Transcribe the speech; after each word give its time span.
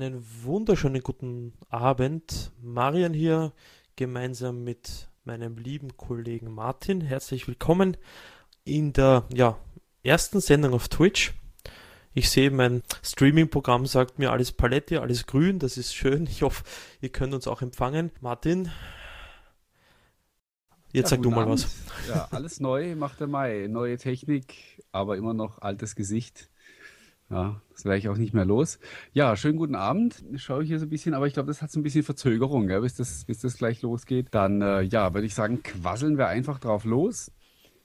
Einen 0.00 0.24
wunderschönen 0.44 1.02
guten 1.02 1.54
Abend. 1.70 2.52
Marian 2.62 3.12
hier, 3.12 3.52
gemeinsam 3.96 4.62
mit 4.62 5.08
meinem 5.24 5.56
lieben 5.58 5.96
Kollegen 5.96 6.54
Martin. 6.54 7.00
Herzlich 7.00 7.48
willkommen 7.48 7.96
in 8.62 8.92
der 8.92 9.24
ja, 9.34 9.58
ersten 10.04 10.40
Sendung 10.40 10.72
auf 10.72 10.86
Twitch. 10.86 11.34
Ich 12.14 12.30
sehe, 12.30 12.52
mein 12.52 12.84
Streaming-Programm 13.02 13.86
sagt 13.86 14.20
mir 14.20 14.30
alles 14.30 14.52
Palette, 14.52 15.02
alles 15.02 15.26
grün, 15.26 15.58
das 15.58 15.76
ist 15.76 15.92
schön. 15.92 16.28
Ich 16.28 16.42
hoffe, 16.42 16.62
ihr 17.00 17.08
könnt 17.08 17.34
uns 17.34 17.48
auch 17.48 17.60
empfangen. 17.60 18.12
Martin, 18.20 18.70
jetzt 20.92 21.10
ja, 21.10 21.16
sag 21.16 21.22
du 21.22 21.30
mal 21.30 21.42
Abend. 21.42 21.64
was. 21.64 22.08
Ja, 22.08 22.28
alles 22.30 22.60
neu 22.60 22.94
macht 22.94 23.18
der 23.18 23.26
Mai. 23.26 23.66
Neue 23.68 23.96
Technik, 23.96 24.80
aber 24.92 25.16
immer 25.16 25.34
noch 25.34 25.60
altes 25.60 25.96
Gesicht. 25.96 26.50
Ja, 27.30 27.60
das 27.72 27.84
wäre 27.84 27.98
ich 27.98 28.08
auch 28.08 28.16
nicht 28.16 28.32
mehr 28.32 28.46
los. 28.46 28.78
Ja, 29.12 29.36
schönen 29.36 29.58
guten 29.58 29.74
Abend. 29.74 30.24
Ich 30.32 30.42
schaue 30.42 30.64
hier 30.64 30.78
so 30.78 30.86
ein 30.86 30.88
bisschen, 30.88 31.12
aber 31.12 31.26
ich 31.26 31.34
glaube, 31.34 31.48
das 31.48 31.60
hat 31.60 31.70
so 31.70 31.78
ein 31.78 31.82
bisschen 31.82 32.02
Verzögerung, 32.02 32.68
gell, 32.68 32.80
bis, 32.80 32.94
das, 32.94 33.26
bis 33.26 33.40
das 33.40 33.58
gleich 33.58 33.82
losgeht. 33.82 34.28
Dann, 34.30 34.62
äh, 34.62 34.80
ja, 34.82 35.12
würde 35.12 35.26
ich 35.26 35.34
sagen, 35.34 35.62
quasseln 35.62 36.16
wir 36.16 36.28
einfach 36.28 36.58
drauf 36.58 36.84
los. 36.84 37.30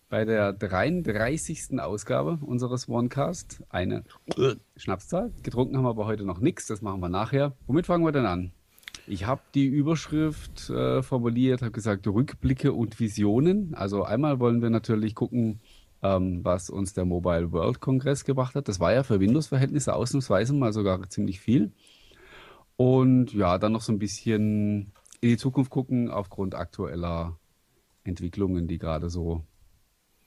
Bei 0.07 0.23
der 0.23 0.53
33. 0.53 1.79
Ausgabe 1.79 2.38
unseres 2.41 2.88
OneCast. 2.88 3.63
Eine 3.69 4.03
Schnapszahl. 4.77 5.33
Getrunken 5.41 5.75
haben 5.75 5.83
wir 5.83 5.89
aber 5.89 6.05
heute 6.05 6.23
noch 6.23 6.39
nichts, 6.39 6.67
das 6.67 6.81
machen 6.81 7.02
wir 7.02 7.09
nachher. 7.09 7.53
Womit 7.67 7.88
fangen 7.88 8.05
wir 8.05 8.11
denn 8.13 8.25
an? 8.25 8.53
Ich 9.07 9.25
habe 9.25 9.41
die 9.53 9.66
Überschrift 9.66 10.69
äh, 10.69 11.03
formuliert, 11.03 11.61
habe 11.61 11.71
gesagt 11.71 12.07
Rückblicke 12.07 12.71
und 12.71 13.02
Visionen. 13.02 13.73
Also 13.73 14.03
einmal 14.03 14.39
wollen 14.39 14.61
wir 14.61 14.69
natürlich 14.69 15.16
gucken, 15.16 15.59
ähm, 16.03 16.43
was 16.43 16.70
uns 16.70 16.93
der 16.93 17.05
Mobile 17.05 17.52
World 17.52 17.80
Kongress 17.80 18.25
gebracht 18.25 18.55
hat. 18.55 18.67
Das 18.67 18.80
war 18.80 18.94
ja 18.94 19.03
für 19.03 19.20
Windows-Verhältnisse 19.20 19.95
ausnahmsweise 19.95 20.53
mal 20.53 20.73
sogar 20.73 21.09
ziemlich 21.09 21.39
viel. 21.39 21.72
Und 22.75 23.33
ja, 23.33 23.58
dann 23.58 23.72
noch 23.72 23.81
so 23.81 23.94
ein 23.94 24.00
bisschen 24.00 24.92
in 25.22 25.30
die 25.30 25.38
Zukunft 25.38 25.72
gucken 25.72 26.11
aufgrund 26.11 26.55
aktueller 26.55 27.39
Entwicklungen, 28.03 28.67
die 28.67 28.77
gerade 28.77 29.09
so 29.09 29.44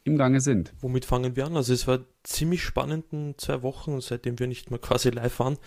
im 0.04 0.16
Gange 0.16 0.40
sind. 0.40 0.72
Womit 0.80 1.04
fangen 1.04 1.36
wir 1.36 1.46
an? 1.46 1.56
Also 1.56 1.74
es 1.74 1.86
war 1.86 1.98
ziemlich 2.22 2.62
spannend 2.62 3.06
in 3.12 3.34
zwei 3.36 3.62
Wochen, 3.62 4.00
seitdem 4.00 4.38
wir 4.38 4.46
nicht 4.46 4.70
mehr 4.70 4.78
quasi 4.78 5.10
live 5.10 5.38
waren. 5.40 5.58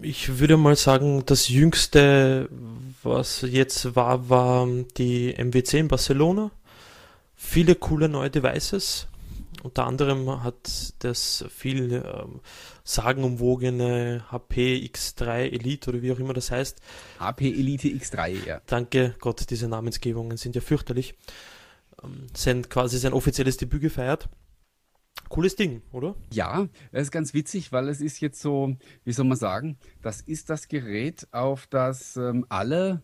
Ich 0.00 0.38
würde 0.38 0.56
mal 0.56 0.76
sagen, 0.76 1.24
das 1.26 1.48
jüngste, 1.48 2.48
was 3.02 3.42
jetzt 3.42 3.96
war, 3.96 4.30
war 4.30 4.66
die 4.96 5.34
MWC 5.36 5.80
in 5.80 5.88
Barcelona 5.88 6.50
viele 7.40 7.74
coole 7.74 8.08
neue 8.08 8.30
Devices. 8.30 9.08
Unter 9.62 9.86
anderem 9.86 10.42
hat 10.44 10.94
das 11.00 11.44
viel 11.50 12.02
ähm, 12.04 12.40
sagenumwogene 12.84 14.24
HP 14.30 14.76
X3 14.86 15.50
Elite 15.50 15.90
oder 15.90 16.02
wie 16.02 16.12
auch 16.12 16.18
immer 16.18 16.32
das 16.32 16.50
heißt. 16.50 16.80
HP 17.18 17.50
Elite 17.50 17.88
X3, 17.88 18.46
ja. 18.46 18.60
Danke 18.66 19.16
Gott, 19.18 19.50
diese 19.50 19.68
Namensgebungen 19.68 20.36
sind 20.36 20.54
ja 20.54 20.60
fürchterlich. 20.60 21.14
Ähm, 22.02 22.26
sein, 22.34 22.68
quasi 22.68 22.98
sein 22.98 23.12
offizielles 23.12 23.56
Debüt 23.56 23.82
gefeiert. 23.82 24.28
Cooles 25.28 25.56
Ding, 25.56 25.82
oder? 25.92 26.14
Ja, 26.32 26.68
es 26.92 27.02
ist 27.02 27.10
ganz 27.10 27.34
witzig, 27.34 27.72
weil 27.72 27.88
es 27.88 28.00
ist 28.00 28.20
jetzt 28.20 28.40
so, 28.40 28.76
wie 29.04 29.12
soll 29.12 29.26
man 29.26 29.36
sagen, 29.36 29.78
das 30.02 30.20
ist 30.20 30.50
das 30.50 30.68
Gerät, 30.68 31.26
auf 31.32 31.66
das 31.66 32.16
ähm, 32.16 32.46
alle, 32.48 33.02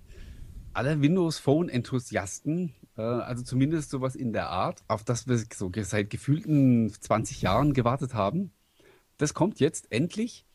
alle 0.73 1.01
Windows 1.01 1.39
Phone 1.39 1.69
Enthusiasten 1.69 2.75
also 3.03 3.43
zumindest 3.43 3.91
sowas 3.91 4.17
in 4.17 4.33
der 4.33 4.49
Art, 4.49 4.83
auf 4.89 5.05
das 5.05 5.29
wir 5.29 5.39
so 5.55 5.71
seit 5.83 6.11
gefühlten 6.11 6.91
20 6.91 7.43
Jahren 7.43 7.75
gewartet 7.75 8.15
haben. 8.15 8.53
Das 9.19 9.35
kommt 9.35 9.61
jetzt 9.61 9.93
endlich 9.93 10.47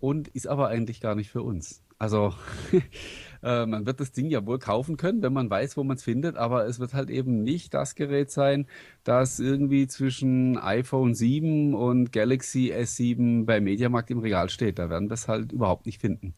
und 0.00 0.28
ist 0.28 0.46
aber 0.46 0.68
eigentlich 0.68 1.00
gar 1.00 1.14
nicht 1.14 1.30
für 1.30 1.42
uns. 1.42 1.82
Also 2.00 2.32
äh, 3.42 3.66
man 3.66 3.84
wird 3.84 3.98
das 3.98 4.12
Ding 4.12 4.30
ja 4.30 4.46
wohl 4.46 4.60
kaufen 4.60 4.96
können, 4.96 5.20
wenn 5.22 5.32
man 5.32 5.50
weiß, 5.50 5.76
wo 5.76 5.82
man 5.82 5.96
es 5.96 6.04
findet, 6.04 6.36
aber 6.36 6.64
es 6.66 6.78
wird 6.78 6.94
halt 6.94 7.10
eben 7.10 7.42
nicht 7.42 7.74
das 7.74 7.96
Gerät 7.96 8.30
sein, 8.30 8.66
das 9.02 9.40
irgendwie 9.40 9.88
zwischen 9.88 10.56
iPhone 10.58 11.14
7 11.14 11.74
und 11.74 12.12
Galaxy 12.12 12.72
S7 12.72 13.44
bei 13.44 13.60
Mediamarkt 13.60 14.12
im 14.12 14.20
Regal 14.20 14.48
steht. 14.48 14.78
Da 14.78 14.90
werden 14.90 15.10
wir 15.10 15.14
es 15.14 15.26
halt 15.26 15.50
überhaupt 15.50 15.86
nicht 15.86 16.00
finden 16.00 16.34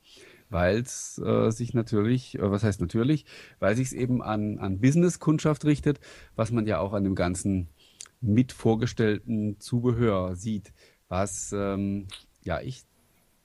weil 0.50 0.78
es 0.78 1.19
äh, 1.19 1.50
sich 1.50 1.72
natürlich, 1.75 2.38
äh, 2.38 2.50
was 2.50 2.62
heißt 2.62 2.81
natürlich, 2.81 3.25
weil 3.59 3.77
sich 3.77 3.88
es 3.88 3.93
eben 3.93 4.22
an, 4.22 4.59
an 4.59 4.81
Business-Kundschaft 4.81 5.65
richtet, 5.65 6.00
was 6.37 6.50
man 6.50 6.66
ja 6.66 6.78
auch 6.81 6.93
an 6.93 7.05
dem 7.05 7.15
ganzen 7.15 7.69
mit 8.21 8.53
vorgestellten 8.53 9.59
Zubehör 9.60 10.37
sieht, 10.37 10.72
was 11.09 11.55
ähm, 11.56 12.09
ja 12.43 12.60
ich 12.60 12.83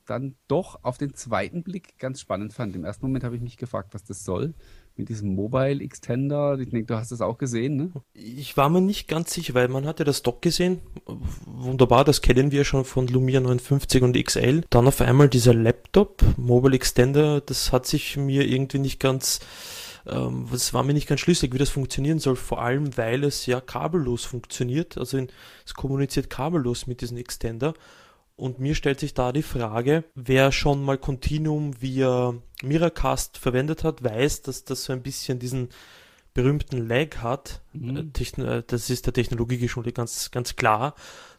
dann 0.06 0.36
doch 0.48 0.84
auf 0.84 0.98
den 0.98 1.14
zweiten 1.14 1.64
Blick 1.64 1.98
ganz 1.98 2.20
spannend 2.20 2.54
fand. 2.54 2.76
Im 2.76 2.84
ersten 2.84 3.06
Moment 3.06 3.24
habe 3.24 3.36
ich 3.36 3.42
mich 3.42 3.58
gefragt, 3.58 3.94
was 3.94 4.04
das 4.04 4.24
soll 4.24 4.54
mit 4.98 5.10
diesem 5.10 5.36
Mobile 5.36 5.84
Extender. 5.84 6.58
Ich 6.60 6.70
denke, 6.70 6.88
du 6.88 6.96
hast 6.96 7.12
das 7.12 7.22
auch 7.22 7.38
gesehen, 7.38 7.76
ne? 7.76 7.92
Ich 8.14 8.56
war 8.58 8.70
mir 8.70 8.82
nicht 8.82 9.08
ganz 9.08 9.34
sicher, 9.34 9.54
weil 9.54 9.68
man 9.68 9.86
hatte 9.86 10.04
das 10.04 10.24
Dock 10.24 10.42
gesehen. 10.42 10.82
Wunderbar, 11.46 12.04
das 12.04 12.22
kennen 12.22 12.52
wir 12.52 12.64
schon 12.64 12.86
von 12.86 13.08
Lumia 13.08 13.40
59 13.40 14.04
und 14.04 14.22
XL. 14.22 14.64
Dann 14.70 14.88
auf 14.88 15.02
einmal 15.02 15.30
dieser 15.30 15.54
Laptop, 15.54 16.24
Mobile 16.38 16.76
Extender, 16.76 17.42
das 17.42 17.72
hat 17.72 17.86
sich 17.86 18.18
mir 18.18 18.48
irgendwie 18.48 18.80
nicht 18.80 19.00
ganz, 19.00 19.40
ähm, 20.06 20.48
es 20.54 20.74
war 20.74 20.84
mir 20.84 20.94
nicht 20.94 21.08
ganz 21.08 21.22
schlüssig, 21.22 21.54
wie 21.54 21.58
das 21.60 21.70
funktionieren 21.70 22.20
soll. 22.20 22.36
Vor 22.36 22.62
allem, 22.62 22.96
weil 22.98 23.24
es 23.24 23.46
ja 23.46 23.60
kabellos 23.62 24.24
funktioniert. 24.24 24.98
Also 24.98 25.20
es 25.66 25.74
kommuniziert 25.74 26.30
kabellos 26.30 26.88
mit 26.88 27.02
diesem 27.02 27.18
Extender. 27.18 27.74
Und 28.38 28.60
mir 28.60 28.76
stellt 28.76 29.00
sich 29.00 29.14
da 29.14 29.32
die 29.32 29.44
Frage, 29.44 30.04
wer 30.14 30.52
schon 30.52 30.84
mal 30.84 30.98
Continuum 30.98 31.82
via 31.82 32.34
Miracast 32.62 33.38
verwendet 33.38 33.84
hat, 33.84 34.04
weiß, 34.04 34.42
dass 34.42 34.66
das 34.66 34.84
so 34.84 34.94
ein 34.94 35.02
bisschen 35.02 35.40
diesen 35.40 35.70
berühmten 36.34 36.88
Lag 36.88 37.18
hat. 37.18 37.62
Mhm. 37.72 38.12
Äh, 38.14 38.42
äh, 38.42 38.64
das 38.68 38.90
ist 38.90 39.06
der 39.06 39.14
Technologie 39.14 39.58
geschuldet, 39.58 39.96
ganz, 39.96 40.32
ganz 40.32 40.58
klar. 40.58 40.96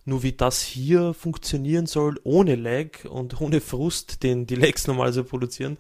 Nur 0.06 0.23
wie 0.23 0.33
das 0.33 0.62
hier 0.62 1.12
funktionieren 1.12 1.87
soll, 1.87 2.19
ohne 2.25 2.55
Lag 2.55 3.05
und 3.05 3.41
ohne 3.41 3.61
Frust, 3.61 4.23
den 4.23 4.47
die 4.47 4.55
Lags 4.55 4.87
normalerweise 4.87 5.25
produzieren, 5.25 5.77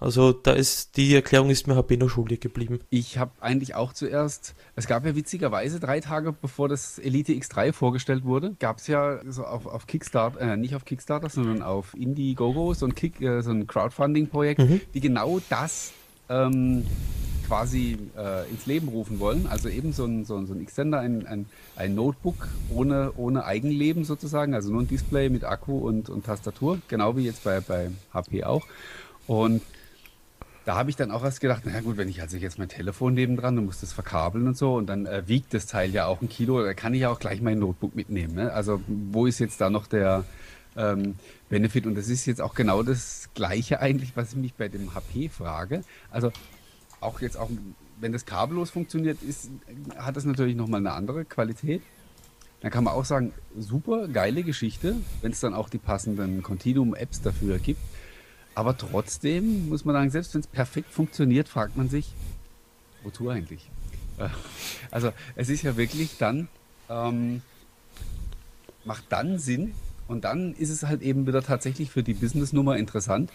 also 0.00 0.32
da 0.32 0.52
ist 0.52 0.96
die 0.96 1.14
Erklärung 1.14 1.50
ist 1.50 1.66
mir 1.66 1.76
HP 1.76 1.96
noch 1.96 2.08
schuldig 2.08 2.40
geblieben. 2.40 2.80
Ich 2.90 3.18
habe 3.18 3.32
eigentlich 3.40 3.74
auch 3.74 3.92
zuerst, 3.92 4.54
es 4.76 4.86
gab 4.86 5.04
ja 5.04 5.16
witzigerweise 5.16 5.80
drei 5.80 6.00
Tage 6.00 6.32
bevor 6.32 6.68
das 6.68 6.98
Elite 6.98 7.32
X3 7.32 7.72
vorgestellt 7.72 8.24
wurde, 8.24 8.54
gab 8.58 8.78
es 8.78 8.86
ja 8.86 9.20
so 9.28 9.44
auf, 9.44 9.66
auf 9.66 9.86
Kickstarter, 9.86 10.40
äh, 10.40 10.56
nicht 10.56 10.74
auf 10.74 10.84
Kickstarter, 10.84 11.28
sondern 11.28 11.62
auf 11.62 11.94
Indiegogo 11.94 12.74
so 12.74 12.86
ein, 12.86 12.94
Kick, 12.94 13.20
äh, 13.20 13.42
so 13.42 13.50
ein 13.50 13.66
Crowdfunding-Projekt, 13.66 14.60
mhm. 14.60 14.80
die 14.94 15.00
genau 15.00 15.40
das 15.48 15.92
ähm, 16.28 16.84
quasi 17.48 17.96
äh, 18.16 18.48
ins 18.50 18.66
Leben 18.66 18.88
rufen 18.88 19.18
wollen. 19.18 19.46
Also 19.48 19.68
eben 19.68 19.92
so 19.92 20.04
ein, 20.04 20.24
so 20.24 20.36
ein, 20.36 20.46
so 20.46 20.54
ein 20.54 20.60
Extender, 20.60 21.00
ein, 21.00 21.26
ein, 21.26 21.46
ein 21.76 21.94
Notebook 21.94 22.48
ohne, 22.72 23.12
ohne 23.16 23.44
Eigenleben 23.44 24.04
sozusagen, 24.04 24.54
also 24.54 24.70
nur 24.70 24.82
ein 24.82 24.88
Display 24.88 25.30
mit 25.30 25.44
Akku 25.44 25.78
und, 25.78 26.10
und 26.10 26.26
Tastatur, 26.26 26.78
genau 26.88 27.16
wie 27.16 27.24
jetzt 27.24 27.42
bei, 27.42 27.60
bei 27.60 27.90
HP 28.12 28.44
auch. 28.44 28.66
Und 29.26 29.62
da 30.68 30.76
habe 30.76 30.90
ich 30.90 30.96
dann 30.96 31.10
auch 31.10 31.24
erst 31.24 31.40
gedacht, 31.40 31.62
na 31.64 31.80
gut, 31.80 31.96
wenn 31.96 32.10
ich 32.10 32.20
also 32.20 32.36
jetzt 32.36 32.58
mein 32.58 32.68
Telefon 32.68 33.14
nebendran 33.14 33.56
und 33.56 33.64
muss 33.64 33.80
das 33.80 33.94
verkabeln 33.94 34.46
und 34.46 34.54
so 34.54 34.74
und 34.74 34.86
dann 34.86 35.06
äh, 35.06 35.22
wiegt 35.26 35.54
das 35.54 35.64
Teil 35.64 35.94
ja 35.94 36.04
auch 36.04 36.20
ein 36.20 36.28
Kilo, 36.28 36.62
da 36.62 36.74
kann 36.74 36.92
ich 36.92 37.00
ja 37.00 37.08
auch 37.08 37.18
gleich 37.18 37.40
mein 37.40 37.58
Notebook 37.58 37.96
mitnehmen. 37.96 38.34
Ne? 38.34 38.52
Also 38.52 38.82
wo 38.86 39.24
ist 39.24 39.38
jetzt 39.38 39.62
da 39.62 39.70
noch 39.70 39.86
der 39.86 40.24
ähm, 40.76 41.14
Benefit? 41.48 41.86
Und 41.86 41.94
das 41.94 42.08
ist 42.08 42.26
jetzt 42.26 42.42
auch 42.42 42.54
genau 42.54 42.82
das 42.82 43.30
Gleiche 43.32 43.80
eigentlich, 43.80 44.14
was 44.14 44.32
ich 44.32 44.36
mich 44.36 44.52
bei 44.52 44.68
dem 44.68 44.94
HP 44.94 45.30
frage. 45.30 45.84
Also 46.10 46.32
auch 47.00 47.22
jetzt 47.22 47.38
auch, 47.38 47.48
wenn 47.98 48.12
das 48.12 48.26
kabellos 48.26 48.68
funktioniert, 48.68 49.22
ist, 49.22 49.48
hat 49.96 50.18
das 50.18 50.26
natürlich 50.26 50.54
nochmal 50.54 50.80
eine 50.80 50.92
andere 50.92 51.24
Qualität. 51.24 51.80
Dann 52.60 52.70
kann 52.70 52.84
man 52.84 52.92
auch 52.92 53.06
sagen, 53.06 53.32
super, 53.56 54.06
geile 54.06 54.42
Geschichte, 54.42 54.96
wenn 55.22 55.32
es 55.32 55.40
dann 55.40 55.54
auch 55.54 55.70
die 55.70 55.78
passenden 55.78 56.42
Continuum-Apps 56.42 57.22
dafür 57.22 57.58
gibt. 57.58 57.80
Aber 58.58 58.76
trotzdem 58.76 59.68
muss 59.68 59.84
man 59.84 59.94
sagen, 59.94 60.10
selbst 60.10 60.34
wenn 60.34 60.40
es 60.40 60.48
perfekt 60.48 60.90
funktioniert, 60.90 61.48
fragt 61.48 61.76
man 61.76 61.88
sich, 61.88 62.12
wozu 63.04 63.28
eigentlich? 63.28 63.70
Äh, 64.18 64.30
also 64.90 65.12
es 65.36 65.48
ist 65.48 65.62
ja 65.62 65.76
wirklich 65.76 66.18
dann, 66.18 66.48
ähm, 66.90 67.42
macht 68.84 69.04
dann 69.10 69.38
Sinn 69.38 69.74
und 70.08 70.24
dann 70.24 70.54
ist 70.54 70.70
es 70.70 70.82
halt 70.82 71.02
eben 71.02 71.24
wieder 71.24 71.40
tatsächlich 71.44 71.92
für 71.92 72.02
die 72.02 72.14
Businessnummer 72.14 72.76
interessant, 72.76 73.30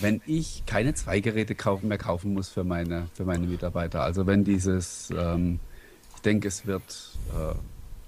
wenn 0.00 0.20
ich 0.26 0.64
keine 0.66 0.92
zwei 0.92 1.20
Geräte 1.20 1.54
kaufen, 1.54 1.88
mehr 1.88 1.96
kaufen 1.96 2.34
muss 2.34 2.50
für 2.50 2.62
meine, 2.62 3.08
für 3.14 3.24
meine 3.24 3.46
Mitarbeiter. 3.46 4.02
Also 4.02 4.26
wenn 4.26 4.44
dieses, 4.44 5.08
ähm, 5.16 5.58
ich 6.16 6.20
denke, 6.20 6.48
es 6.48 6.66
wird 6.66 7.16
äh, 7.30 7.54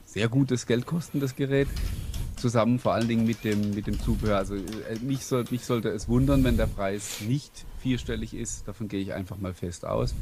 sehr 0.05 0.29
gutes 0.29 0.67
Geld 0.67 0.85
kosten, 0.85 1.19
das 1.19 1.35
Gerät 1.35 1.69
zusammen, 2.43 2.79
vor 2.79 2.93
allen 2.93 3.09
Dingen 3.09 3.25
mit 3.25 3.45
dem, 3.45 3.71
mit 3.75 3.87
dem 3.87 3.99
Zubehör. 3.99 4.37
Also 4.37 4.57
äh, 4.57 4.99
mich, 5.01 5.25
soll, 5.25 5.45
mich 5.51 5.65
sollte 5.65 5.89
es 5.89 6.09
wundern, 6.09 6.45
wenn 6.45 6.59
der 6.59 6.67
Preis 6.67 7.23
nicht 7.23 7.65
vierstellig 7.79 8.35
ist. 8.35 8.69
Davon 8.69 8.89
gehe 8.89 9.01
ich 9.01 9.15
einfach 9.15 9.39
mal 9.39 9.55
fest 9.55 9.87
aus. 9.87 10.15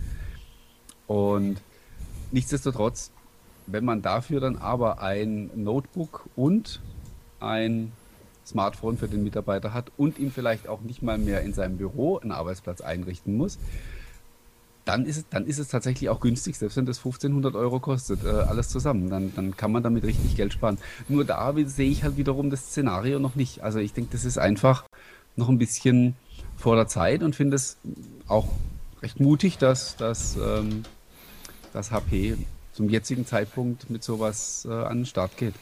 Und 1.08 1.61
nichtsdestotrotz, 2.31 3.11
wenn 3.67 3.84
man 3.84 4.02
dafür 4.02 4.40
dann 4.40 4.56
aber 4.56 5.02
ein 5.02 5.50
Notebook 5.56 6.28
und 6.37 6.81
ein 7.40 7.93
Smartphone 8.46 8.99
für 8.99 9.08
den 9.08 9.25
Mitarbeiter 9.25 9.72
hat 9.72 9.90
und 9.96 10.19
ihm 10.19 10.31
vielleicht 10.31 10.69
auch 10.69 10.82
nicht 10.82 11.02
mal 11.02 11.19
mehr 11.19 11.40
in 11.40 11.52
seinem 11.52 11.78
Büro 11.78 12.19
einen 12.19 12.32
Arbeitsplatz 12.32 12.81
einrichten 12.81 13.37
muss, 13.37 13.58
dann 14.91 15.07
ist 15.07 15.19
es, 15.19 15.25
dann 15.31 15.47
ist 15.47 15.59
es 15.59 15.69
tatsächlich 15.69 16.11
auch 16.11 16.19
günstig, 16.19 16.59
selbst 16.59 16.77
wenn 16.77 16.85
das 16.85 16.99
1500 16.99 17.55
Euro 17.55 17.79
kostet, 17.79 18.25
äh, 18.25 18.29
alles 18.29 18.69
zusammen. 18.69 19.09
Dann, 19.09 19.33
dann 19.37 19.57
kann 19.57 19.71
man 19.71 19.85
damit 19.85 20.03
richtig 20.03 20.37
Geld 20.37 20.53
sparen. 20.53 20.79
Nur 21.09 21.25
da 21.25 21.55
sehe 21.67 21.89
ich 21.89 22.03
halt 22.03 22.17
wiederum 22.17 22.51
das 22.51 22.67
Szenario 22.67 23.21
noch 23.21 23.37
nicht. 23.37 23.63
Also 23.63 23.79
ich 23.79 23.93
denke, 23.93 24.11
das 24.13 24.25
ist 24.25 24.37
einfach 24.37 24.85
noch 25.37 25.49
ein 25.49 25.59
bisschen 25.59 26.17
vor 26.57 26.75
der 26.75 26.89
Zeit 26.89 27.23
und 27.23 27.37
finde 27.37 27.55
es 27.55 27.77
auch 28.27 28.49
recht 29.01 29.21
mutig, 29.21 29.59
dass, 29.59 29.97
dass, 29.97 30.37
ähm, 30.37 30.83
dass 31.73 31.93
HP 31.93 32.37
zum 32.73 32.89
jetzigen 32.89 33.27
Zeitpunkt 33.27 33.91
mit 33.91 34.03
sowas 34.03 34.67
äh, 34.69 34.73
an 34.73 34.99
den 34.99 35.07
Start 35.07 35.37
geht. 35.37 35.55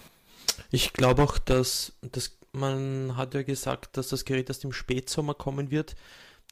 Ich 0.71 0.95
glaube 0.95 1.23
auch, 1.23 1.37
dass, 1.37 1.93
dass 2.01 2.33
man 2.53 3.17
hat 3.19 3.35
ja 3.35 3.43
gesagt, 3.43 3.99
dass 3.99 4.09
das 4.09 4.25
Gerät 4.25 4.49
erst 4.49 4.65
im 4.65 4.73
Spätsommer 4.73 5.35
kommen 5.35 5.71
wird. 5.71 5.97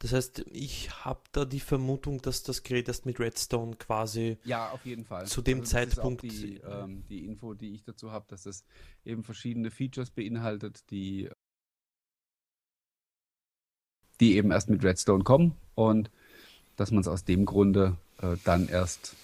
Das 0.01 0.13
heißt, 0.13 0.45
ich 0.51 1.05
habe 1.05 1.23
da 1.33 1.47
die 1.47 1.61
Vermutung, 1.61 2.21
dass 2.21 2.43
das 2.43 2.63
Gerät 2.63 2.89
erst 2.89 3.07
mit 3.07 3.19
Redstone 3.19 3.77
quasi 3.77 4.37
ja, 4.45 4.71
auf 4.71 4.85
jeden 4.85 5.07
Fall. 5.07 5.27
zu 5.27 5.41
dem 5.41 5.61
also 5.61 5.71
Zeitpunkt. 5.71 6.23
die, 6.23 6.59
ähm, 6.59 7.05
die 7.09 7.25
Info, 7.25 7.55
die 7.55 7.75
ich 7.75 7.83
dazu 7.83 8.13
habe, 8.13 8.27
dass 8.29 8.45
es 8.45 8.67
eben 9.05 9.25
verschiedene 9.25 9.71
Features 9.71 10.11
beinhaltet, 10.11 10.91
die, 10.91 11.31
die 14.21 14.37
eben 14.37 14.51
erst 14.51 14.69
mit 14.69 14.85
Redstone 14.85 15.25
kommen 15.25 15.57
und 15.75 16.11
dass 16.77 16.91
man 16.91 17.01
es 17.01 17.09
aus 17.09 17.25
dem 17.25 17.47
Grunde 17.47 17.97
äh, 18.21 18.37
dann 18.45 18.69
erst 18.69 19.17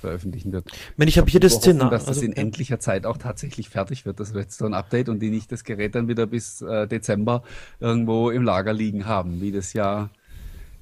veröffentlichen 0.00 0.52
wird. 0.52 0.66
Meine, 0.96 1.08
ich 1.08 1.18
habe 1.18 1.30
hier 1.30 1.40
das 1.40 1.54
Szenario. 1.54 1.90
Dass 1.90 2.04
das 2.04 2.16
also, 2.16 2.22
in 2.22 2.32
ja. 2.32 2.38
endlicher 2.38 2.80
Zeit 2.80 3.06
auch 3.06 3.18
tatsächlich 3.18 3.68
fertig 3.68 4.06
wird, 4.06 4.20
das 4.20 4.34
Redstone-Update 4.34 5.08
und 5.08 5.20
die 5.20 5.30
nicht 5.30 5.50
das 5.52 5.64
Gerät 5.64 5.94
dann 5.94 6.08
wieder 6.08 6.26
bis 6.26 6.62
äh, 6.62 6.86
Dezember 6.86 7.42
irgendwo 7.80 8.30
im 8.30 8.42
Lager 8.42 8.72
liegen 8.72 9.06
haben, 9.06 9.40
wie 9.40 9.52
das 9.52 9.72
ja 9.72 10.10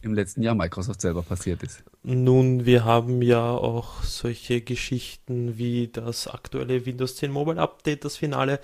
im 0.05 0.15
letzten 0.15 0.43
Jahr 0.43 0.55
Microsoft 0.55 1.01
selber 1.01 1.23
passiert 1.23 1.63
ist. 1.63 1.83
Nun, 2.03 2.67
wir 2.67 2.85
haben 2.85 3.23
ja 3.23 3.51
auch 3.51 4.03
solche 4.03 4.61
Geschichten 4.61 5.57
wie 5.57 5.89
das 5.89 6.29
aktuelle 6.29 6.85
Windows 6.85 7.17
10 7.17 7.31
Mobile 7.31 7.61
Update, 7.61 8.05
das 8.05 8.19
Finale. 8.19 8.61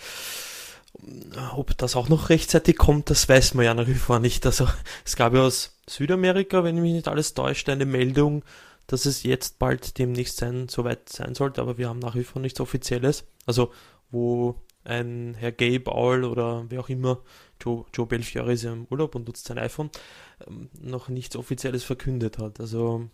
Ob 1.57 1.77
das 1.79 1.97
auch 1.97 2.09
noch 2.09 2.29
rechtzeitig 2.29 2.77
kommt, 2.77 3.09
das 3.09 3.29
weiß 3.29 3.55
man 3.55 3.65
ja 3.65 3.75
nach 3.75 3.87
wie 3.87 3.95
vor 3.95 4.19
nicht. 4.19 4.45
Also 4.45 4.69
es 5.05 5.17
gab 5.17 5.33
ja 5.35 5.41
aus 5.41 5.79
Südamerika, 5.89 6.63
wenn 6.65 6.81
mich 6.81 6.93
nicht 6.93 7.09
alles 7.09 7.33
täuscht, 7.33 7.69
eine 7.69 7.87
Meldung, 7.87 8.43
dass 8.91 9.07
es 9.07 9.23
jetzt 9.23 9.61
bald 9.61 9.99
demnächst 9.99 10.39
sein, 10.39 10.69
soweit 10.69 11.09
sein 11.09 11.37
sollte, 11.37 11.63
aber 11.63 11.79
wir 11.79 11.89
haben 11.89 12.01
nach 12.01 12.17
wie 12.17 12.25
vor 12.25 12.43
nichts 12.43 12.59
Offizielles. 12.59 13.25
Also, 13.47 13.71
wo 14.11 14.57
ein 14.83 15.35
Herr 15.35 15.53
Gabe 15.53 15.93
Aul 15.93 16.25
oder 16.25 16.65
wer 16.71 16.81
auch 16.81 16.89
immer, 16.89 17.21
Joe, 17.61 17.85
Joe 17.95 18.07
Belfiore 18.07 18.53
ist 18.53 18.65
ja 18.65 18.73
im 18.73 18.87
Urlaub 18.91 19.15
und 19.15 19.29
nutzt 19.29 19.47
sein 19.47 19.59
iPhone, 19.59 19.91
ähm, 20.45 20.71
noch 20.81 21.09
nichts 21.09 21.37
Offizielles 21.37 21.85
verkündet 21.85 22.39
hat. 22.39 22.59
Also, 22.59 23.09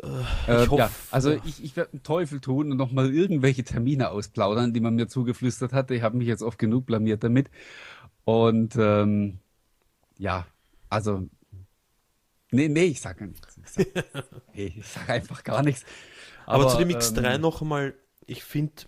äh, 0.00 0.62
ich 0.62 0.70
hoffe, 0.70 0.82
ja, 0.82 0.90
also 1.10 1.32
ja. 1.32 1.40
ich, 1.44 1.64
ich 1.64 1.74
werde 1.74 1.94
einen 1.94 2.04
Teufel 2.04 2.40
tun 2.40 2.70
und 2.70 2.76
nochmal 2.76 3.12
irgendwelche 3.12 3.64
Termine 3.64 4.10
ausplaudern, 4.10 4.72
die 4.72 4.80
man 4.80 4.94
mir 4.94 5.08
zugeflüstert 5.08 5.72
hatte. 5.72 5.96
Ich 5.96 6.02
habe 6.02 6.16
mich 6.16 6.28
jetzt 6.28 6.42
oft 6.42 6.60
genug 6.60 6.86
blamiert 6.86 7.24
damit. 7.24 7.50
Und 8.24 8.76
ähm, 8.78 9.38
ja, 10.18 10.46
also 10.88 11.28
Nee, 12.54 12.68
nee, 12.68 12.84
ich 12.84 13.00
sage 13.00 13.26
nichts. 13.26 13.58
Ich 13.64 13.70
sage 13.70 14.04
nee, 14.54 14.82
sag 14.82 15.08
einfach 15.10 15.42
gar 15.42 15.62
nichts. 15.62 15.84
Aber, 16.46 16.64
Aber 16.64 16.72
zu 16.72 16.78
dem 16.78 16.88
X3 16.88 17.34
ähm, 17.34 17.40
noch 17.40 17.62
einmal, 17.62 17.94
ich 18.26 18.44
finde 18.44 18.84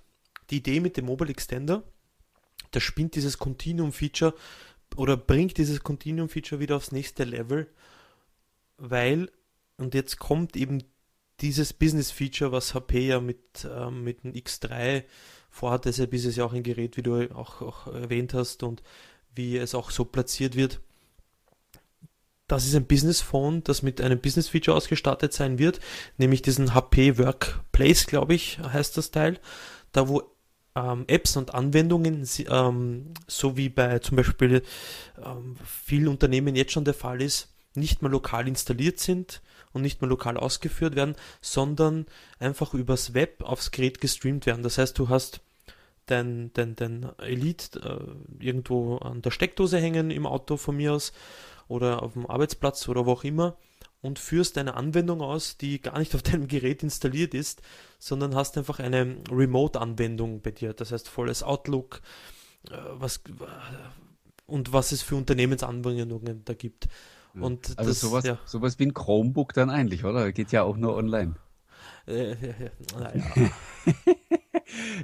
die 0.50 0.58
Idee 0.58 0.80
mit 0.80 0.96
dem 0.96 1.06
Mobile 1.06 1.30
Extender, 1.30 1.82
das 2.70 2.82
spinnt 2.82 3.14
dieses 3.16 3.38
Continuum-Feature 3.38 4.34
oder 4.96 5.16
bringt 5.16 5.58
dieses 5.58 5.82
Continuum-Feature 5.82 6.60
wieder 6.60 6.76
aufs 6.76 6.92
nächste 6.92 7.24
Level, 7.24 7.66
weil, 8.76 9.30
und 9.78 9.94
jetzt 9.94 10.18
kommt 10.18 10.56
eben 10.56 10.82
dieses 11.40 11.72
Business-Feature, 11.72 12.52
was 12.52 12.74
HP 12.74 13.08
ja 13.08 13.20
mit, 13.20 13.66
ähm, 13.68 14.04
mit 14.04 14.24
dem 14.24 14.32
X3 14.32 15.04
vorhat, 15.50 15.86
deshalb 15.86 16.12
ist 16.14 16.24
es 16.24 16.36
ja 16.36 16.44
auch 16.44 16.52
ein 16.52 16.62
Gerät, 16.62 16.96
wie 16.96 17.02
du 17.02 17.34
auch, 17.34 17.62
auch 17.62 17.86
erwähnt 17.88 18.32
hast 18.34 18.62
und 18.62 18.82
wie 19.34 19.56
es 19.56 19.74
auch 19.74 19.90
so 19.90 20.04
platziert 20.04 20.54
wird 20.54 20.80
das 22.48 22.64
ist 22.64 22.75
ein 22.75 22.87
Business 22.87 23.20
Phone, 23.20 23.64
das 23.64 23.82
mit 23.82 24.00
einem 24.00 24.20
Business 24.20 24.48
Feature 24.48 24.76
ausgestattet 24.76 25.32
sein 25.32 25.58
wird, 25.58 25.81
nämlich 26.16 26.43
diesen 26.43 26.75
HP 26.75 27.19
Workplace, 27.19 28.06
glaube 28.06 28.34
ich, 28.34 28.58
heißt 28.58 28.96
das 28.96 29.10
Teil, 29.10 29.40
da 29.93 30.08
wo 30.08 30.22
ähm, 30.76 31.04
Apps 31.08 31.37
und 31.37 31.54
Anwendungen, 31.54 32.28
ähm, 32.48 33.14
so 33.26 33.56
wie 33.56 33.69
bei 33.69 33.98
zum 33.98 34.16
Beispiel 34.16 34.62
ähm, 35.25 35.56
vielen 35.64 36.08
Unternehmen 36.08 36.54
jetzt 36.54 36.72
schon 36.72 36.84
der 36.84 36.94
Fall 36.94 37.20
ist, 37.20 37.52
nicht 37.75 38.02
mehr 38.02 38.10
lokal 38.10 38.46
installiert 38.46 39.00
sind 39.00 39.42
und 39.72 39.82
nicht 39.82 40.00
mehr 40.00 40.08
lokal 40.08 40.37
ausgeführt 40.37 40.94
werden, 40.94 41.16
sondern 41.40 42.06
einfach 42.38 42.75
übers 42.75 43.12
Web 43.12 43.42
aufs 43.42 43.70
Gerät 43.70 44.00
gestreamt 44.00 44.46
werden. 44.46 44.62
Das 44.62 44.78
heißt, 44.78 44.99
du 44.99 45.08
hast 45.08 45.40
dein, 46.06 46.52
dein, 46.54 46.76
dein 46.76 47.10
Elite 47.19 47.81
äh, 48.40 48.44
irgendwo 48.44 48.99
an 48.99 49.22
der 49.22 49.31
Steckdose 49.31 49.78
hängen 49.78 50.10
im 50.10 50.26
Auto 50.26 50.56
von 50.56 50.76
mir 50.76 50.92
aus 50.92 51.12
oder 51.68 52.02
auf 52.02 52.14
dem 52.14 52.26
Arbeitsplatz 52.26 52.88
oder 52.88 53.06
wo 53.06 53.12
auch 53.12 53.24
immer 53.24 53.56
und 54.00 54.18
führst 54.18 54.56
eine 54.58 54.74
Anwendung 54.74 55.20
aus, 55.20 55.56
die 55.56 55.80
gar 55.80 55.98
nicht 55.98 56.14
auf 56.14 56.22
deinem 56.24 56.48
Gerät 56.48 56.82
installiert 56.82 57.34
ist, 57.34 57.62
sondern 57.98 58.34
hast 58.34 58.56
einfach 58.56 58.78
eine 58.78 59.16
Remote-Anwendung 59.30 60.42
bei 60.42 60.50
dir. 60.50 60.72
Das 60.74 60.92
heißt 60.92 61.08
volles 61.08 61.42
Outlook, 61.42 62.00
äh, 62.70 62.76
was 62.92 63.20
und 64.46 64.72
was 64.72 64.92
es 64.92 65.02
für 65.02 65.16
Unternehmensanwendungen 65.16 66.44
da 66.44 66.54
gibt. 66.54 66.88
Und 67.34 67.78
also 67.78 67.90
das, 67.90 68.00
sowas, 68.00 68.24
ja. 68.24 68.38
sowas 68.46 68.78
wie 68.78 68.86
ein 68.86 68.94
Chromebook 68.94 69.52
dann 69.52 69.68
eigentlich, 69.68 70.04
oder? 70.04 70.32
Geht 70.32 70.52
ja 70.52 70.62
auch 70.62 70.76
nur 70.76 70.96
online. 70.96 71.34
Äh, 72.06 72.36
naja. 72.98 73.50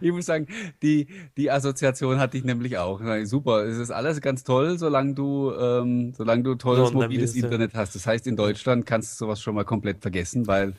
ich 0.01 0.13
muss 0.13 0.27
sagen, 0.27 0.47
die, 0.83 1.07
die 1.37 1.51
Assoziation 1.51 2.19
hatte 2.19 2.37
ich 2.37 2.45
nämlich 2.45 2.79
auch. 2.79 3.01
Super, 3.25 3.65
es 3.65 3.79
ist 3.79 3.91
alles 3.91 4.21
ganz 4.21 4.45
toll, 4.45 4.79
solange 4.79 5.15
du, 5.15 5.53
ähm, 5.53 6.13
solange 6.17 6.43
du 6.43 6.55
tolles 6.55 6.91
ja, 6.91 6.95
mobiles 6.95 7.35
Internet 7.35 7.75
hast. 7.75 7.95
Das 7.95 8.07
heißt, 8.07 8.27
in 8.27 8.37
Deutschland 8.37 8.87
kannst 8.87 9.13
du 9.13 9.25
sowas 9.25 9.41
schon 9.41 9.55
mal 9.55 9.65
komplett 9.65 10.01
vergessen, 10.01 10.47
weil 10.47 10.75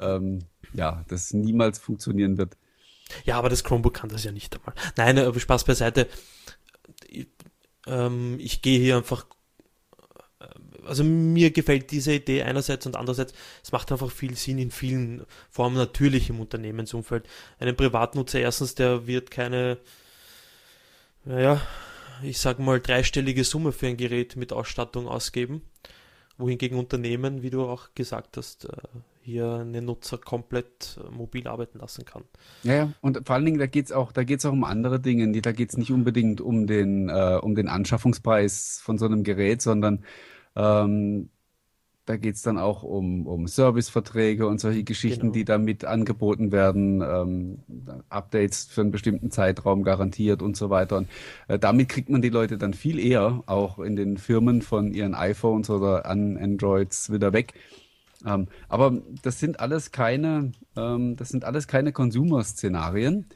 ähm, 0.00 0.40
ja, 0.72 1.04
das 1.08 1.32
niemals 1.32 1.78
funktionieren 1.78 2.38
wird. 2.38 2.56
Ja, 3.24 3.38
aber 3.38 3.48
das 3.48 3.64
Chromebook 3.64 3.94
kann 3.94 4.08
das 4.08 4.24
ja 4.24 4.32
nicht 4.32 4.54
einmal. 4.56 4.74
Nein, 4.96 5.18
aber 5.18 5.38
Spaß 5.38 5.64
beiseite. 5.64 6.08
Ich, 7.08 7.28
ähm, 7.86 8.36
ich 8.38 8.62
gehe 8.62 8.80
hier 8.80 8.96
einfach 8.96 9.26
also 10.86 11.04
mir 11.04 11.50
gefällt 11.50 11.90
diese 11.90 12.14
Idee 12.14 12.42
einerseits 12.42 12.86
und 12.86 12.96
andererseits, 12.96 13.32
es 13.62 13.72
macht 13.72 13.90
einfach 13.92 14.10
viel 14.10 14.36
Sinn 14.36 14.58
in 14.58 14.70
vielen 14.70 15.24
Formen 15.50 15.76
natürlich 15.76 16.30
im 16.30 16.40
Unternehmensumfeld. 16.40 17.26
Einen 17.58 17.76
Privatnutzer 17.76 18.40
erstens, 18.40 18.74
der 18.74 19.06
wird 19.06 19.30
keine, 19.30 19.78
naja, 21.24 21.60
ich 22.22 22.38
sag 22.38 22.58
mal 22.58 22.80
dreistellige 22.80 23.44
Summe 23.44 23.72
für 23.72 23.88
ein 23.88 23.96
Gerät 23.96 24.36
mit 24.36 24.52
Ausstattung 24.52 25.08
ausgeben, 25.08 25.62
wohingegen 26.38 26.78
Unternehmen, 26.78 27.42
wie 27.42 27.50
du 27.50 27.64
auch 27.64 27.88
gesagt 27.94 28.36
hast, 28.36 28.66
äh, 28.66 28.76
hier 29.22 29.54
einen 29.54 29.84
Nutzer 29.84 30.18
komplett 30.18 30.98
äh, 31.02 31.10
mobil 31.10 31.48
arbeiten 31.48 31.80
lassen 31.80 32.04
kann. 32.04 32.22
Ja, 32.62 32.74
ja. 32.74 32.92
und 33.00 33.26
vor 33.26 33.34
allen 33.34 33.44
Dingen, 33.44 33.58
da 33.58 33.66
geht 33.66 33.86
es 33.86 33.92
auch, 33.92 34.12
auch 34.16 34.52
um 34.52 34.64
andere 34.64 35.00
Dinge. 35.00 35.40
Da 35.42 35.52
geht 35.52 35.70
es 35.70 35.76
nicht 35.76 35.90
unbedingt 35.90 36.40
um 36.40 36.66
den, 36.66 37.08
äh, 37.08 37.38
um 37.42 37.54
den 37.54 37.68
Anschaffungspreis 37.68 38.80
von 38.82 38.98
so 38.98 39.06
einem 39.06 39.24
Gerät, 39.24 39.62
sondern 39.62 40.04
ähm, 40.56 41.28
da 42.06 42.16
geht 42.16 42.36
es 42.36 42.42
dann 42.42 42.56
auch 42.56 42.84
um, 42.84 43.26
um 43.26 43.48
Serviceverträge 43.48 44.46
und 44.46 44.60
solche 44.60 44.84
Geschichten, 44.84 45.22
genau. 45.22 45.32
die 45.32 45.44
damit 45.44 45.84
angeboten 45.84 46.52
werden, 46.52 47.02
ähm, 47.02 47.58
Updates 48.08 48.66
für 48.66 48.82
einen 48.82 48.92
bestimmten 48.92 49.32
Zeitraum 49.32 49.82
garantiert 49.82 50.40
und 50.40 50.56
so 50.56 50.70
weiter. 50.70 50.98
Und 50.98 51.08
äh, 51.48 51.58
damit 51.58 51.88
kriegt 51.88 52.08
man 52.08 52.22
die 52.22 52.28
Leute 52.28 52.58
dann 52.58 52.74
viel 52.74 53.00
eher 53.00 53.42
auch 53.46 53.80
in 53.80 53.96
den 53.96 54.18
Firmen 54.18 54.62
von 54.62 54.94
ihren 54.94 55.14
iPhones 55.16 55.68
oder 55.68 56.06
an 56.06 56.36
Androids 56.36 57.12
wieder 57.12 57.32
weg. 57.32 57.54
Ähm, 58.24 58.46
aber 58.68 59.02
das 59.22 59.40
sind 59.40 59.58
alles 59.58 59.90
keine, 59.90 60.52
ähm, 60.76 61.16
das 61.16 61.30
sind 61.30 61.44
alles 61.44 61.66
keine 61.66 61.92
Consumer-Szenarien. 61.92 63.26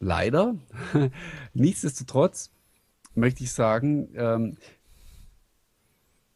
Leider. 0.00 0.56
Nichtsdestotrotz 1.54 2.50
möchte 3.14 3.44
ich 3.44 3.52
sagen, 3.52 4.08
ähm, 4.16 4.56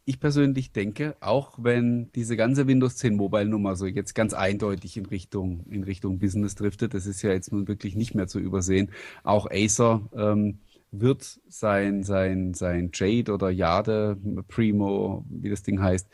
ich 0.06 0.20
persönlich 0.20 0.72
denke, 0.72 1.16
auch 1.20 1.58
wenn 1.60 2.12
diese 2.12 2.36
ganze 2.36 2.68
Windows 2.68 2.96
10 2.96 3.16
Mobile 3.16 3.46
Nummer 3.46 3.74
so 3.74 3.86
jetzt 3.86 4.14
ganz 4.14 4.34
eindeutig 4.34 4.96
in 4.96 5.06
Richtung, 5.06 5.66
in 5.68 5.82
Richtung 5.82 6.20
Business 6.20 6.54
driftet, 6.54 6.94
das 6.94 7.06
ist 7.06 7.22
ja 7.22 7.32
jetzt 7.32 7.52
nun 7.52 7.66
wirklich 7.66 7.96
nicht 7.96 8.14
mehr 8.14 8.28
zu 8.28 8.38
übersehen. 8.38 8.92
Auch 9.24 9.50
Acer 9.50 10.08
ähm, 10.16 10.60
wird 10.92 11.40
sein, 11.48 12.04
sein, 12.04 12.54
sein 12.54 12.92
Jade 12.94 13.32
oder 13.32 13.50
Jade 13.50 14.16
Primo, 14.46 15.26
wie 15.28 15.50
das 15.50 15.64
Ding 15.64 15.82
heißt, 15.82 16.08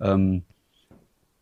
ähm, 0.00 0.42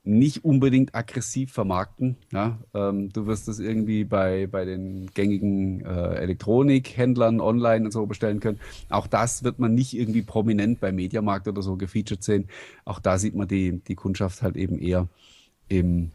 nicht 0.04 0.44
unbedingt 0.44 0.94
aggressiv 0.94 1.52
vermarkten. 1.52 2.16
Ja? 2.30 2.58
Ähm, 2.74 3.10
du 3.10 3.26
wirst 3.26 3.48
das 3.48 3.58
irgendwie 3.58 4.04
bei, 4.04 4.46
bei 4.46 4.66
den 4.66 5.10
gängigen 5.14 5.80
äh, 5.80 6.16
Elektronikhändlern 6.16 7.40
online 7.40 7.86
und 7.86 7.90
so 7.90 8.04
bestellen 8.04 8.38
können. 8.38 8.60
Auch 8.90 9.06
das 9.06 9.44
wird 9.44 9.58
man 9.58 9.74
nicht 9.74 9.96
irgendwie 9.96 10.22
prominent 10.22 10.78
bei 10.80 10.92
Mediamarkt 10.92 11.48
oder 11.48 11.62
so 11.62 11.76
gefeatured 11.76 12.22
sehen. 12.22 12.48
Auch 12.84 13.00
da 13.00 13.18
sieht 13.18 13.34
man 13.34 13.48
die, 13.48 13.80
die 13.80 13.94
Kundschaft 13.94 14.42
halt 14.42 14.56
eben 14.56 14.78
eher 14.78 15.08
im, 15.68 16.10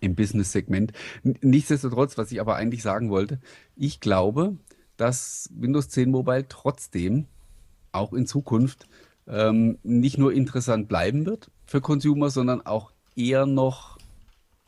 im 0.00 0.14
Business-Segment. 0.14 0.92
Nichtsdestotrotz, 1.22 2.16
was 2.16 2.32
ich 2.32 2.40
aber 2.40 2.56
eigentlich 2.56 2.82
sagen 2.82 3.10
wollte, 3.10 3.40
ich 3.76 4.00
glaube, 4.00 4.56
dass 4.96 5.50
Windows 5.54 5.90
10 5.90 6.10
Mobile 6.10 6.46
trotzdem 6.48 7.26
auch 7.92 8.14
in 8.14 8.26
Zukunft 8.26 8.88
ähm, 9.30 9.78
nicht 9.82 10.18
nur 10.18 10.32
interessant 10.32 10.88
bleiben 10.88 11.26
wird 11.26 11.50
für 11.66 11.80
Consumer, 11.80 12.30
sondern 12.30 12.64
auch 12.66 12.90
eher 13.16 13.46
noch 13.46 13.98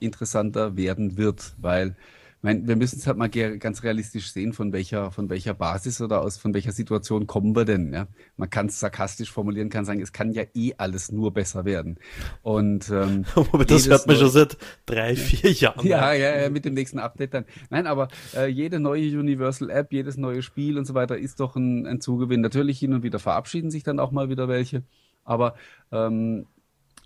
interessanter 0.00 0.76
werden 0.76 1.16
wird, 1.16 1.54
weil 1.60 1.96
mein, 2.42 2.66
wir 2.66 2.74
müssen 2.74 2.98
es 2.98 3.06
halt 3.06 3.16
mal 3.16 3.28
ganz 3.28 3.84
realistisch 3.84 4.32
sehen, 4.32 4.52
von 4.52 4.72
welcher, 4.72 5.12
von 5.12 5.30
welcher 5.30 5.54
Basis 5.54 6.00
oder 6.00 6.20
aus 6.20 6.36
von 6.36 6.52
welcher 6.52 6.72
Situation 6.72 7.28
kommen 7.28 7.54
wir 7.54 7.64
denn. 7.64 7.92
Ja? 7.92 8.08
Man 8.36 8.50
kann 8.50 8.66
es 8.66 8.80
sarkastisch 8.80 9.30
formulieren, 9.30 9.70
kann 9.70 9.84
sagen, 9.84 10.00
es 10.00 10.12
kann 10.12 10.32
ja 10.32 10.42
eh 10.54 10.74
alles 10.76 11.12
nur 11.12 11.32
besser 11.32 11.64
werden. 11.64 11.98
Und 12.42 12.90
ähm, 12.90 13.24
aber 13.36 13.64
das 13.64 13.88
hört 13.88 14.08
man 14.08 14.16
schon 14.16 14.30
seit 14.30 14.58
drei, 14.86 15.14
vier 15.14 15.52
Jahren. 15.52 15.86
Ja, 15.86 16.12
ja, 16.12 16.40
ja, 16.42 16.50
mit 16.50 16.64
dem 16.64 16.74
nächsten 16.74 16.98
Update 16.98 17.32
dann. 17.32 17.44
Nein, 17.70 17.86
aber 17.86 18.08
äh, 18.34 18.48
jede 18.48 18.80
neue 18.80 19.18
Universal 19.18 19.70
App, 19.70 19.92
jedes 19.92 20.16
neue 20.16 20.42
Spiel 20.42 20.78
und 20.78 20.84
so 20.84 20.94
weiter 20.94 21.16
ist 21.16 21.38
doch 21.38 21.54
ein, 21.54 21.86
ein 21.86 22.00
Zugewinn. 22.00 22.40
Natürlich 22.40 22.80
hin 22.80 22.92
und 22.92 23.04
wieder 23.04 23.20
verabschieden 23.20 23.70
sich 23.70 23.84
dann 23.84 24.00
auch 24.00 24.10
mal 24.10 24.28
wieder 24.28 24.48
welche. 24.48 24.82
Aber 25.24 25.54
ähm, 25.92 26.46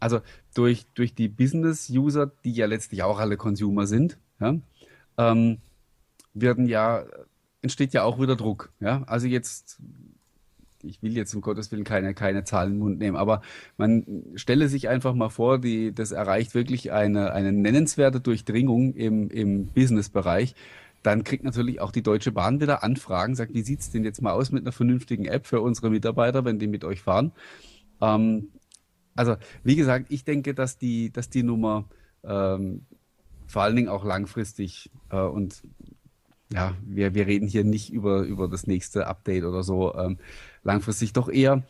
also 0.01 0.21
durch, 0.55 0.87
durch 0.95 1.15
die 1.15 1.29
Business-User, 1.29 2.33
die 2.45 2.53
ja 2.53 2.65
letztlich 2.67 3.03
auch 3.03 3.19
alle 3.19 3.37
Consumer 3.37 3.87
sind, 3.87 4.19
ja, 4.41 4.57
ähm, 5.19 5.59
werden 6.35 6.67
ja, 6.67 7.05
entsteht 7.63 7.93
ja 7.93 8.03
auch 8.05 8.21
wieder 8.21 8.37
Druck. 8.37 8.73
Ja? 8.81 9.03
Also 9.07 9.27
jetzt, 9.27 9.79
ich 10.83 11.03
will 11.03 11.17
jetzt 11.17 11.35
um 11.35 11.41
Gottes 11.41 11.73
Willen 11.73 11.85
keine, 11.85 12.15
keine 12.15 12.45
Zahlen 12.45 12.73
den 12.73 12.79
Mund 12.79 12.99
nehmen, 12.99 13.17
aber 13.17 13.43
man 13.77 14.25
stelle 14.35 14.69
sich 14.69 14.89
einfach 14.89 15.15
mal 15.15 15.31
vor, 15.31 15.59
die, 15.59 15.93
das 15.93 16.13
erreicht 16.13 16.55
wirklich 16.55 16.93
eine, 16.93 17.33
eine 17.33 17.53
nennenswerte 17.53 18.21
Durchdringung 18.21 18.95
im, 18.95 19.31
im 19.31 19.67
Business-Bereich. 19.69 20.55
Dann 21.03 21.25
kriegt 21.25 21.45
natürlich 21.45 21.81
auch 21.81 21.93
die 21.93 22.03
Deutsche 22.03 22.33
Bahn 22.33 22.61
wieder 22.61 22.83
Anfragen, 22.83 23.37
sagt, 23.37 23.55
wie 23.55 23.63
sieht 23.63 23.81
es 23.81 23.91
denn 23.91 24.05
jetzt 24.05 24.23
mal 24.23 24.33
aus 24.33 24.51
mit 24.51 24.65
einer 24.65 24.73
vernünftigen 24.73 25.25
App 25.27 25.47
für 25.47 25.61
unsere 25.61 25.91
Mitarbeiter, 25.91 26.45
wenn 26.45 26.59
die 26.59 26.67
mit 26.67 26.85
euch 26.85 27.01
fahren? 27.01 27.33
Ähm, 28.01 28.49
also, 29.15 29.37
wie 29.63 29.77
gesagt, 29.77 30.07
ich 30.11 30.25
denke, 30.25 30.53
dass 30.53 30.79
die, 30.79 31.11
dass 31.11 31.31
die 31.31 31.43
Nummer 31.43 31.85
ähm, 32.25 32.87
vor 33.47 33.63
allen 33.63 33.77
Dingen 33.77 33.89
auch 33.89 34.05
langfristig 34.05 34.91
äh, 35.11 35.21
und 35.21 35.63
ja, 36.53 36.75
wir, 36.85 37.15
wir 37.15 37.27
reden 37.27 37.49
hier 37.49 37.65
nicht 37.65 37.93
über, 37.93 38.23
über 38.23 38.49
das 38.49 38.67
nächste 38.67 39.07
Update 39.07 39.45
oder 39.45 39.63
so, 39.63 39.95
ähm, 39.95 40.19
langfristig 40.63 41.13
doch 41.13 41.29
eher 41.29 41.65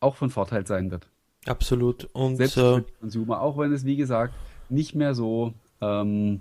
auch 0.00 0.16
von 0.16 0.30
Vorteil 0.30 0.66
sein 0.66 0.90
wird. 0.90 1.08
Absolut. 1.46 2.04
Und 2.12 2.36
Selbst 2.36 2.56
äh, 2.56 2.60
für 2.60 2.80
die 2.82 2.92
Consumer, 3.00 3.40
auch 3.40 3.58
wenn 3.58 3.72
es, 3.72 3.84
wie 3.84 3.96
gesagt, 3.96 4.34
nicht 4.68 4.94
mehr 4.94 5.14
so 5.14 5.52
ähm, 5.80 6.40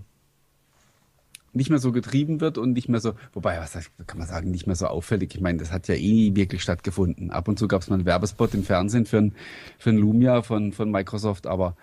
nicht 1.58 1.70
mehr 1.70 1.80
so 1.80 1.92
getrieben 1.92 2.40
wird 2.40 2.58
und 2.58 2.74
nicht 2.74 2.88
mehr 2.88 3.00
so, 3.02 3.14
wobei, 3.34 3.58
was 3.60 3.74
kann 4.06 4.20
man 4.20 4.28
sagen, 4.28 4.52
nicht 4.52 4.68
mehr 4.68 4.76
so 4.76 4.88
auffällig. 4.88 5.36
Ich 5.36 5.42
meine, 5.42 5.58
das 5.58 5.72
hat 5.72 5.88
ja 5.88 5.96
eh 5.96 6.14
nie 6.14 6.36
wirklich 6.36 6.62
stattgefunden. 6.62 7.32
Ab 7.32 7.48
und 7.48 7.60
zu 7.60 7.68
gab 7.68 7.82
es 7.82 7.90
mal 7.90 7.96
einen 7.96 8.06
Werbespot 8.06 8.54
im 8.54 8.64
Fernsehen 8.64 9.06
für 9.06 9.18
ein, 9.18 9.36
für 9.78 9.90
ein 9.90 9.98
Lumia 9.98 10.42
von, 10.44 10.72
von 10.72 10.92
Microsoft, 10.92 11.48
aber 11.48 11.76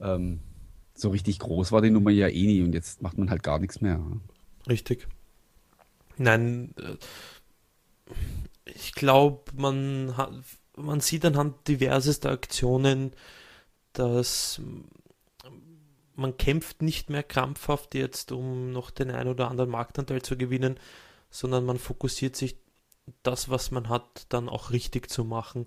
ähm, 0.00 0.40
so 1.02 1.10
richtig 1.10 1.38
groß 1.38 1.72
war 1.72 1.82
die 1.82 1.90
Nummer 1.90 2.10
ja 2.10 2.28
eh 2.28 2.46
nie 2.46 2.62
und 2.62 2.72
jetzt 2.72 3.02
macht 3.02 3.18
man 3.18 3.30
halt 3.30 3.42
gar 3.42 3.58
nichts 3.58 3.80
mehr. 3.80 4.00
Richtig. 4.68 5.08
Nein, 6.16 6.74
äh, 6.78 6.96
ich 8.64 8.92
glaube, 8.92 9.42
man, 9.56 10.14
man 10.76 11.00
sieht 11.00 11.24
anhand 11.24 11.68
diversester 11.68 12.30
Aktionen, 12.30 13.12
dass 13.92 14.60
man 16.14 16.36
kämpft 16.36 16.82
nicht 16.82 17.10
mehr 17.10 17.22
krampfhaft 17.22 17.94
jetzt, 17.94 18.32
um 18.32 18.70
noch 18.70 18.90
den 18.90 19.10
einen 19.10 19.30
oder 19.30 19.50
anderen 19.50 19.70
Marktanteil 19.70 20.22
zu 20.22 20.36
gewinnen, 20.36 20.78
sondern 21.30 21.64
man 21.64 21.78
fokussiert 21.78 22.36
sich 22.36 22.56
das, 23.22 23.48
was 23.48 23.70
man 23.70 23.88
hat, 23.88 24.26
dann 24.28 24.48
auch 24.48 24.70
richtig 24.70 25.10
zu 25.10 25.24
machen. 25.24 25.66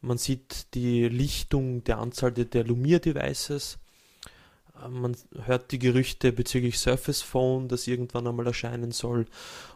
Man 0.00 0.18
sieht 0.18 0.74
die 0.74 1.08
Lichtung 1.08 1.82
der 1.84 1.98
Anzahl 1.98 2.32
der, 2.32 2.44
der 2.44 2.64
Lumier-Devices, 2.64 3.78
man 4.88 5.16
hört 5.44 5.72
die 5.72 5.78
Gerüchte 5.78 6.32
bezüglich 6.32 6.78
Surface 6.78 7.22
Phone, 7.22 7.68
das 7.68 7.86
irgendwann 7.86 8.26
einmal 8.26 8.46
erscheinen 8.46 8.92
soll. 8.92 9.26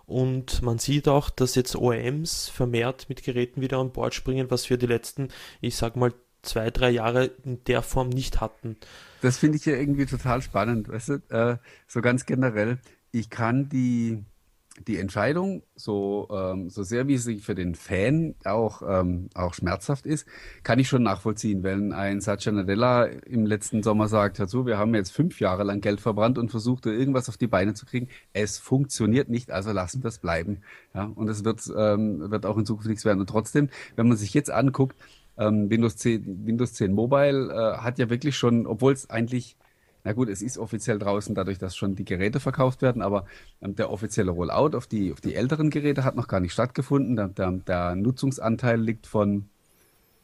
Und 0.07 0.63
man 0.63 0.79
sieht 0.79 1.09
auch, 1.09 1.31
dass 1.31 1.55
jetzt 1.55 1.77
OEMs 1.77 2.49
vermehrt 2.49 3.09
mit 3.09 3.23
Geräten 3.23 3.61
wieder 3.61 3.79
an 3.79 3.93
Bord 3.93 4.15
springen, 4.15 4.51
was 4.51 4.71
wir 4.71 4.77
die 4.77 4.87
letzten, 4.87 5.29
ich 5.61 5.77
sag 5.77 5.97
mal, 5.97 6.13
zwei, 6.43 6.71
drei 6.71 6.91
Jahre 6.91 7.31
in 7.45 7.63
der 7.65 7.83
Form 7.83 8.09
nicht 8.09 8.41
hatten. 8.41 8.77
Das 9.21 9.39
finde 9.39 9.57
ich 9.57 9.65
ja 9.65 9.75
irgendwie 9.75 10.07
total 10.07 10.43
spannend, 10.43 10.89
weißt 10.89 11.09
du, 11.09 11.15
äh, 11.29 11.57
so 11.87 12.01
ganz 12.03 12.27
generell. 12.27 12.79
Ich 13.13 13.31
kann 13.31 13.69
die, 13.69 14.25
die 14.87 14.99
Entscheidung, 14.99 15.63
so, 15.75 16.29
ähm, 16.33 16.71
so 16.71 16.83
sehr 16.83 17.07
wie 17.07 17.19
sie 17.19 17.39
für 17.39 17.55
den 17.55 17.75
Fan 17.75 18.35
auch, 18.45 18.83
ähm, 18.87 19.29
auch 19.35 19.55
schmerzhaft 19.55 20.07
ist, 20.07 20.27
kann 20.63 20.79
ich 20.79 20.89
schon 20.89 21.03
nachvollziehen. 21.03 21.63
Wenn 21.63 21.93
ein 21.93 22.21
Satya 22.21 22.53
Nadella 22.53 23.05
im 23.05 23.47
letzten 23.47 23.83
Sommer 23.83 24.09
sagt, 24.09 24.39
hör 24.39 24.49
zu, 24.49 24.67
wir 24.67 24.79
haben 24.79 24.95
jetzt 24.95 25.13
fünf 25.13 25.41
Jahre 25.41 25.65
lang 25.65 25.81
Geld 25.81 26.01
verbrannt 26.01 26.39
und 26.39 26.51
versucht, 26.51 26.87
irgendwas 26.87 27.29
auf 27.29 27.37
die 27.37 27.47
Beine 27.47 27.75
zu 27.75 27.87
kriegen. 27.87 28.09
Es 28.33 28.59
funktioniert 28.59 29.29
nicht, 29.29 29.51
also 29.51 29.73
lassen 29.73 30.03
wir 30.03 30.09
es 30.09 30.19
bleiben. 30.19 30.63
Ja, 30.95 31.05
und 31.15 31.29
es 31.29 31.45
wird, 31.45 31.61
ähm, 31.77 32.31
wird 32.31 32.47
auch 32.47 32.57
in 32.57 32.67
Zukunft 32.67 32.89
nichts 32.89 33.05
werden. 33.05 33.21
Und 33.21 33.29
trotzdem, 33.29 33.69
wenn 33.97 34.09
man 34.09 34.17
sich 34.17 34.33
jetzt 34.35 34.51
anguckt, 34.51 34.97
ähm, 35.39 35.71
Windows 35.71 35.97
10, 35.97 36.47
Windows 36.47 36.75
10 36.75 36.93
Mobile 36.93 37.53
äh, 37.53 37.79
hat 37.79 37.99
ja 37.99 38.11
wirklich 38.11 38.37
schon, 38.37 38.67
obwohl 38.67 38.93
es 38.93 39.09
eigentlich 39.11 39.57
na 40.05 40.13
gut, 40.13 40.29
es 40.29 40.43
ist 40.43 40.59
offiziell 40.59 40.99
draußen, 40.99 41.35
dadurch, 41.35 41.59
dass 41.59 41.77
schon 41.77 41.95
die 41.95 42.05
Geräte 42.05 42.41
verkauft 42.41 42.83
werden, 42.83 43.03
aber 43.03 43.27
ähm, 43.61 43.77
der 43.77 43.91
offizielle 43.91 44.33
Rollout 44.33 44.77
auf 44.77 44.87
die, 44.87 45.13
auf 45.13 45.21
die 45.21 45.35
älteren 45.35 45.71
Geräte 45.71 46.05
hat 46.05 46.17
noch 46.17 46.29
gar 46.29 46.41
nicht 46.41 46.53
stattgefunden. 46.53 47.17
Der, 47.17 47.29
der, 47.29 47.53
der 47.53 47.95
Nutzungsanteil 47.95 48.81
liegt 48.81 49.07
von 49.07 49.49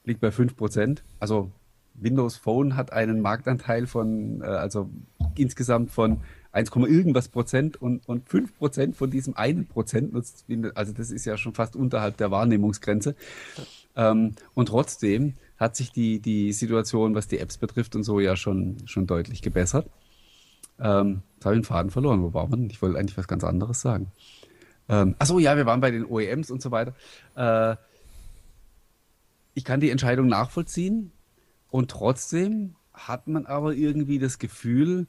liegt 0.05 0.21
bei 0.21 0.29
5%. 0.29 0.99
Also 1.21 1.53
Windows 1.95 2.37
Phone 2.37 2.77
hat 2.77 2.93
einen 2.93 3.21
Marktanteil 3.21 3.87
von, 3.87 4.41
äh, 4.41 4.47
also 4.47 4.91
insgesamt 5.37 5.91
von 5.91 6.23
1, 6.53 6.71
irgendwas 6.75 7.29
Prozent 7.29 7.81
und, 7.81 8.09
und 8.09 8.29
5 8.29 8.59
Prozent 8.59 8.97
von 8.97 9.11
diesem 9.11 9.37
einen 9.37 9.67
Prozent 9.67 10.13
nutzt 10.13 10.49
Windows. 10.49 10.75
Also 10.75 10.93
das 10.93 11.11
ist 11.11 11.25
ja 11.25 11.37
schon 11.37 11.55
fast 11.55 11.77
unterhalb 11.77 12.17
der 12.17 12.31
Wahrnehmungsgrenze. 12.31 13.15
Ähm, 13.95 14.35
und 14.55 14.67
trotzdem 14.67 15.35
hat 15.59 15.77
sich 15.77 15.93
die, 15.93 16.21
die 16.21 16.53
Situation, 16.53 17.15
was 17.15 17.29
die 17.29 17.39
Apps 17.39 17.59
betrifft 17.59 17.97
und 17.97 18.05
so, 18.05 18.21
ja 18.21 18.37
schon, 18.37 18.77
schon 18.87 19.07
deutlich 19.07 19.43
gebessert. 19.43 19.89
Ähm, 20.81 21.23
jetzt 21.35 21.45
habe 21.45 21.57
ich 21.57 21.61
den 21.61 21.65
Faden 21.65 21.91
verloren. 21.91 22.23
Wo 22.23 22.33
war 22.33 22.47
man? 22.47 22.71
Ich 22.71 22.81
wollte 22.81 22.99
eigentlich 22.99 23.19
was 23.19 23.29
ganz 23.29 23.43
anderes 23.45 23.81
sagen. 23.81 24.13
Ähm, 24.89 25.17
achso, 25.19 25.39
ja, 25.39 25.57
wir 25.57 25.67
waren 25.67 25.81
bei 25.81 25.91
den 25.91 26.05
OEMs 26.05 26.51
und 26.51 26.63
so 26.63 26.71
weiter. 26.71 26.95
Äh, 27.35 27.77
ich 29.55 29.65
kann 29.65 29.81
die 29.81 29.91
Entscheidung 29.91 30.29
nachvollziehen 30.29 31.11
und 31.71 31.91
trotzdem 31.91 32.77
hat 32.93 33.27
man 33.27 33.47
aber 33.47 33.75
irgendwie 33.75 34.19
das 34.19 34.39
Gefühl, 34.39 35.07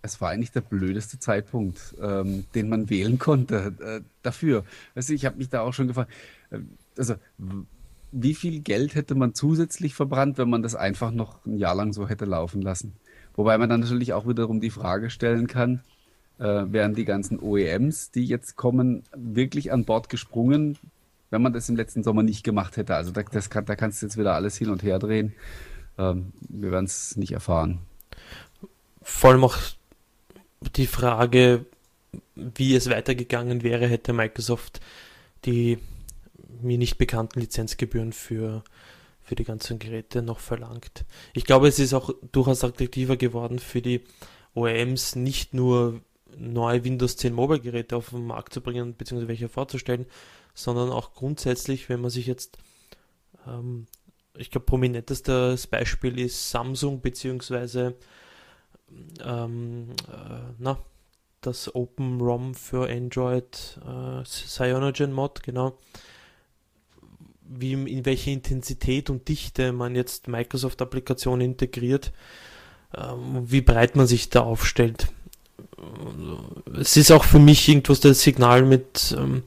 es 0.00 0.20
war 0.20 0.30
eigentlich 0.30 0.50
der 0.50 0.62
blödeste 0.62 1.18
Zeitpunkt, 1.18 1.94
ähm, 2.00 2.44
den 2.54 2.68
man 2.68 2.90
wählen 2.90 3.18
konnte 3.18 3.74
äh, 3.80 4.00
dafür. 4.22 4.64
Weißt 4.94 5.10
ich 5.10 5.24
habe 5.24 5.36
mich 5.36 5.48
da 5.48 5.60
auch 5.60 5.72
schon 5.72 5.86
gefragt, 5.86 6.10
äh, 6.50 6.58
also 6.96 7.14
wie 8.12 8.34
viel 8.34 8.60
Geld 8.60 8.94
hätte 8.94 9.14
man 9.14 9.34
zusätzlich 9.34 9.94
verbrannt, 9.94 10.38
wenn 10.38 10.50
man 10.50 10.62
das 10.62 10.74
einfach 10.74 11.10
noch 11.10 11.44
ein 11.46 11.56
Jahr 11.56 11.74
lang 11.74 11.92
so 11.92 12.08
hätte 12.08 12.26
laufen 12.26 12.60
lassen? 12.60 12.92
Wobei 13.34 13.56
man 13.56 13.68
dann 13.68 13.80
natürlich 13.80 14.12
auch 14.12 14.28
wiederum 14.28 14.60
die 14.60 14.70
Frage 14.70 15.08
stellen 15.08 15.46
kann, 15.46 15.80
äh, 16.38 16.44
wären 16.44 16.94
die 16.94 17.06
ganzen 17.06 17.40
OEMs, 17.40 18.10
die 18.10 18.26
jetzt 18.26 18.56
kommen, 18.56 19.02
wirklich 19.16 19.72
an 19.72 19.86
Bord 19.86 20.10
gesprungen, 20.10 20.78
wenn 21.30 21.40
man 21.40 21.54
das 21.54 21.70
im 21.70 21.76
letzten 21.76 22.02
Sommer 22.02 22.22
nicht 22.22 22.44
gemacht 22.44 22.76
hätte? 22.76 22.94
Also 22.94 23.10
da, 23.10 23.22
kann, 23.22 23.64
da 23.64 23.76
kannst 23.76 24.02
du 24.02 24.06
jetzt 24.06 24.18
wieder 24.18 24.34
alles 24.34 24.56
hin 24.58 24.68
und 24.68 24.82
her 24.82 24.98
drehen. 24.98 25.32
Ähm, 25.96 26.32
wir 26.48 26.70
werden 26.70 26.84
es 26.84 27.16
nicht 27.16 27.32
erfahren. 27.32 27.78
Vor 29.00 29.30
allem 29.30 29.44
auch 29.44 29.56
die 30.76 30.86
Frage, 30.86 31.64
wie 32.34 32.76
es 32.76 32.90
weitergegangen 32.90 33.62
wäre, 33.62 33.86
hätte 33.86 34.12
Microsoft 34.12 34.80
die 35.44 35.78
mir 36.60 36.78
nicht 36.78 36.98
bekannten 36.98 37.40
Lizenzgebühren 37.40 38.12
für, 38.12 38.62
für 39.22 39.34
die 39.34 39.44
ganzen 39.44 39.78
Geräte 39.78 40.22
noch 40.22 40.40
verlangt. 40.40 41.04
Ich 41.34 41.44
glaube, 41.44 41.68
es 41.68 41.78
ist 41.78 41.94
auch 41.94 42.10
durchaus 42.32 42.64
attraktiver 42.64 43.16
geworden 43.16 43.58
für 43.58 43.82
die 43.82 44.02
OEMs, 44.54 45.16
nicht 45.16 45.54
nur 45.54 46.00
neue 46.36 46.84
Windows 46.84 47.16
10 47.16 47.32
Mobile 47.32 47.60
Geräte 47.60 47.96
auf 47.96 48.10
den 48.10 48.26
Markt 48.26 48.54
zu 48.54 48.60
bringen, 48.60 48.96
beziehungsweise 48.96 49.28
welche 49.28 49.48
vorzustellen, 49.48 50.06
sondern 50.54 50.90
auch 50.90 51.14
grundsätzlich, 51.14 51.88
wenn 51.88 52.00
man 52.00 52.10
sich 52.10 52.26
jetzt 52.26 52.58
ähm, 53.46 53.86
ich 54.36 54.50
glaube, 54.50 54.66
prominentestes 54.66 55.66
Beispiel 55.66 56.18
ist 56.18 56.50
Samsung 56.50 57.00
beziehungsweise 57.00 57.96
ähm, 59.22 59.90
äh, 60.08 60.74
das 61.40 61.74
OpenROM 61.74 62.54
für 62.54 62.88
Android 62.88 63.80
äh, 63.84 64.22
Cyanogen 64.24 65.12
Mod, 65.12 65.42
genau. 65.42 65.78
Wie, 67.48 67.72
in 67.72 68.06
welche 68.06 68.30
Intensität 68.30 69.10
und 69.10 69.28
Dichte 69.28 69.72
man 69.72 69.94
jetzt 69.94 70.28
Microsoft-Applikationen 70.28 71.52
integriert, 71.52 72.12
ähm, 72.96 73.50
wie 73.50 73.60
breit 73.60 73.96
man 73.96 74.06
sich 74.06 74.30
da 74.30 74.40
aufstellt. 74.40 75.08
Es 76.78 76.96
ist 76.96 77.10
auch 77.10 77.24
für 77.24 77.38
mich 77.38 77.68
irgendwas 77.68 78.00
das 78.00 78.22
Signal 78.22 78.62
mit, 78.62 79.14
ähm, 79.18 79.42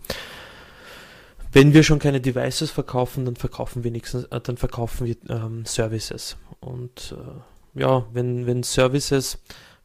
wenn 1.51 1.73
wir 1.73 1.83
schon 1.83 1.99
keine 1.99 2.21
Devices 2.21 2.71
verkaufen, 2.71 3.25
dann 3.25 3.35
verkaufen 3.35 3.83
wir 3.83 3.89
wenigstens, 3.91 4.25
äh, 4.25 4.41
dann 4.41 4.57
verkaufen 4.57 5.07
wir 5.07 5.15
ähm, 5.29 5.65
Services. 5.65 6.37
Und 6.59 7.15
äh, 7.17 7.79
ja, 7.79 8.05
wenn, 8.11 8.45
wenn 8.45 8.63
Services 8.63 9.39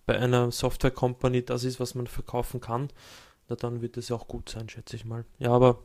bei 0.06 0.18
einer 0.18 0.50
Software 0.50 0.90
Company 0.90 1.44
das 1.44 1.64
ist, 1.64 1.78
was 1.80 1.94
man 1.94 2.06
verkaufen 2.06 2.60
kann, 2.60 2.88
dann 3.56 3.82
wird 3.82 3.96
es 3.96 4.08
ja 4.08 4.16
auch 4.16 4.28
gut 4.28 4.48
sein, 4.48 4.68
schätze 4.68 4.96
ich 4.96 5.04
mal. 5.04 5.24
Ja, 5.38 5.50
aber 5.50 5.78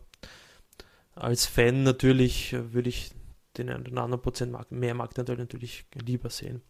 als 1.15 1.45
Fan 1.45 1.83
natürlich 1.83 2.53
äh, 2.53 2.73
würde 2.73 2.89
ich 2.89 3.11
den 3.57 3.69
einen 3.69 3.87
oder 3.87 4.03
anderen 4.03 4.21
Prozent 4.21 4.55
mehr 4.71 4.93
Marktanteil 4.93 5.37
natürlich 5.37 5.85
lieber 5.93 6.29
sehen. 6.29 6.61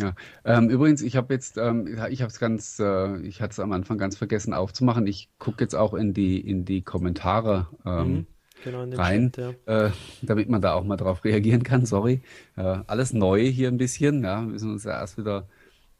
Ja, 0.00 0.14
ähm, 0.44 0.70
übrigens, 0.70 1.02
ich 1.02 1.14
habe 1.16 1.32
jetzt, 1.32 1.56
ähm, 1.56 1.86
ich 2.10 2.20
habe 2.20 2.30
es 2.30 2.40
ganz, 2.40 2.80
äh, 2.80 3.16
ich 3.20 3.40
hatte 3.40 3.52
es 3.52 3.60
am 3.60 3.70
Anfang 3.70 3.96
ganz 3.96 4.16
vergessen 4.16 4.52
aufzumachen. 4.52 5.06
Ich 5.06 5.30
gucke 5.38 5.62
jetzt 5.62 5.74
auch 5.74 5.94
in 5.94 6.12
die 6.12 6.40
in 6.40 6.64
die 6.64 6.82
Kommentare 6.82 7.68
ähm, 7.86 8.12
mhm, 8.12 8.26
genau 8.64 8.84
rein, 8.96 9.30
Chat, 9.30 9.56
ja. 9.68 9.86
äh, 9.86 9.90
damit 10.22 10.48
man 10.48 10.60
da 10.60 10.74
auch 10.74 10.82
mal 10.82 10.96
drauf 10.96 11.24
reagieren 11.24 11.62
kann. 11.62 11.86
Sorry, 11.86 12.22
äh, 12.56 12.78
alles 12.88 13.12
neu 13.12 13.46
hier 13.46 13.68
ein 13.68 13.78
bisschen. 13.78 14.24
Ja, 14.24 14.40
müssen 14.40 14.72
uns 14.72 14.82
ja 14.82 14.98
erst 14.98 15.16
wieder 15.16 15.48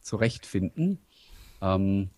zurechtfinden. 0.01 0.99
Ähm, 1.63 2.11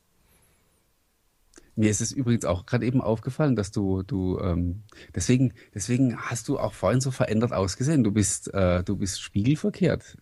mir 1.76 1.90
ist 1.90 2.00
es 2.00 2.10
übrigens 2.10 2.44
auch 2.46 2.64
gerade 2.64 2.86
eben 2.86 3.02
aufgefallen, 3.02 3.54
dass 3.54 3.70
du, 3.70 4.02
du, 4.02 4.40
ähm, 4.40 4.82
deswegen, 5.14 5.52
deswegen 5.74 6.16
hast 6.16 6.48
du 6.48 6.58
auch 6.58 6.72
vorhin 6.72 7.02
so 7.02 7.10
verändert 7.10 7.52
ausgesehen. 7.52 8.02
Du 8.02 8.12
bist, 8.12 8.52
äh, 8.52 8.82
du 8.82 8.96
bist 8.96 9.20
spiegelverkehrt. 9.20 10.16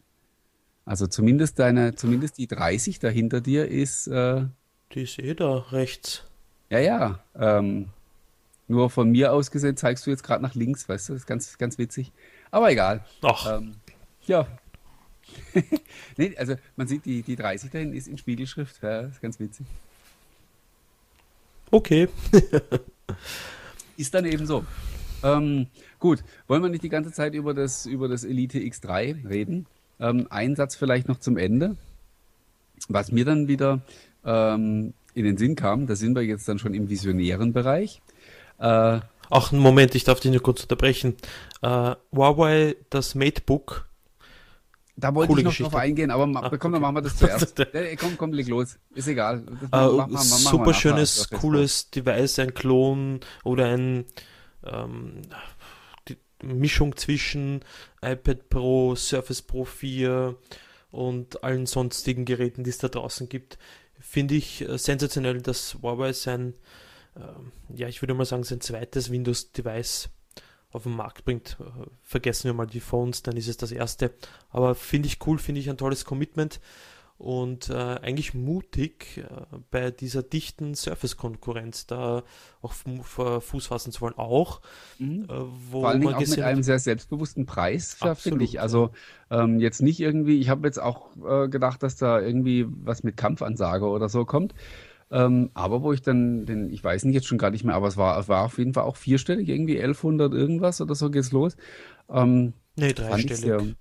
Also 0.85 1.07
zumindest 1.07 1.59
deine, 1.61 1.95
zumindest 1.95 2.39
die 2.39 2.49
30 2.49 2.99
dahinter 2.99 3.41
dir 3.41 3.69
ist. 3.69 4.09
Äh, 4.09 4.47
die 4.93 5.03
ist 5.03 5.19
eh 5.19 5.35
da 5.35 5.59
rechts. 5.71 6.25
Ja, 6.71 6.81
ja. 6.81 7.21
Ähm, 7.37 7.89
nur 8.67 8.91
von 8.91 9.11
mir 9.11 9.33
aus 9.33 9.51
gesehen 9.51 9.77
zeigst 9.77 10.07
du 10.07 10.11
jetzt 10.11 10.25
gerade 10.25 10.43
nach 10.43 10.55
links, 10.55 10.89
weißt 10.89 11.09
du? 11.09 11.13
Das 11.13 11.23
ist 11.23 11.27
ganz, 11.27 11.57
ganz 11.57 11.79
witzig. 11.79 12.13
Aber 12.51 12.71
egal. 12.71 13.05
Ach. 13.23 13.59
Ähm, 13.59 13.77
ja. 14.27 14.47
nee, 16.17 16.37
also 16.37 16.57
man 16.77 16.89
sieht, 16.89 17.05
die, 17.05 17.23
die 17.23 17.37
30 17.37 17.71
dahin 17.71 17.93
ist 17.93 18.09
in 18.09 18.19
Spiegelschrift. 18.19 18.83
Ja, 18.83 19.03
das 19.03 19.13
ist 19.13 19.23
ganz 19.23 19.39
witzig. 19.39 19.67
Okay. 21.75 22.09
ist 23.97 24.15
dann 24.15 24.27
eben 24.27 24.47
so. 24.47 24.65
Ähm, 25.25 25.67
gut, 25.99 26.23
wollen 26.47 26.63
wir 26.63 26.69
nicht 26.71 26.85
die 26.85 26.89
ganze 26.89 27.11
Zeit 27.11 27.35
über 27.35 27.53
das, 27.53 27.85
über 27.85 28.07
das 28.07 28.23
Elite 28.23 28.61
X3 28.61 29.29
reden? 29.29 29.67
Ähm, 29.99 30.29
ein 30.31 30.55
Satz 30.55 30.77
vielleicht 30.77 31.09
noch 31.09 31.19
zum 31.19 31.37
Ende. 31.37 31.77
Was 32.87 33.11
mir 33.11 33.25
dann 33.25 33.49
wieder 33.49 33.81
ähm, 34.25 34.95
in 35.15 35.25
den 35.25 35.37
Sinn 35.37 35.57
kam, 35.57 35.89
da 35.89 35.97
sind 35.97 36.15
wir 36.15 36.23
jetzt 36.23 36.49
dann 36.49 36.61
schon 36.61 36.75
im 36.75 36.91
visionären 36.91 37.53
Bereich. 37.53 38.01
Äh, 38.61 39.01
Ach, 39.31 39.51
Moment, 39.51 39.97
ich 39.97 40.05
darf 40.05 40.21
dich 40.21 40.31
nur 40.31 40.43
kurz 40.43 40.63
unterbrechen. 40.63 41.17
Äh, 41.61 41.97
Huawei, 42.13 42.77
das 42.89 43.17
MateBook. 43.17 43.89
Da 44.97 45.15
wollte 45.15 45.29
Coole 45.29 45.41
ich 45.41 45.45
noch 45.45 45.51
Geschichte. 45.51 45.71
drauf 45.73 45.81
eingehen, 45.81 46.11
aber 46.11 46.23
Ach, 46.25 46.43
komm, 46.43 46.55
okay. 46.55 46.73
dann 46.73 46.83
machen 46.83 46.95
wir 46.97 47.03
das 47.03 47.17
zuerst. 47.19 47.59
äh, 47.59 47.97
komm, 47.97 48.17
komm, 48.17 48.33
leg 48.33 48.47
los. 48.49 48.79
Ist 48.95 49.09
egal. 49.09 49.45
Uh, 49.75 50.07
super 50.17 50.73
schönes, 50.73 51.29
cooles 51.31 51.91
Device, 51.91 52.39
ein 52.39 52.55
Klon 52.55 53.21
oder 53.43 53.67
ein 53.67 54.05
ähm, 54.65 55.23
Mischung 56.43 56.97
zwischen 56.97 57.61
iPad 58.03 58.49
Pro, 58.49 58.95
Surface 58.95 59.43
Pro 59.43 59.65
4 59.65 60.37
und 60.91 61.43
allen 61.43 61.67
sonstigen 61.67 62.25
Geräten, 62.25 62.63
die 62.63 62.71
es 62.71 62.79
da 62.79 62.89
draußen 62.89 63.29
gibt, 63.29 63.59
finde 63.99 64.35
ich 64.35 64.61
äh, 64.69 64.79
sensationell, 64.79 65.41
dass 65.41 65.79
Huawei 65.83 66.13
sein, 66.13 66.55
äh, 67.17 67.21
ja, 67.75 67.89
ich 67.89 68.01
würde 68.03 68.15
mal 68.15 68.25
sagen, 68.27 68.45
sein 68.45 68.61
zweites 68.61 69.11
Windows-Device 69.11 70.11
auf 70.75 70.83
den 70.83 70.97
Markt 70.97 71.25
bringt. 71.25 71.57
Äh, 71.61 71.87
vergessen 72.03 72.45
wir 72.45 72.55
mal 72.55 72.67
die 72.67 72.81
Phones, 72.81 73.23
dann 73.23 73.37
ist 73.37 73.49
es 73.49 73.57
das 73.57 73.73
erste. 73.73 74.13
Aber 74.51 74.75
finde 74.75 75.07
ich 75.07 75.19
cool, 75.27 75.39
finde 75.39 75.61
ich 75.61 75.71
ein 75.71 75.79
tolles 75.79 76.05
Commitment 76.05 76.61
und 77.17 77.71
äh, 77.71 77.75
eigentlich 77.75 78.35
mutig 78.35 79.19
äh, 79.19 79.57
bei 79.71 79.93
dieser 79.93 80.23
dichten 80.25 80.75
Surface-Konkurrenz 80.75 81.87
da 81.87 82.25
auch 82.61 82.73
Fuß 82.73 83.67
fassen 83.67 83.93
zu 83.93 84.01
wollen. 84.01 84.19
Auch, 84.19 84.61
mhm. 84.99 85.25
äh, 85.25 85.29
wo 85.71 85.81
Vor 85.81 85.91
allen 85.91 86.01
Dingen 86.01 86.15
auch 86.15 86.21
mit 86.21 86.41
einem 86.41 86.65
sehr 86.65 86.81
selbstbewussten 86.81 87.47
Preis, 87.47 87.97
finde 88.17 88.45
ich. 88.45 88.61
Also 88.61 88.91
ähm, 89.31 89.61
jetzt 89.61 89.81
nicht 89.81 90.01
irgendwie, 90.01 90.41
ich 90.41 90.49
habe 90.49 90.67
jetzt 90.67 90.81
auch 90.81 91.11
äh, 91.25 91.49
gedacht, 91.49 91.85
dass 91.85 91.97
da 91.97 92.21
irgendwie 92.21 92.67
was 92.69 93.05
mit 93.05 93.17
Kampfansage 93.17 93.87
oder 93.87 94.09
so 94.09 94.25
kommt. 94.25 94.53
Ähm, 95.11 95.51
aber 95.55 95.83
wo 95.83 95.93
ich 95.93 96.03
dann, 96.03 96.47
den, 96.47 96.71
ich 96.71 96.83
weiß 96.83 97.05
nicht 97.05 97.15
jetzt 97.15 97.27
schon 97.27 97.39
gar 97.39 97.51
nicht 97.51 97.65
mehr, 97.65 97.75
aber 97.75 97.89
es 97.89 97.97
war, 97.97 98.27
war 98.29 98.45
auf 98.45 98.59
jeden 98.59 98.75
Fall 98.75 98.85
auch 98.85 98.97
vierstellig, 98.97 99.49
irgendwie 99.49 99.77
1100 99.77 100.33
irgendwas 100.33 100.81
oder 100.81 100.95
so 100.95 101.11
geht's 101.11 101.33
los. 101.33 101.57
Ähm, 102.09 102.55
nee, 102.77 102.93
dreistellig. 102.93 103.77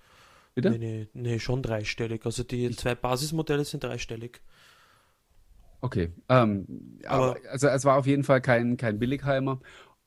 Bitte? 0.55 0.71
Nee, 0.71 0.77
nee, 0.77 1.07
nee, 1.13 1.39
schon 1.39 1.63
dreistellig. 1.63 2.25
Also 2.25 2.43
die 2.43 2.69
zwei 2.75 2.93
Basismodelle 2.93 3.65
sind 3.65 3.83
dreistellig. 3.83 4.41
Okay. 5.81 6.11
Ähm, 6.29 6.99
aber, 7.05 7.31
aber, 7.31 7.37
also 7.49 7.67
es 7.67 7.85
war 7.85 7.97
auf 7.97 8.05
jeden 8.05 8.23
Fall 8.23 8.39
kein, 8.39 8.77
kein 8.77 8.99
Billigheimer. 8.99 9.59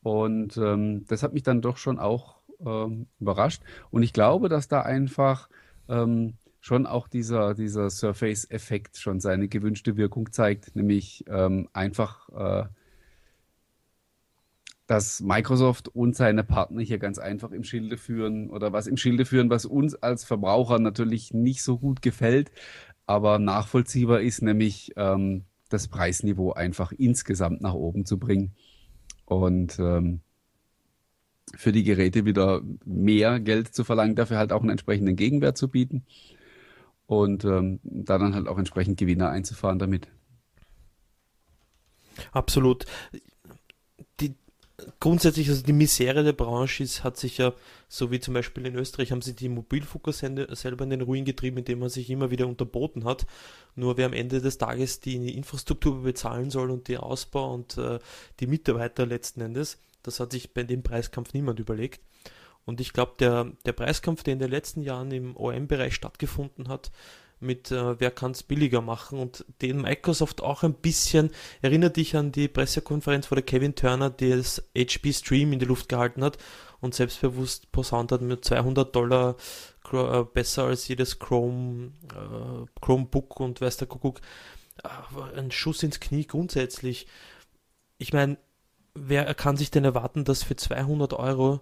Und 0.03 0.57
ähm, 0.57 1.05
das 1.09 1.23
hat 1.23 1.35
mich 1.35 1.43
dann 1.43 1.63
doch 1.63 1.79
schon 1.79 1.99
auch 1.99 2.37
ähm, 2.65 3.09
überrascht. 3.19 3.63
Und 3.91 4.05
ich 4.05 4.13
glaube, 4.13 4.49
dass 4.49 4.69
da 4.69 4.83
einfach 4.83 5.49
ähm, 5.89 6.35
schon 6.67 6.85
auch 6.85 7.07
dieser, 7.07 7.55
dieser 7.55 7.91
Surface-Effekt 7.91 8.99
schon 8.99 9.21
seine 9.21 9.47
gewünschte 9.47 9.97
Wirkung 9.97 10.33
zeigt, 10.33 10.75
nämlich 10.75 11.25
ähm, 11.29 11.69
einfach 11.73 12.29
äh, 12.31 12.65
dass 14.89 15.21
Microsoft 15.21 15.87
und 15.87 16.17
seine 16.17 16.43
Partner 16.43 16.83
hier 16.83 16.99
ganz 16.99 17.19
einfach 17.19 17.53
im 17.53 17.63
Schilde 17.63 17.97
führen 17.97 18.51
oder 18.51 18.73
was 18.73 18.89
im 18.89 18.97
Schilde 18.97 19.27
führen, 19.27 19.49
was 19.49 19.65
uns 19.65 19.95
als 19.95 20.25
Verbraucher 20.25 20.81
natürlich 20.81 21.33
nicht 21.33 21.63
so 21.63 21.79
gut 21.79 22.03
gefällt, 22.03 22.51
aber 23.07 23.39
nachvollziehbar 23.39 24.21
ist, 24.21 24.43
nämlich 24.43 24.93
ähm, 24.97 25.45
das 25.69 25.87
Preisniveau 25.87 26.53
einfach 26.53 26.91
insgesamt 26.91 27.61
nach 27.61 27.75
oben 27.75 28.07
zu 28.07 28.19
bringen 28.19 28.57
und 29.25 29.79
ähm, 29.79 30.19
für 31.55 31.71
die 31.71 31.85
Geräte 31.85 32.25
wieder 32.25 32.61
mehr 32.85 33.39
Geld 33.39 33.73
zu 33.73 33.85
verlangen, 33.85 34.17
dafür 34.17 34.39
halt 34.39 34.53
auch 34.53 34.63
einen 34.63 34.71
entsprechenden 34.71 35.15
Gegenwert 35.15 35.57
zu 35.57 35.69
bieten 35.69 36.05
und 37.07 37.45
ähm, 37.45 37.81
da 37.83 38.19
dann 38.19 38.35
halt 38.35 38.49
auch 38.49 38.59
entsprechend 38.59 38.99
Gewinner 38.99 39.31
einzufahren 39.31 39.79
damit. 39.79 40.09
Absolut 42.33 42.87
grundsätzlich, 45.01 45.49
also 45.49 45.63
die 45.63 45.73
Misere 45.73 46.25
der 46.25 46.33
Branche 46.33 46.83
ist, 46.83 47.05
hat 47.05 47.17
sich 47.17 47.39
ja, 47.39 47.53
so 47.89 48.11
wie 48.11 48.21
zum 48.21 48.35
Beispiel 48.35 48.67
in 48.67 48.75
Österreich, 48.75 49.13
haben 49.13 49.23
sie 49.23 49.35
die 49.35 49.49
Mobilfunker 49.49 50.13
selber 50.13 50.85
in 50.85 50.91
den 50.91 51.01
Ruin 51.03 51.25
getrieben, 51.25 51.59
indem 51.59 51.81
man 51.81 51.89
sich 51.89 52.11
immer 52.11 52.31
wieder 52.31 52.47
unterboten 52.47 53.05
hat. 53.05 53.27
Nur 53.75 53.97
wer 53.97 54.07
am 54.07 54.13
Ende 54.13 54.41
des 54.41 54.59
Tages 54.59 55.01
die 55.01 55.35
Infrastruktur 55.37 56.03
bezahlen 56.03 56.51
soll 56.51 56.71
und 56.71 56.89
den 56.89 56.99
Ausbau 56.99 57.55
und 57.55 57.79
äh, 57.79 57.99
die 58.41 58.47
Mitarbeiter 58.47 59.07
letzten 59.07 59.41
Endes, 59.41 59.79
das 60.03 60.21
hat 60.21 60.33
sich 60.33 60.53
bei 60.53 60.63
dem 60.63 60.83
Preiskampf 60.83 61.33
niemand 61.33 61.61
überlegt. 61.61 62.01
Und 62.67 62.81
ich 62.81 62.93
glaube, 62.93 63.15
der, 63.19 63.53
der 63.65 63.73
Preiskampf, 63.73 64.23
der 64.25 64.35
in 64.35 64.41
den 64.41 64.51
letzten 64.51 64.83
Jahren 64.83 65.11
im 65.13 65.37
OM-Bereich 65.37 65.95
stattgefunden 65.95 66.69
hat, 66.69 66.91
mit 67.39 67.71
äh, 67.71 68.01
wer 68.01 68.11
kann 68.11 68.33
es 68.33 68.43
billiger 68.43 68.81
machen 68.81 69.19
und 69.19 69.45
den 69.61 69.83
Microsoft 69.83 70.43
auch 70.43 70.63
ein 70.63 70.75
bisschen 70.75 71.31
erinnert 71.61 71.97
dich 71.97 72.17
an 72.17 72.33
die 72.33 72.49
Pressekonferenz, 72.49 73.31
wo 73.31 73.35
der 73.35 73.45
Kevin 73.45 73.75
Turner 73.75 74.11
das 74.11 74.63
HP 74.77 75.13
Stream 75.13 75.53
in 75.53 75.59
die 75.59 75.67
Luft 75.67 75.89
gehalten 75.89 76.25
hat 76.25 76.39
und 76.81 76.95
selbstbewusst 76.95 77.71
posaunt 77.73 78.13
hat 78.13 78.23
mit 78.23 78.45
200 78.45 78.95
Dollar 78.95 79.37
äh, 79.93 80.25
besser 80.25 80.65
als 80.65 80.89
jedes 80.89 81.19
Chrome 81.19 81.93
äh, 82.15 82.67
Chromebook 82.81 83.39
und 83.41 83.61
weiß 83.61 83.77
der 83.77 83.89
Kuckuck. 83.89 84.21
Ein 85.35 85.51
Schuss 85.51 85.83
ins 85.83 86.01
Knie 86.01 86.27
grundsätzlich. 86.27 87.07
Ich 87.99 88.13
meine 88.13 88.39
wer 88.95 89.35
kann 89.35 89.59
sich 89.59 89.71
denn 89.71 89.85
erwarten 89.85 90.25
dass 90.25 90.43
für 90.43 90.57
200 90.57 91.13
Euro 91.13 91.61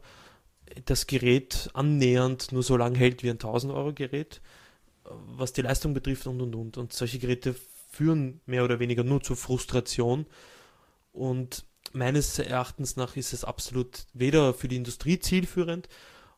das 0.85 1.07
Gerät 1.07 1.71
annähernd 1.73 2.53
nur 2.53 2.63
so 2.63 2.77
lange 2.77 2.99
hält 2.99 3.23
wie 3.23 3.31
ein 3.31 3.35
1000 3.35 3.73
Euro 3.73 3.93
Gerät 3.93 4.41
was 5.05 5.53
die 5.53 5.63
Leistung 5.63 5.95
betrifft 5.95 6.27
und 6.27 6.41
und 6.41 6.55
und. 6.55 6.77
Und 6.77 6.93
solche 6.93 7.19
Geräte 7.19 7.55
führen 7.91 8.41
mehr 8.47 8.65
oder 8.65 8.81
weniger 8.81 9.05
nur 9.05 9.23
zur 9.23 9.37
Frustration. 9.37 10.27
Und 11.13 11.65
meines 11.93 12.39
Erachtens 12.39 12.97
nach 12.97 13.17
ist 13.17 13.33
es 13.33 13.45
absolut 13.45 14.07
weder 14.13 14.55
für 14.55 14.69
die 14.69 14.77
Industrie 14.77 15.19
zielführend 15.19 15.89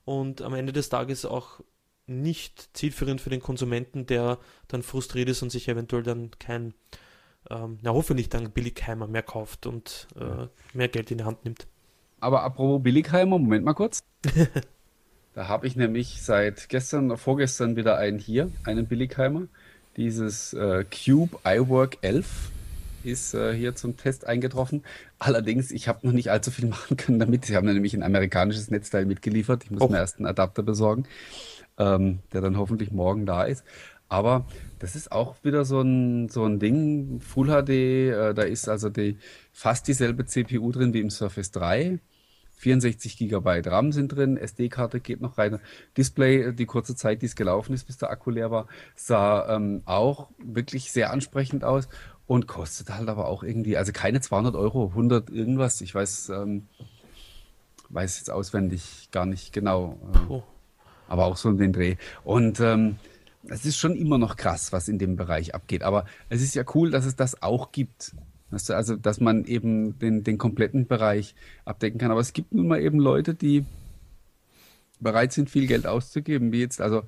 und 0.05 0.43
am 0.43 0.55
Ende 0.55 0.73
des 0.73 0.89
Tages 0.89 1.25
auch 1.25 1.61
nicht 2.07 2.71
zielführend 2.77 3.21
für 3.21 3.31
den 3.31 3.41
Konsumenten, 3.41 4.07
der 4.07 4.39
dann 4.69 4.83
frustriert 4.83 5.29
ist 5.29 5.43
und 5.43 5.51
sich 5.51 5.69
eventuell 5.69 6.03
dann 6.03 6.31
kein, 6.39 6.75
ähm, 7.51 7.79
na 7.83 7.93
hoffentlich 7.93 8.29
dann 8.29 8.53
Billigheimer 8.53 9.09
mehr 9.09 9.23
kauft 9.23 9.67
und 9.67 10.07
äh, 10.15 10.47
mehr 10.73 10.89
Geld 10.89 11.11
in 11.11 11.19
die 11.19 11.25
Hand 11.25 11.45
nimmt. 11.45 11.67
Aber 12.27 12.43
apropos 12.43 12.83
Billigheimer, 12.83 13.39
Moment 13.39 13.65
mal 13.65 13.75
kurz. 13.75 14.01
da 15.35 15.47
habe 15.47 15.69
ich 15.69 15.77
nämlich 15.77 16.23
seit 16.23 16.69
gestern 16.69 17.07
oder 17.07 17.19
vorgestern 17.19 17.77
wieder 17.77 17.99
einen 17.99 18.19
hier, 18.19 18.51
einen 18.65 18.87
Billigheimer. 18.87 19.43
Dieses 19.97 20.53
äh, 20.53 20.85
Cube 20.85 21.39
iWork 21.47 21.99
11 22.03 22.51
ist 23.05 23.35
äh, 23.35 23.55
hier 23.55 23.77
zum 23.77 23.97
Test 23.97 24.27
eingetroffen. 24.27 24.83
Allerdings, 25.21 25.71
ich 25.71 25.87
habe 25.87 26.05
noch 26.05 26.13
nicht 26.13 26.33
allzu 26.33 26.51
viel 26.51 26.67
machen 26.69 26.97
können 26.97 27.21
damit. 27.21 27.45
Sie 27.45 27.55
haben 27.55 27.65
nämlich 27.65 27.95
ein 27.95 28.03
amerikanisches 28.03 28.73
Netzteil 28.73 29.07
mitgeliefert. 29.07 29.63
Ich 29.63 29.71
muss 29.71 29.83
oh. 29.83 29.89
mir 29.89 29.99
erst 29.99 30.17
einen 30.17 30.27
Adapter 30.27 30.65
besorgen 30.65 31.07
ähm, 31.79 32.21
der 32.33 32.41
dann 32.41 32.57
hoffentlich 32.57 32.91
morgen 32.91 33.27
da 33.27 33.45
ist. 33.45 33.65
Aber 34.09 34.47
das 34.79 34.95
ist 34.95 35.11
auch 35.11 35.37
wieder 35.43 35.65
so 35.65 35.81
ein, 35.81 36.29
so 36.29 36.45
ein 36.45 36.59
Ding, 36.59 37.21
Full 37.21 37.49
HD, 37.49 37.71
äh, 37.71 38.35
da 38.35 38.43
ist 38.43 38.69
also 38.69 38.89
die, 38.89 39.19
fast 39.53 39.89
dieselbe 39.89 40.27
CPU 40.27 40.71
drin 40.71 40.95
wie 40.95 41.01
im 41.01 41.11
Surface 41.11 41.51
3. 41.51 41.99
64 42.57 43.17
GB 43.17 43.63
RAM 43.67 43.93
sind 43.93 44.09
drin, 44.09 44.37
SD-Karte 44.37 45.01
geht 45.01 45.21
noch 45.21 45.39
rein. 45.39 45.59
Display, 45.97 46.43
äh, 46.43 46.53
die 46.53 46.67
kurze 46.67 46.95
Zeit, 46.97 47.23
die 47.23 47.27
es 47.27 47.37
gelaufen 47.37 47.75
ist, 47.75 47.85
bis 47.85 47.99
der 47.99 48.11
Akku 48.11 48.31
leer 48.31 48.51
war, 48.51 48.67
sah 48.95 49.55
ähm, 49.55 49.83
auch 49.85 50.29
wirklich 50.39 50.93
sehr 50.93 51.13
ansprechend 51.13 51.65
aus 51.65 51.89
und 52.27 52.47
kostet 52.47 52.91
halt 52.91 53.09
aber 53.09 53.29
auch 53.29 53.43
irgendwie, 53.43 53.77
also 53.77 53.93
keine 53.93 54.21
200 54.21 54.57
Euro, 54.57 54.89
100 54.89 55.31
irgendwas. 55.31 55.81
Ich 55.81 55.95
weiß, 55.95 56.31
ähm, 56.31 56.67
weiß 57.91 58.19
jetzt 58.19 58.31
auswendig 58.31 59.11
gar 59.13 59.27
nicht 59.27 59.53
genau. 59.53 59.99
Oh 60.29 60.43
aber 61.09 61.27
auch 61.27 61.37
so 61.37 61.49
in 61.49 61.59
den 61.59 61.73
Dreh. 61.73 61.97
Und 62.25 62.61
ähm, 62.61 62.97
es 63.49 63.65
ist 63.65 63.79
schon 63.79 63.95
immer 63.95 64.19
noch 64.19 64.37
krass, 64.37 64.73
was 64.73 64.89
in 64.89 64.99
dem 64.99 65.17
Bereich 65.17 65.55
abgeht. 65.55 65.83
Aber 65.83 66.05
es 66.29 66.43
ist 66.43 66.55
ja 66.55 66.65
cool, 66.75 66.91
dass 66.91 67.07
es 67.07 67.17
das 67.17 67.43
auch 67.43 67.73
gibt. 67.73 68.15
Weißt 68.51 68.69
du, 68.69 68.75
also, 68.75 68.97
dass 68.97 69.21
man 69.21 69.45
eben 69.45 69.99
den, 69.99 70.23
den 70.23 70.39
kompletten 70.39 70.87
Bereich 70.87 71.35
abdecken 71.65 71.99
kann. 71.99 72.11
Aber 72.11 72.21
es 72.21 72.33
gibt 72.33 72.55
nun 72.55 72.69
mal 72.69 72.81
eben 72.81 73.01
Leute, 73.01 73.35
die 73.35 73.65
bereit 75.01 75.33
sind, 75.33 75.51
viel 75.51 75.67
Geld 75.67 75.87
auszugeben, 75.87 76.53
wie 76.53 76.61
jetzt, 76.61 76.81
also, 76.81 77.03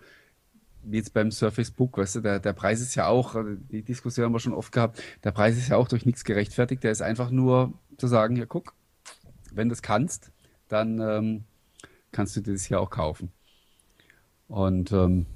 wie 0.83 0.97
jetzt 0.97 1.15
beim 1.15 1.31
Surface 1.31 1.71
Book, 1.71 1.99
weißt 1.99 2.17
du, 2.17 2.21
der, 2.21 2.39
der 2.39 2.53
Preis 2.53 2.81
ist 2.81 2.95
ja 2.95 3.07
auch, 3.07 3.37
die 3.71 3.83
Diskussion 3.83 4.27
haben 4.27 4.33
wir 4.33 4.41
schon 4.41 4.53
oft 4.53 4.73
gehabt, 4.73 5.03
der 5.25 5.33
Preis 5.33 5.57
ist 5.57 5.69
ja 5.69 5.77
auch 5.77 5.89
durch 5.89 6.07
nichts 6.07 6.25
gerechtfertigt. 6.25 6.83
Der 6.83 6.93
ist 6.93 7.03
einfach 7.03 7.31
nur 7.31 7.73
zu 7.99 8.07
sagen, 8.07 8.37
ja, 8.37 8.47
guck, 8.47 8.75
wenn 9.53 9.69
du 9.69 9.73
es 9.75 9.83
kannst, 9.83 10.33
dann 10.69 11.01
ähm, 11.01 11.45
kannst 12.13 12.37
du 12.37 12.41
dir 12.41 12.53
das 12.53 12.65
hier 12.65 12.81
auch 12.81 12.91
kaufen. 12.91 13.31
Und 14.49 14.93
ähm, 14.93 15.27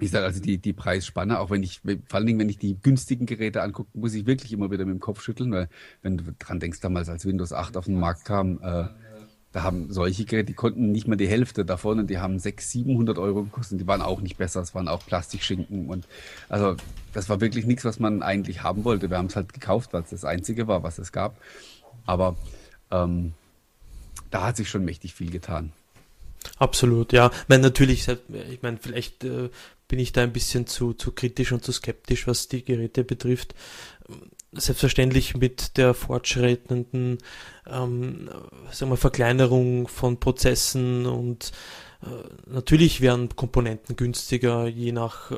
ich 0.00 0.10
sage 0.10 0.24
also 0.24 0.40
die, 0.40 0.58
die 0.58 0.72
Preisspanne, 0.72 1.38
auch 1.40 1.50
wenn 1.50 1.62
ich, 1.62 1.80
vor 1.80 1.92
allen 2.12 2.26
Dingen, 2.26 2.38
wenn 2.38 2.48
ich 2.48 2.58
die 2.58 2.76
günstigen 2.80 3.26
Geräte 3.26 3.62
angucke, 3.62 3.90
muss 3.94 4.14
ich 4.14 4.26
wirklich 4.26 4.52
immer 4.52 4.70
wieder 4.70 4.84
mit 4.84 4.94
dem 4.94 5.00
Kopf 5.00 5.22
schütteln, 5.22 5.52
weil 5.52 5.68
wenn 6.02 6.16
du 6.16 6.24
dran 6.38 6.60
denkst, 6.60 6.80
damals 6.80 7.08
als 7.08 7.26
Windows 7.26 7.52
8 7.52 7.76
auf 7.76 7.86
den 7.86 7.98
Markt 7.98 8.24
kam, 8.24 8.60
äh, 8.62 8.88
da 9.52 9.64
haben 9.64 9.92
solche 9.92 10.24
Geräte, 10.24 10.46
die 10.46 10.54
konnten 10.54 10.92
nicht 10.92 11.08
mal 11.08 11.16
die 11.16 11.26
Hälfte 11.26 11.64
davon 11.64 11.98
und 11.98 12.08
die 12.08 12.18
haben 12.18 12.38
600, 12.38 12.86
700 12.86 13.18
Euro 13.18 13.42
gekostet. 13.44 13.80
Die 13.80 13.86
waren 13.86 14.00
auch 14.00 14.20
nicht 14.20 14.36
besser, 14.36 14.60
es 14.60 14.74
waren 14.76 14.86
auch 14.86 15.04
Plastikschinken 15.04 15.88
und 15.88 16.06
also 16.48 16.76
das 17.12 17.28
war 17.28 17.40
wirklich 17.40 17.66
nichts, 17.66 17.84
was 17.84 17.98
man 17.98 18.22
eigentlich 18.22 18.62
haben 18.62 18.84
wollte. 18.84 19.10
Wir 19.10 19.18
haben 19.18 19.26
es 19.26 19.34
halt 19.34 19.52
gekauft, 19.52 19.92
weil 19.92 20.02
es 20.02 20.10
das 20.10 20.24
Einzige 20.24 20.68
war, 20.68 20.84
was 20.84 20.98
es 21.00 21.10
gab. 21.10 21.36
Aber 22.06 22.36
ähm, 22.92 23.32
da 24.30 24.46
hat 24.46 24.56
sich 24.56 24.68
schon 24.68 24.84
mächtig 24.84 25.14
viel 25.14 25.30
getan. 25.30 25.72
Absolut, 26.58 27.12
ja. 27.12 27.30
Ich 27.32 27.48
meine, 27.48 27.62
natürlich, 27.62 28.08
ich 28.08 28.62
meine, 28.62 28.78
vielleicht 28.78 29.24
äh, 29.24 29.50
bin 29.88 29.98
ich 29.98 30.12
da 30.12 30.22
ein 30.22 30.32
bisschen 30.32 30.66
zu, 30.66 30.92
zu 30.94 31.12
kritisch 31.12 31.52
und 31.52 31.64
zu 31.64 31.72
skeptisch, 31.72 32.26
was 32.26 32.48
die 32.48 32.64
Geräte 32.64 33.04
betrifft. 33.04 33.54
Selbstverständlich 34.52 35.36
mit 35.36 35.76
der 35.76 35.94
fortschreitenden 35.94 37.18
ähm, 37.66 38.30
sagen 38.70 38.90
wir, 38.90 38.96
Verkleinerung 38.96 39.88
von 39.88 40.18
Prozessen 40.18 41.06
und 41.06 41.52
äh, 42.02 42.06
natürlich 42.50 43.00
werden 43.00 43.34
Komponenten 43.36 43.96
günstiger, 43.96 44.66
je 44.66 44.92
nach 44.92 45.32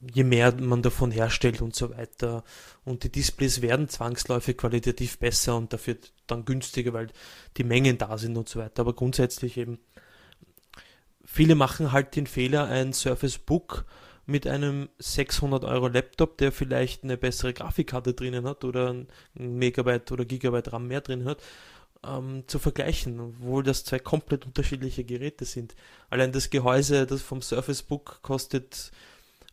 je 0.00 0.24
mehr 0.24 0.54
man 0.54 0.82
davon 0.82 1.10
herstellt 1.10 1.60
und 1.62 1.74
so 1.74 1.90
weiter. 1.90 2.44
Und 2.84 3.04
die 3.04 3.12
Displays 3.12 3.62
werden 3.62 3.88
zwangsläufig 3.88 4.56
qualitativ 4.56 5.18
besser 5.18 5.56
und 5.56 5.72
dafür 5.72 5.96
dann 6.26 6.44
günstiger, 6.44 6.92
weil 6.92 7.08
die 7.56 7.64
Mengen 7.64 7.98
da 7.98 8.16
sind 8.18 8.36
und 8.36 8.48
so 8.48 8.58
weiter. 8.58 8.80
Aber 8.80 8.94
grundsätzlich 8.94 9.56
eben 9.56 9.78
viele 11.24 11.54
machen 11.54 11.92
halt 11.92 12.16
den 12.16 12.26
Fehler, 12.26 12.66
ein 12.66 12.92
Surface 12.92 13.38
Book 13.38 13.84
mit 14.24 14.46
einem 14.46 14.88
600 14.98 15.64
Euro 15.64 15.88
Laptop, 15.88 16.38
der 16.38 16.50
vielleicht 16.52 17.04
eine 17.04 17.16
bessere 17.16 17.52
Grafikkarte 17.52 18.14
drinnen 18.14 18.46
hat 18.46 18.64
oder 18.64 18.92
ein 18.92 19.06
Megabyte 19.34 20.10
oder 20.12 20.24
Gigabyte 20.24 20.72
RAM 20.72 20.88
mehr 20.88 21.00
drin 21.00 21.24
hat, 21.24 21.38
ähm, 22.04 22.44
zu 22.46 22.58
vergleichen, 22.58 23.20
obwohl 23.20 23.62
das 23.62 23.84
zwei 23.84 23.98
komplett 23.98 24.46
unterschiedliche 24.46 25.04
Geräte 25.04 25.44
sind. 25.44 25.76
Allein 26.10 26.32
das 26.32 26.50
Gehäuse, 26.50 27.06
das 27.06 27.22
vom 27.22 27.40
Surface 27.42 27.82
Book 27.82 28.20
kostet 28.22 28.90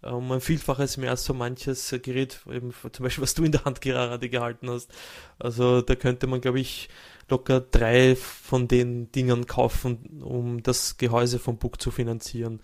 um 0.03 0.31
ein 0.31 0.41
Vielfaches 0.41 0.97
mehr 0.97 1.11
als 1.11 1.25
so 1.25 1.33
manches 1.33 1.95
Gerät, 2.01 2.39
eben 2.51 2.73
zum 2.91 3.03
Beispiel 3.03 3.23
was 3.23 3.33
du 3.33 3.43
in 3.43 3.51
der 3.51 3.65
Hand 3.65 3.81
gerade 3.81 4.29
gehalten 4.29 4.69
hast. 4.69 4.91
Also 5.39 5.81
da 5.81 5.95
könnte 5.95 6.27
man, 6.27 6.41
glaube 6.41 6.59
ich, 6.59 6.89
locker 7.29 7.61
drei 7.61 8.15
von 8.15 8.67
den 8.67 9.11
Dingern 9.11 9.47
kaufen, 9.47 10.21
um 10.21 10.61
das 10.61 10.97
Gehäuse 10.97 11.39
vom 11.39 11.57
Book 11.57 11.81
zu 11.81 11.91
finanzieren, 11.91 12.61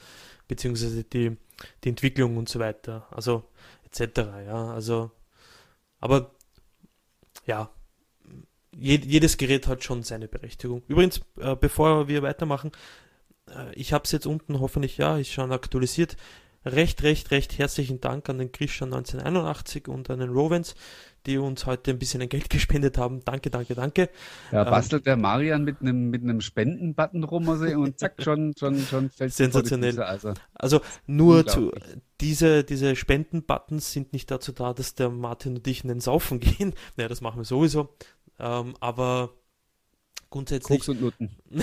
beziehungsweise 0.48 1.04
die, 1.04 1.38
die 1.84 1.90
Entwicklung 1.90 2.38
und 2.38 2.50
so 2.50 2.60
weiter. 2.60 3.08
Also 3.12 3.44
etc. 3.86 4.18
Ja, 4.46 4.72
also, 4.74 5.12
aber 6.00 6.32
ja, 7.46 7.70
jedes 8.76 9.38
Gerät 9.38 9.68
hat 9.68 9.84
schon 9.84 10.04
seine 10.04 10.28
Berechtigung. 10.28 10.84
Übrigens, 10.88 11.22
äh, 11.38 11.56
bevor 11.56 12.08
wir 12.08 12.22
weitermachen, 12.22 12.72
äh, 13.50 13.74
ich 13.74 13.94
habe 13.94 14.04
es 14.04 14.12
jetzt 14.12 14.28
unten 14.28 14.60
hoffentlich, 14.60 14.98
ja, 14.98 15.18
ist 15.18 15.32
schon 15.32 15.52
aktualisiert 15.52 16.16
recht, 16.66 17.04
recht, 17.04 17.32
recht 17.32 17.58
herzlichen 17.58 18.02
Dank 18.02 18.30
an 18.30 18.38
den 18.38 18.52
Christian 18.52 18.94
1981 18.94 19.88
und 19.88 20.10
an 20.10 20.20
den 20.20 20.30
Rovens, 20.30 20.76
die 21.26 21.38
uns 21.38 21.66
heute 21.66 21.92
ein 21.92 22.00
bisschen 22.00 22.22
ein 22.22 22.30
Geld 22.30 22.50
gespendet 22.50 22.98
haben. 22.98 23.24
Danke, 23.26 23.50
danke, 23.50 23.76
danke. 23.76 24.10
Ja, 24.52 24.64
ähm, 24.64 24.70
bastelt 24.70 25.06
der 25.06 25.18
Marian 25.18 25.64
mit 25.64 25.82
einem 25.82 26.10
mit 26.10 26.24
einem 26.24 26.42
Spendenbutton 26.42 27.24
rum 27.24 27.48
und 27.48 28.00
zack, 28.00 28.16
schon, 28.22 28.54
schon, 28.58 28.80
schon 28.80 29.10
fällt 29.10 29.34
Sensationell. 29.34 30.00
Also, 30.02 30.34
also 30.54 30.82
nur 31.08 31.46
zu, 31.46 31.72
diese, 32.22 32.64
diese 32.64 32.96
Spendenbuttons 32.96 33.92
sind 33.92 34.14
nicht 34.14 34.30
dazu 34.32 34.52
da, 34.52 34.74
dass 34.74 34.96
der 34.96 35.10
Martin 35.10 35.58
und 35.58 35.68
ich 35.68 35.84
in 35.84 35.90
den 35.90 36.02
Saufen 36.02 36.40
gehen. 36.40 36.74
Naja, 36.98 37.10
das 37.10 37.22
machen 37.22 37.40
wir 37.40 37.46
sowieso. 37.46 37.96
Ähm, 38.40 38.76
aber 38.80 39.34
grundsätzlich. 40.30 40.80
Koks 40.80 40.90
und 40.90 41.02
Nutten. 41.02 41.36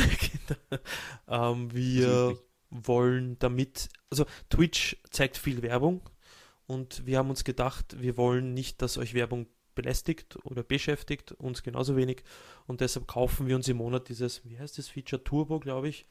ähm, 1.29 1.73
wir 1.73 2.39
wollen 2.71 3.39
damit, 3.39 3.89
also 4.11 4.27
Twitch 4.51 4.97
zeigt 5.11 5.37
viel 5.37 5.63
Werbung 5.63 6.03
und 6.67 7.07
wir 7.07 7.19
haben 7.19 7.31
uns 7.31 7.45
gedacht, 7.45 8.01
wir 8.01 8.17
wollen 8.17 8.55
nicht, 8.55 8.83
dass 8.83 8.99
euch 8.99 9.15
Werbung 9.15 9.47
belästigt 9.75 10.37
oder 10.45 10.63
beschäftigt, 10.63 11.33
uns 11.33 11.63
genauso 11.63 11.97
wenig 11.97 12.23
und 12.67 12.81
deshalb 12.81 13.07
kaufen 13.07 13.47
wir 13.47 13.57
uns 13.57 13.69
im 13.69 13.77
Monat 13.77 14.09
dieses, 14.09 14.45
wie 14.45 14.59
heißt 14.59 14.79
das, 14.79 14.89
Feature 14.89 15.23
Turbo, 15.23 15.61
glaube 15.61 15.89
ich, 15.89 16.07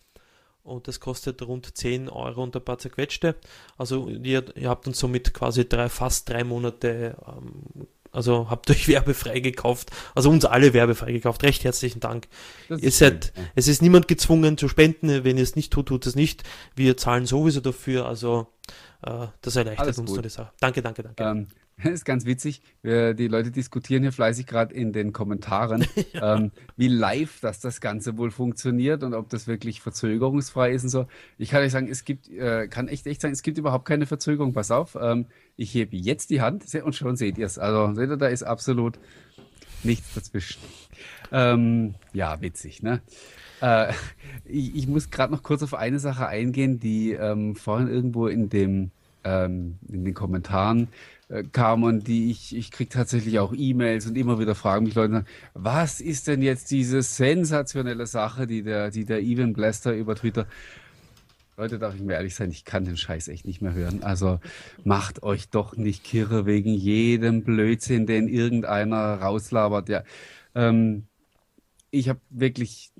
und 0.65 0.88
das 0.88 1.00
kostet 1.00 1.44
rund 1.44 1.78
10 1.78 2.10
Euro 2.10 2.41
und 2.41 2.56
ein 2.56 2.65
paar 2.65 2.80
zerquetschte. 2.80 3.36
Also 3.78 4.10
ihr, 4.10 4.44
ihr 4.58 4.68
habt 4.68 4.88
uns 4.88 4.98
somit 4.98 5.32
quasi 5.32 5.70
drei, 5.70 5.89
fast 5.89 6.28
drei 6.28 6.44
Monate 6.44 7.15
ähm, 7.28 7.88
also 8.15 8.49
habt 8.49 8.69
euch 8.69 8.88
werbefrei 8.88 9.39
gekauft, 9.39 9.91
also 10.13 10.30
uns 10.30 10.45
alle 10.45 10.73
werbefrei 10.73 11.12
gekauft. 11.12 11.43
Recht 11.43 11.63
herzlichen 11.63 11.99
Dank. 11.99 12.28
Ihr 12.69 12.91
seid, 12.91 13.34
schön, 13.36 13.45
es 13.56 13.67
ist 13.67 13.82
niemand 13.82 14.08
gezwungen 14.08 14.58
zu 14.58 14.67
spenden. 14.67 15.23
Wenn 15.23 15.38
ihr 15.38 15.43
es 15.43 15.56
nicht 15.56 15.71
tut, 15.71 15.88
tut 15.88 16.06
es 16.06 16.15
nicht. 16.15 16.43
Wir 16.75 16.97
zahlen 16.97 17.25
sowieso 17.25 17.62
dafür. 17.62 18.06
Also 18.06 18.47
äh, 19.04 19.28
das 19.41 19.56
erleichtert 19.56 19.86
Alles 19.86 19.97
uns 19.99 20.08
gut. 20.08 20.15
nur 20.17 20.23
die 20.23 20.30
Sache. 20.30 20.51
Danke, 20.60 20.82
danke, 20.82 21.04
danke. 21.04 21.23
Ähm, 21.23 21.47
das 21.77 21.85
ist 21.93 22.05
ganz 22.05 22.25
witzig. 22.25 22.61
Die 22.83 23.27
Leute 23.27 23.51
diskutieren 23.51 24.03
hier 24.03 24.11
fleißig 24.11 24.45
gerade 24.45 24.73
in 24.73 24.93
den 24.93 25.13
Kommentaren, 25.13 25.85
ja. 26.13 26.35
ähm, 26.35 26.51
wie 26.77 26.88
live 26.88 27.39
das, 27.41 27.59
das 27.59 27.81
Ganze 27.81 28.17
wohl 28.17 28.31
funktioniert 28.31 29.03
und 29.03 29.13
ob 29.13 29.29
das 29.29 29.47
wirklich 29.47 29.81
verzögerungsfrei 29.81 30.71
ist 30.71 30.83
und 30.83 30.89
so. 30.89 31.07
Ich 31.38 31.49
kann 31.49 31.61
euch 31.61 31.71
sagen, 31.71 31.88
es 31.88 32.05
gibt, 32.05 32.29
äh, 32.29 32.67
kann 32.67 32.88
echt 32.88 33.07
echt 33.07 33.21
sagen, 33.21 33.33
es 33.33 33.43
gibt 33.43 33.57
überhaupt 33.57 33.85
keine 33.85 34.05
Verzögerung. 34.05 34.53
Pass 34.53 34.71
auf, 34.71 34.97
ähm, 34.99 35.27
ich 35.57 35.73
hebe 35.73 35.95
jetzt 35.97 36.29
die 36.29 36.41
Hand 36.41 36.63
und 36.83 36.95
schon 36.95 37.17
seht 37.17 37.38
ihr 37.38 37.45
es. 37.45 37.59
Also 37.59 37.93
seht 37.93 38.09
ihr, 38.09 38.17
da 38.17 38.27
ist 38.27 38.43
absolut 38.43 38.99
nichts 39.83 40.13
dazwischen. 40.13 40.61
Ähm, 41.31 41.95
ja, 42.13 42.41
witzig, 42.41 42.83
ne? 42.83 43.01
Äh, 43.61 43.91
ich, 44.45 44.75
ich, 44.75 44.88
muss 44.88 45.09
gerade 45.09 45.33
noch 45.33 45.43
kurz 45.43 45.63
auf 45.63 45.73
eine 45.73 45.99
Sache 45.99 46.27
eingehen, 46.27 46.79
die 46.79 47.11
ähm, 47.11 47.55
vorhin 47.55 47.88
irgendwo 47.88 48.27
in 48.27 48.49
dem 48.49 48.91
ähm, 49.25 49.79
in 49.89 50.05
den 50.05 50.13
Kommentaren 50.13 50.88
kam 51.51 51.83
und 51.83 52.07
die 52.07 52.29
ich, 52.29 52.55
ich 52.55 52.71
kriege 52.71 52.89
tatsächlich 52.89 53.39
auch 53.39 53.53
E-Mails 53.55 54.05
und 54.05 54.15
immer 54.15 54.39
wieder 54.39 54.55
fragen 54.55 54.85
mich 54.85 54.95
Leute, 54.95 55.25
was 55.53 55.99
ist 55.99 56.27
denn 56.27 56.41
jetzt 56.41 56.69
diese 56.71 57.01
sensationelle 57.01 58.05
Sache, 58.05 58.45
die 58.45 58.61
der, 58.61 58.91
die 58.91 59.05
der 59.05 59.21
Even 59.21 59.53
Blaster 59.53 59.93
über 59.95 60.15
Twitter 60.15 60.45
Leute, 61.57 61.79
darf 61.79 61.95
ich 61.95 62.01
mir 62.01 62.13
ehrlich 62.13 62.35
sein, 62.35 62.51
ich 62.51 62.65
kann 62.65 62.83
den 62.83 62.97
Scheiß 62.97 63.29
echt 63.29 63.45
nicht 63.45 63.61
mehr 63.61 63.73
hören. 63.73 64.03
Also 64.03 64.39
macht 64.83 65.23
euch 65.23 65.49
doch 65.49 65.77
nicht 65.77 66.03
kirre 66.03 66.45
wegen 66.45 66.73
jedem 66.73 67.43
Blödsinn, 67.43 68.05
den 68.05 68.27
irgendeiner 68.27 69.21
rauslabert. 69.21 69.88
Ja, 69.88 70.03
ähm, 70.53 71.07
ich 71.91 72.09
habe 72.09 72.19
wirklich, 72.29 72.91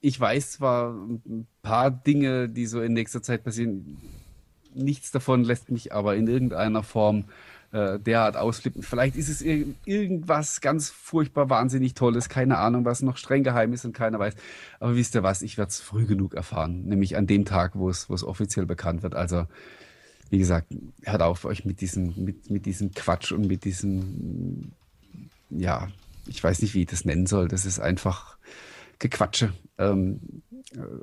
ich 0.00 0.18
weiß 0.18 0.52
zwar 0.52 0.94
ein 0.94 1.46
paar 1.60 1.90
Dinge, 1.90 2.48
die 2.48 2.64
so 2.64 2.80
in 2.80 2.94
nächster 2.94 3.22
Zeit 3.22 3.44
passieren, 3.44 3.98
nichts 4.76 5.10
davon 5.10 5.44
lässt 5.44 5.70
mich 5.70 5.92
aber 5.92 6.16
in 6.16 6.26
irgendeiner 6.28 6.82
Form 6.82 7.24
äh, 7.72 7.98
derart 7.98 8.36
ausflippen. 8.36 8.82
Vielleicht 8.82 9.16
ist 9.16 9.28
es 9.28 9.42
ir 9.42 9.66
irgendwas 9.84 10.60
ganz 10.60 10.90
furchtbar 10.90 11.50
wahnsinnig 11.50 11.94
Tolles, 11.94 12.28
keine 12.28 12.58
Ahnung, 12.58 12.84
was 12.84 13.02
noch 13.02 13.16
streng 13.16 13.42
geheim 13.42 13.72
ist 13.72 13.84
und 13.84 13.92
keiner 13.92 14.18
weiß. 14.18 14.34
Aber 14.80 14.94
wisst 14.96 15.14
ihr 15.14 15.22
was, 15.22 15.42
ich 15.42 15.58
werde 15.58 15.70
es 15.70 15.80
früh 15.80 16.06
genug 16.06 16.34
erfahren, 16.34 16.84
nämlich 16.84 17.16
an 17.16 17.26
dem 17.26 17.44
Tag, 17.44 17.72
wo 17.74 17.90
es 17.90 18.08
offiziell 18.08 18.66
bekannt 18.66 19.02
wird. 19.02 19.14
Also 19.14 19.46
wie 20.30 20.38
gesagt, 20.38 20.74
hört 21.02 21.22
auf 21.22 21.44
euch 21.44 21.64
mit 21.64 21.80
diesem, 21.80 22.14
mit, 22.16 22.50
mit 22.50 22.66
diesem 22.66 22.92
Quatsch 22.92 23.32
und 23.32 23.46
mit 23.46 23.64
diesem, 23.64 24.72
ja, 25.50 25.88
ich 26.26 26.42
weiß 26.42 26.62
nicht, 26.62 26.74
wie 26.74 26.82
ich 26.82 26.88
das 26.88 27.04
nennen 27.04 27.26
soll. 27.26 27.48
Das 27.48 27.64
ist 27.64 27.78
einfach 27.78 28.36
Gequatsche. 28.98 29.52
Ähm, 29.78 30.20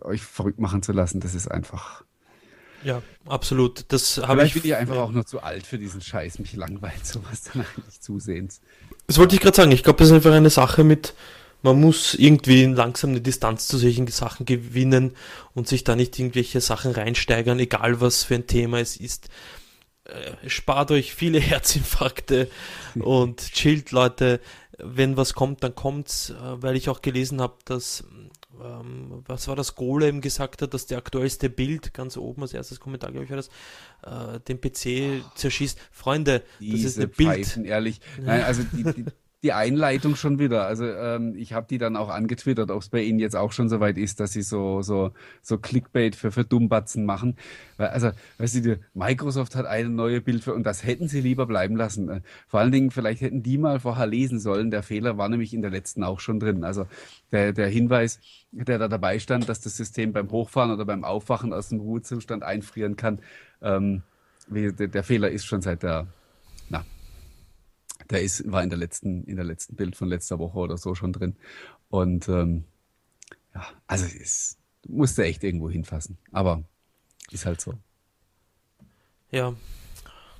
euch 0.02 0.22
verrückt 0.22 0.60
machen 0.60 0.82
zu 0.82 0.92
lassen, 0.92 1.20
das 1.20 1.36
ist 1.36 1.50
einfach 1.50 2.04
ja, 2.84 3.02
absolut. 3.26 3.86
Das 3.89 4.17
habe 4.17 4.46
ich. 4.46 4.54
bin 4.54 4.63
ich 4.65 4.76
einfach 4.76 4.98
auch 4.98 5.12
nur 5.12 5.26
zu 5.26 5.41
alt 5.41 5.65
für 5.65 5.78
diesen 5.78 6.02
Scheiß. 6.02 6.39
Mich 6.39 6.56
langweilt 6.56 7.06
sowas 7.06 7.43
dann 7.43 7.65
eigentlich 7.76 8.02
zusehends. 8.02 8.62
Das 9.08 9.17
wollte 9.17 9.36
ich 9.36 9.41
gerade 9.41 9.56
sagen. 9.56 9.72
Ich 9.72 9.84
glaube, 9.84 10.00
das 10.00 10.10
ist 10.10 10.13
einfach 10.13 10.34
eine 10.34 10.50
Sache 10.50 10.84
mit, 10.84 11.13
man 11.62 11.80
muss 11.80 12.13
irgendwie 12.13 12.65
langsam 12.65 13.12
eine 13.12 13.22
Distanz 13.22 13.67
zu 13.67 13.78
solchen 13.78 14.08
Sachen 14.08 14.46
gewinnen 14.46 15.15
und 15.54 15.67
sich 15.67 15.84
da 15.84 15.96
nicht 15.96 16.19
irgendwelche 16.19 16.62
Sachen 16.62 16.91
reinsteigern, 16.91 17.60
egal 17.60 18.02
was 18.02 18.24
für 18.24 18.36
ein 18.36 18.48
Thema 18.48 18.80
es 18.80 18.98
ist. 18.98 19.30
Äh, 20.06 20.50
spart 20.50 20.91
euch 20.91 21.13
viele 21.15 21.39
Herzinfarkte 21.41 22.50
und 22.96 23.39
chillt, 23.54 23.91
Leute. 23.91 24.41
Wenn 24.78 25.15
was 25.15 25.34
kommt, 25.34 25.63
dann 25.63 25.76
kommt's, 25.76 26.32
äh, 26.32 26.62
weil 26.62 26.76
ich 26.76 26.89
auch 26.89 27.02
gelesen 27.02 27.39
habe, 27.39 27.56
dass 27.63 28.04
ähm, 28.62 29.24
was 29.26 29.48
war 29.48 29.56
das, 29.56 29.76
Golem 29.76 30.22
gesagt 30.22 30.62
hat, 30.62 30.74
dass 30.74 30.86
der 30.86 30.98
aktuellste 30.98 31.50
Bild 31.50 31.94
ganz 31.94 32.18
oben 32.18 32.42
als 32.44 32.54
erstes 32.54 32.80
Kommentar, 32.80 33.12
glaube 33.12 33.26
ich, 33.26 33.30
war 33.32 33.38
das, 33.38 33.50
äh, 34.04 34.39
den 34.42 34.60
PC 34.60 35.24
zerschießt. 35.36 35.80
Freunde, 35.92 36.44
das 36.60 36.82
ist 36.82 37.00
ein 37.00 37.10
Bild. 37.10 37.30
Pfeifen, 37.30 37.66
ehrlich. 37.66 38.02
Nein, 38.22 38.44
also 38.44 38.63
die, 38.63 38.84
die, 38.84 39.06
die 39.43 39.51
Einleitung 39.51 40.15
schon 40.15 40.39
wieder. 40.39 40.65
Also 40.65 40.86
ähm, 40.86 41.36
ich 41.36 41.51
habe 41.51 41.67
die 41.69 41.77
dann 41.77 41.97
auch 41.97 42.10
angetwittert, 42.10 42.71
ob 42.71 42.82
es 42.82 42.89
bei 42.89 43.01
Ihnen 43.01 43.19
jetzt 43.19 43.36
auch 43.36 43.51
schon 43.51 43.67
so 43.67 43.82
weit 43.82 43.97
ist, 43.97 44.21
dass 44.21 44.32
Sie 44.32 44.41
so 44.41 44.82
so 44.82 45.12
so 45.41 45.58
Clickbait 45.58 46.15
für 46.15 46.32
für 46.32 46.45
Dummbatzen 46.45 47.06
machen. 47.06 47.36
Also, 47.77 48.12
weißt 48.38 48.65
du, 48.65 48.79
Microsoft 48.93 49.56
hat 49.56 49.65
eine 49.65 49.89
neue 49.89 50.21
Bild 50.21 50.43
für 50.43 50.53
und 50.53 50.63
das 50.63 50.86
hätten 50.86 51.10
Sie 51.10 51.19
lieber 51.19 51.45
bleiben 51.45 51.75
lassen. 51.75 52.10
Äh, 52.10 52.21
vor 52.47 52.62
allen 52.62 52.71
Dingen, 52.71 52.89
vielleicht 52.89 53.21
hätten 53.21 53.43
die 53.43 53.58
mal 53.58 53.82
vorher 53.82 54.08
lesen 54.08 54.39
sollen. 54.39 54.71
Der 54.71 54.82
Fehler 54.82 55.17
war 55.17 55.27
nämlich 55.27 55.53
in 55.53 55.62
der 55.62 55.71
letzten 55.71 56.03
auch 56.03 56.21
schon 56.21 56.39
drin. 56.39 56.63
Also 56.63 56.88
der 57.34 57.51
der 57.51 57.67
Hinweis, 57.67 58.19
der 58.51 58.79
da 58.79 58.88
dabei 58.88 59.19
stand, 59.19 59.49
dass 59.49 59.60
das 59.60 59.75
System 59.75 60.13
beim 60.13 60.32
Hochfahren 60.32 60.71
oder 60.71 60.86
beim 60.86 61.03
Aufwachen 61.03 61.51
aus 61.51 61.69
dem 61.69 61.82
Ruhezustand 61.82 62.43
einfrieren 62.43 62.95
kann. 62.95 63.19
Ähm, 63.62 64.03
der, 64.47 64.71
der 64.88 65.03
Fehler 65.03 65.29
ist 65.32 65.45
schon 65.45 65.62
seit 65.62 65.84
der 65.84 66.08
na, 66.69 66.86
der 68.10 68.22
ist, 68.22 68.52
war 68.52 68.63
in 68.63 68.70
der 68.70 68.78
letzten, 68.78 69.24
in 69.26 69.36
der 69.36 69.46
letzten 69.46 69.76
Bild 69.76 69.96
von 69.96 70.08
letzter 70.08 70.39
Woche 70.39 70.58
oder 70.58 70.78
so 70.78 70.96
schon 70.96 71.13
drin. 71.13 71.36
Und 71.89 72.28
ähm, 72.30 72.66
ja, 73.54 73.66
also 73.88 74.06
es 74.06 74.58
musste 74.88 75.24
echt 75.24 75.44
irgendwo 75.44 75.70
hinfassen. 75.70 76.18
Aber 76.32 76.63
ist 77.32 77.46
halt 77.46 77.62
so. 77.62 77.74
Ja, 79.32 79.54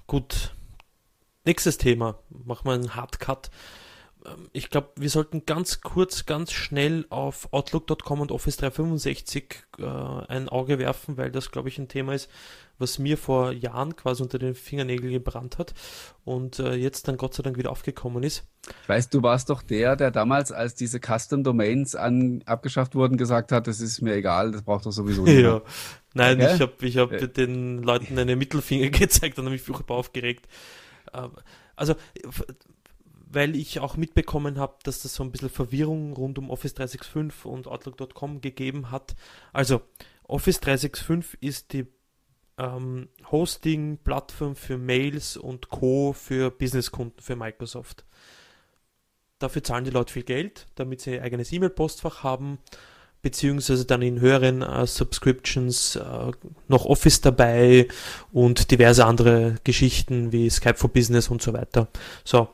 gut. 0.08 0.54
Nächstes 1.45 1.78
Thema. 1.78 2.19
Machen 2.30 2.65
wir 2.65 2.73
einen 2.73 2.95
Hardcut. 2.95 3.49
Ähm, 4.25 4.49
ich 4.51 4.69
glaube, 4.69 4.89
wir 4.95 5.09
sollten 5.09 5.45
ganz 5.45 5.81
kurz, 5.81 6.25
ganz 6.25 6.51
schnell 6.51 7.05
auf 7.09 7.51
Outlook.com 7.51 8.21
und 8.21 8.31
Office 8.31 8.57
365 8.57 9.65
äh, 9.79 9.83
ein 9.83 10.49
Auge 10.49 10.79
werfen, 10.79 11.17
weil 11.17 11.31
das, 11.31 11.51
glaube 11.51 11.69
ich, 11.69 11.77
ein 11.77 11.88
Thema 11.88 12.13
ist, 12.13 12.29
was 12.79 12.99
mir 12.99 13.17
vor 13.17 13.51
Jahren 13.51 13.95
quasi 13.95 14.23
unter 14.23 14.39
den 14.39 14.55
Fingernägeln 14.55 15.12
gebrannt 15.12 15.57
hat 15.57 15.73
und 16.25 16.59
äh, 16.59 16.73
jetzt 16.73 17.07
dann 17.07 17.17
Gott 17.17 17.33
sei 17.33 17.43
Dank 17.43 17.57
wieder 17.57 17.71
aufgekommen 17.71 18.23
ist. 18.23 18.45
Ich 18.81 18.89
weiß, 18.89 19.09
du 19.09 19.21
warst 19.21 19.49
doch 19.49 19.62
der, 19.62 19.95
der 19.95 20.09
damals, 20.09 20.51
als 20.51 20.73
diese 20.75 20.99
Custom 20.99 21.43
Domains 21.43 21.95
an, 21.95 22.41
abgeschafft 22.45 22.95
wurden, 22.95 23.17
gesagt 23.17 23.51
hat, 23.51 23.67
das 23.67 23.79
ist 23.79 24.01
mir 24.01 24.15
egal, 24.15 24.51
das 24.51 24.63
braucht 24.63 24.86
doch 24.86 24.91
sowieso 24.91 25.23
nicht. 25.23 25.41
ja. 25.41 25.62
Nein, 26.15 26.41
okay? 26.41 26.55
ich 26.55 26.62
habe 26.62 26.73
ich 26.81 26.97
hab 26.97 27.12
äh. 27.12 27.27
den 27.27 27.83
Leuten 27.83 28.17
eine 28.17 28.36
Mittelfinger 28.36 28.89
gezeigt 28.91 29.38
und 29.38 29.45
habe 29.45 29.53
mich 29.53 29.63
furchtbar 29.63 29.97
aufgeregt. 29.97 30.47
Also 31.75 31.95
weil 33.34 33.56
ich 33.56 33.80
auch 33.80 33.98
mitbekommen 33.98 34.60
habe, 34.60 34.76
dass 34.84 35.02
das 35.02 35.15
so 35.15 35.24
ein 35.24 35.32
bisschen 35.32 35.50
Verwirrung 35.50 36.13
rund 36.13 36.38
um 36.38 36.50
Office 36.50 36.74
365 36.74 37.46
und 37.46 37.67
Outlook.com 37.67 38.41
gegeben 38.41 38.91
hat. 38.91 39.15
Also, 39.52 39.82
Office 40.24 40.60
365 40.60 41.38
ist 41.41 41.74
die 41.74 41.86
ähm, 42.58 43.10
Hosting-Plattform 43.32 44.56
für 44.56 44.78
Mails 44.78 45.38
und 45.38 45.69
Co. 45.69 46.13
für 46.13 46.52
Businesskunden 46.52 47.19
für 47.22 47.36
Microsoft. 47.36 48.06
Dafür 49.39 49.63
zahlen 49.63 49.84
die 49.84 49.91
Leute 49.91 50.13
viel 50.13 50.24
Geld, 50.24 50.67
damit 50.76 51.02
sie 51.02 51.15
ihr 51.15 51.24
eigenes 51.24 51.52
E-Mail-Postfach 51.52 52.24
haben, 52.24 52.60
beziehungsweise 53.22 53.86
dann 53.86 54.02
in 54.02 54.19
höheren 54.19 54.62
äh, 54.62 54.86
Subscriptions 54.86 55.96
äh, 55.96 56.32
noch 56.67 56.86
Office 56.86 57.22
dabei 57.22 57.88
und 58.32 58.72
diverse 58.72 59.06
andere 59.06 59.56
Geschichten 59.63 60.32
wie 60.32 60.50
Skype 60.50 60.76
for 60.76 60.91
Business 60.91 61.30
und 61.30 61.41
so 61.41 61.54
weiter. 61.54 61.88
So, 62.24 62.50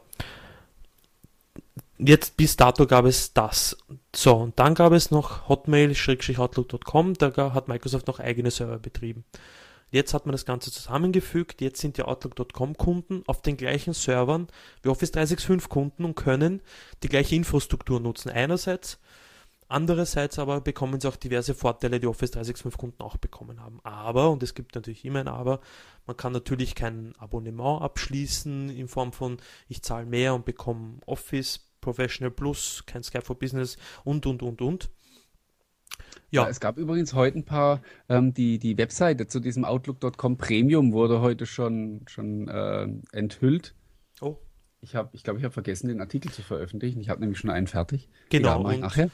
jetzt 1.99 2.37
bis 2.37 2.55
dato 2.55 2.87
gab 2.87 3.05
es 3.05 3.33
das. 3.33 3.77
So, 4.15 4.35
und 4.35 4.57
dann 4.57 4.73
gab 4.73 4.93
es 4.93 5.11
noch 5.11 5.47
Hotmail-outlook.com, 5.47 7.13
da 7.15 7.53
hat 7.53 7.67
Microsoft 7.67 8.07
noch 8.07 8.19
eigene 8.19 8.51
Server 8.51 8.79
betrieben. 8.79 9.25
Jetzt 9.91 10.13
hat 10.13 10.25
man 10.25 10.33
das 10.33 10.45
Ganze 10.45 10.71
zusammengefügt, 10.71 11.61
jetzt 11.61 11.81
sind 11.81 11.97
die 11.97 12.03
Outlook.com-Kunden 12.03 13.23
auf 13.25 13.41
den 13.41 13.57
gleichen 13.57 13.93
Servern 13.93 14.47
wie 14.83 14.89
Office 14.89 15.13
365-Kunden 15.13 16.05
und 16.05 16.15
können 16.15 16.61
die 17.01 17.09
gleiche 17.09 17.35
Infrastruktur 17.35 17.99
nutzen. 17.99 18.29
Einerseits, 18.29 18.99
andererseits 19.67 20.37
aber 20.37 20.61
bekommen 20.61 21.01
sie 21.01 21.07
auch 21.07 21.15
diverse 21.15 21.55
Vorteile, 21.55 21.99
die 21.99 22.05
Office 22.05 22.33
365-Kunden 22.33 23.01
auch 23.01 23.17
bekommen 23.17 23.61
haben. 23.61 23.79
Aber, 23.83 24.29
und 24.29 24.43
es 24.43 24.53
gibt 24.53 24.75
natürlich 24.75 25.05
immer 25.05 25.21
ein 25.21 25.27
Aber, 25.27 25.59
man 26.05 26.15
kann 26.15 26.33
natürlich 26.33 26.75
kein 26.75 27.15
Abonnement 27.17 27.81
abschließen 27.81 28.69
in 28.69 28.87
Form 28.87 29.11
von 29.11 29.37
ich 29.67 29.81
zahle 29.81 30.05
mehr 30.05 30.35
und 30.35 30.45
bekomme 30.45 30.99
Office 31.07 31.68
Professional 31.81 32.31
Plus, 32.31 32.83
kein 32.85 33.03
Skype 33.03 33.23
for 33.23 33.37
Business 33.37 33.77
und, 34.03 34.25
und, 34.25 34.43
und, 34.43 34.61
und. 34.61 34.89
Ja. 36.31 36.43
ja. 36.43 36.49
es 36.49 36.59
gab 36.59 36.77
übrigens 36.77 37.13
heute 37.13 37.39
ein 37.39 37.45
paar, 37.45 37.81
ähm, 38.07 38.33
die, 38.33 38.59
die 38.59 38.77
Webseite 38.77 39.27
zu 39.27 39.39
diesem 39.39 39.65
Outlook.com 39.65 40.37
Premium 40.37 40.93
wurde 40.93 41.21
heute 41.21 41.45
schon, 41.45 42.01
schon 42.07 42.47
äh, 42.47 42.87
enthüllt. 43.11 43.75
Oh. 44.21 44.37
Ich 44.81 44.95
habe, 44.95 45.09
ich 45.13 45.23
glaube, 45.23 45.39
ich 45.39 45.45
habe 45.45 45.53
vergessen, 45.53 45.89
den 45.89 45.99
Artikel 45.99 46.31
zu 46.31 46.41
veröffentlichen. 46.41 47.01
Ich 47.01 47.09
habe 47.09 47.19
nämlich 47.19 47.39
schon 47.39 47.49
einen 47.49 47.67
fertig. 47.67 48.09
Genau. 48.29 48.69
Ja, 48.69 48.77
nachher. 48.77 49.09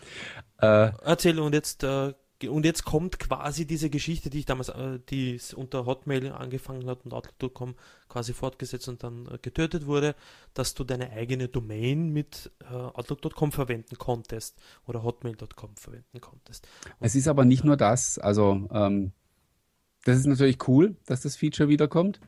Äh, 0.62 0.92
Erzähl 1.04 1.40
und 1.40 1.54
jetzt 1.54 1.84
äh, 1.84 2.14
und 2.44 2.66
jetzt 2.66 2.84
kommt 2.84 3.18
quasi 3.18 3.66
diese 3.66 3.90
Geschichte, 3.90 4.30
die 4.30 4.40
ich 4.40 4.46
damals, 4.46 4.70
äh, 4.70 5.00
die 5.10 5.40
unter 5.56 5.86
Hotmail 5.86 6.32
angefangen 6.32 6.88
hat 6.90 7.06
und 7.06 7.14
Outlook.com 7.14 7.76
quasi 8.10 8.34
fortgesetzt 8.34 8.90
und 8.90 9.04
dann 9.04 9.28
äh, 9.28 9.38
getötet 9.42 9.86
wurde, 9.86 10.16
dass 10.54 10.74
du 10.74 10.84
deine 10.84 11.12
eigene 11.12 11.48
Domain 11.48 12.10
mit 12.10 12.52
äh, 12.70 12.74
Outlook.com 12.74 13.52
verwenden 13.52 13.98
konntest 13.98 14.60
oder 14.86 15.04
Hotmail.com 15.04 15.76
verwenden 15.78 16.20
konntest. 16.20 16.68
Und 17.00 17.06
es 17.06 17.16
ist 17.16 17.28
aber 17.28 17.46
nicht 17.46 17.64
nur 17.64 17.78
das, 17.78 18.20
also 18.20 18.68
ähm, 18.72 19.14
das 20.04 20.18
ist 20.18 20.28
natürlich 20.28 20.68
cool, 20.68 20.98
dass 21.06 21.22
das 21.22 21.36
Feature 21.36 21.70
wiederkommt. 21.70 22.20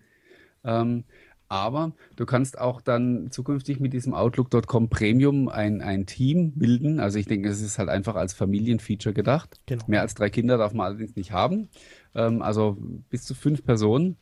Ähm, 0.63 1.03
aber 1.49 1.93
du 2.15 2.25
kannst 2.25 2.59
auch 2.59 2.81
dann 2.81 3.31
zukünftig 3.31 3.79
mit 3.79 3.93
diesem 3.93 4.13
Outlook.com 4.13 4.89
Premium 4.89 5.47
ein, 5.47 5.81
ein 5.81 6.05
Team 6.05 6.53
bilden. 6.53 6.99
Also 6.99 7.19
ich 7.19 7.25
denke, 7.25 7.49
es 7.49 7.61
ist 7.61 7.79
halt 7.79 7.89
einfach 7.89 8.15
als 8.15 8.33
Familienfeature 8.33 9.13
gedacht. 9.13 9.59
Genau. 9.65 9.83
Mehr 9.87 10.01
als 10.01 10.13
drei 10.13 10.29
Kinder 10.29 10.57
darf 10.57 10.73
man 10.73 10.87
allerdings 10.87 11.15
nicht 11.15 11.31
haben. 11.31 11.69
Ähm, 12.15 12.41
also 12.41 12.77
bis 13.09 13.23
zu 13.23 13.33
fünf 13.33 13.63
Personen. 13.63 14.17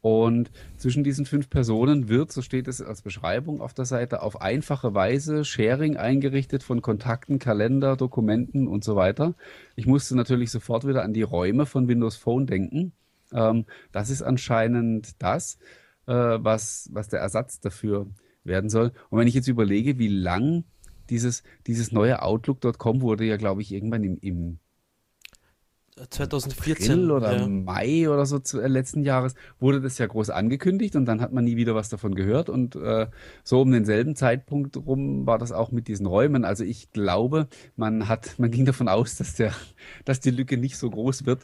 Und 0.00 0.52
zwischen 0.76 1.02
diesen 1.02 1.26
fünf 1.26 1.50
Personen 1.50 2.08
wird, 2.08 2.30
so 2.30 2.40
steht 2.40 2.68
es 2.68 2.80
als 2.80 3.02
Beschreibung 3.02 3.60
auf 3.60 3.74
der 3.74 3.84
Seite, 3.84 4.22
auf 4.22 4.40
einfache 4.40 4.94
Weise 4.94 5.44
Sharing 5.44 5.96
eingerichtet 5.96 6.62
von 6.62 6.82
Kontakten, 6.82 7.40
Kalender, 7.40 7.96
Dokumenten 7.96 8.68
und 8.68 8.84
so 8.84 8.94
weiter. 8.94 9.34
Ich 9.74 9.86
musste 9.86 10.16
natürlich 10.16 10.52
sofort 10.52 10.86
wieder 10.86 11.02
an 11.02 11.14
die 11.14 11.22
Räume 11.22 11.66
von 11.66 11.88
Windows 11.88 12.16
Phone 12.16 12.46
denken. 12.46 12.92
Ähm, 13.32 13.64
das 13.90 14.10
ist 14.10 14.22
anscheinend 14.22 15.20
das 15.20 15.58
äh, 16.08 16.42
was, 16.42 16.88
was 16.92 17.08
der 17.08 17.20
Ersatz 17.20 17.60
dafür 17.60 18.08
werden 18.42 18.70
soll. 18.70 18.92
Und 19.10 19.20
wenn 19.20 19.28
ich 19.28 19.34
jetzt 19.34 19.48
überlege, 19.48 19.98
wie 19.98 20.08
lang 20.08 20.64
dieses, 21.10 21.42
dieses 21.66 21.92
neue 21.92 22.22
Outlook.com 22.22 23.02
wurde 23.02 23.24
ja, 23.24 23.36
glaube 23.36 23.62
ich, 23.62 23.72
irgendwann 23.72 24.04
im, 24.04 24.18
im 24.20 24.58
2014 26.10 26.92
April 26.92 27.10
oder 27.10 27.36
ja. 27.36 27.48
Mai 27.48 28.08
oder 28.08 28.24
so 28.24 28.38
zu, 28.38 28.60
äh, 28.60 28.68
letzten 28.68 29.02
Jahres 29.02 29.34
wurde 29.58 29.80
das 29.80 29.98
ja 29.98 30.06
groß 30.06 30.30
angekündigt 30.30 30.94
und 30.96 31.06
dann 31.06 31.20
hat 31.20 31.32
man 31.32 31.44
nie 31.44 31.56
wieder 31.56 31.74
was 31.74 31.88
davon 31.88 32.14
gehört 32.14 32.48
und 32.48 32.76
äh, 32.76 33.08
so 33.42 33.60
um 33.60 33.72
denselben 33.72 34.14
Zeitpunkt 34.14 34.76
rum 34.76 35.26
war 35.26 35.38
das 35.38 35.50
auch 35.50 35.72
mit 35.72 35.88
diesen 35.88 36.06
Räumen. 36.06 36.44
Also 36.44 36.62
ich 36.62 36.92
glaube, 36.92 37.48
man 37.74 38.06
hat, 38.08 38.38
man 38.38 38.50
ging 38.50 38.64
davon 38.64 38.88
aus, 38.88 39.16
dass 39.16 39.34
der, 39.34 39.52
dass 40.04 40.20
die 40.20 40.30
Lücke 40.30 40.56
nicht 40.56 40.76
so 40.78 40.88
groß 40.88 41.26
wird 41.26 41.42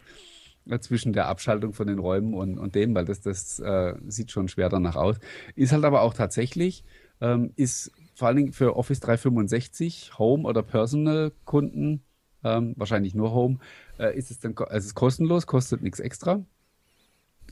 zwischen 0.81 1.13
der 1.13 1.27
Abschaltung 1.29 1.73
von 1.73 1.87
den 1.87 1.99
Räumen 1.99 2.35
und, 2.35 2.59
und 2.59 2.75
dem, 2.75 2.95
weil 2.95 3.05
das, 3.05 3.21
das 3.21 3.59
äh, 3.61 3.95
sieht 4.07 4.31
schon 4.31 4.49
schwer 4.49 4.69
danach 4.69 4.97
aus. 4.97 5.17
Ist 5.55 5.73
halt 5.73 5.85
aber 5.85 6.03
auch 6.03 6.15
tatsächlich, 6.15 6.85
ähm, 7.21 7.53
ist 7.57 7.93
vor 8.15 8.29
allen 8.29 8.37
Dingen 8.37 8.53
für 8.53 8.77
Office 8.77 9.01
365 9.01 10.19
Home 10.19 10.45
oder 10.45 10.63
Personal 10.63 11.33
Kunden, 11.45 12.03
ähm, 12.43 12.75
wahrscheinlich 12.77 13.15
nur 13.15 13.33
Home, 13.33 13.59
äh, 13.99 14.17
ist 14.17 14.31
es 14.31 14.39
dann, 14.39 14.55
also 14.57 14.87
ist 14.87 14.95
kostenlos, 14.95 15.47
kostet 15.47 15.83
nichts 15.83 16.01
extra. 16.01 16.45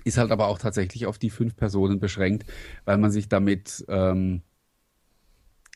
Ist 0.05 0.19
halt 0.19 0.31
aber 0.31 0.49
auch 0.49 0.59
tatsächlich 0.59 1.07
auf 1.07 1.19
die 1.19 1.31
fünf 1.31 1.57
Personen 1.57 2.01
beschränkt, 2.01 2.51
weil 2.85 2.99
man 2.99 3.11
sich 3.11 3.29
damit 3.29 3.85
ähm, 3.89 4.43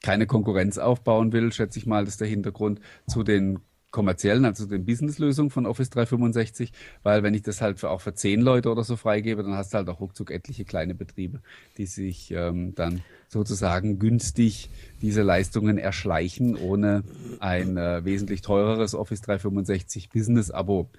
keine 0.03 0.27
Konkurrenz 0.27 0.79
aufbauen 0.79 1.33
will, 1.33 1.53
schätze 1.53 1.79
ich 1.79 1.87
mal, 1.87 2.05
das 2.05 2.15
ist 2.15 2.21
der 2.21 2.29
Hintergrund 2.29 2.81
zu 3.07 3.23
den 3.23 3.61
kommerziellen, 3.91 4.45
also 4.45 4.67
den 4.67 4.85
Business-Lösungen 4.85 5.51
von 5.51 5.65
Office 5.65 5.91
365, 5.91 6.73
weil 7.03 7.23
wenn 7.23 7.35
ich 7.35 7.43
das 7.43 7.61
halt 7.61 7.81
für, 7.81 7.91
auch 7.91 8.01
für 8.01 8.15
zehn 8.15 8.41
Leute 8.41 8.71
oder 8.71 8.85
so 8.85 8.97
freigebe, 8.97 9.43
dann 9.43 9.55
hast 9.55 9.73
du 9.73 9.79
halt 9.79 9.89
auch 9.89 10.01
ruckzuck 10.01 10.31
etliche 10.31 10.65
kleine 10.65 10.95
Betriebe, 10.95 11.41
die 11.79 11.87
sich 11.87 12.31
ähm, 12.31 12.75
dann 12.75 13.03
sozusagen 13.29 13.99
günstig 13.99 14.69
diese 15.01 15.23
Leistungen 15.23 15.79
erschleichen, 15.79 16.57
ohne 16.57 17.05
ein 17.41 17.77
äh, 17.77 18.05
wesentlich 18.05 18.43
teureres 18.43 18.95
Office 18.95 19.23
365 19.23 20.11
Business-Abo 20.11 20.91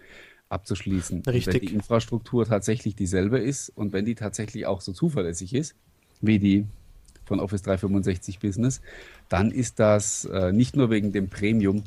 abzuschließen. 0.50 1.20
Und 1.20 1.28
Richtig. 1.28 1.54
wenn 1.54 1.62
die 1.62 1.74
Infrastruktur 1.74 2.46
tatsächlich 2.46 2.96
dieselbe 2.96 3.38
ist 3.38 3.70
und 3.70 3.94
wenn 3.94 4.06
die 4.06 4.16
tatsächlich 4.16 4.66
auch 4.66 4.82
so 4.82 4.94
zuverlässig 4.94 5.54
ist, 5.54 5.76
wie 6.22 6.40
die 6.40 6.66
von 7.26 7.40
Office 7.40 7.62
365 7.64 8.40
Business, 8.40 8.82
dann 9.30 9.52
ist 9.52 9.80
das 9.80 10.26
äh, 10.26 10.54
nicht 10.54 10.76
nur 10.76 10.90
wegen 10.90 11.12
dem 11.12 11.30
Premium 11.30 11.84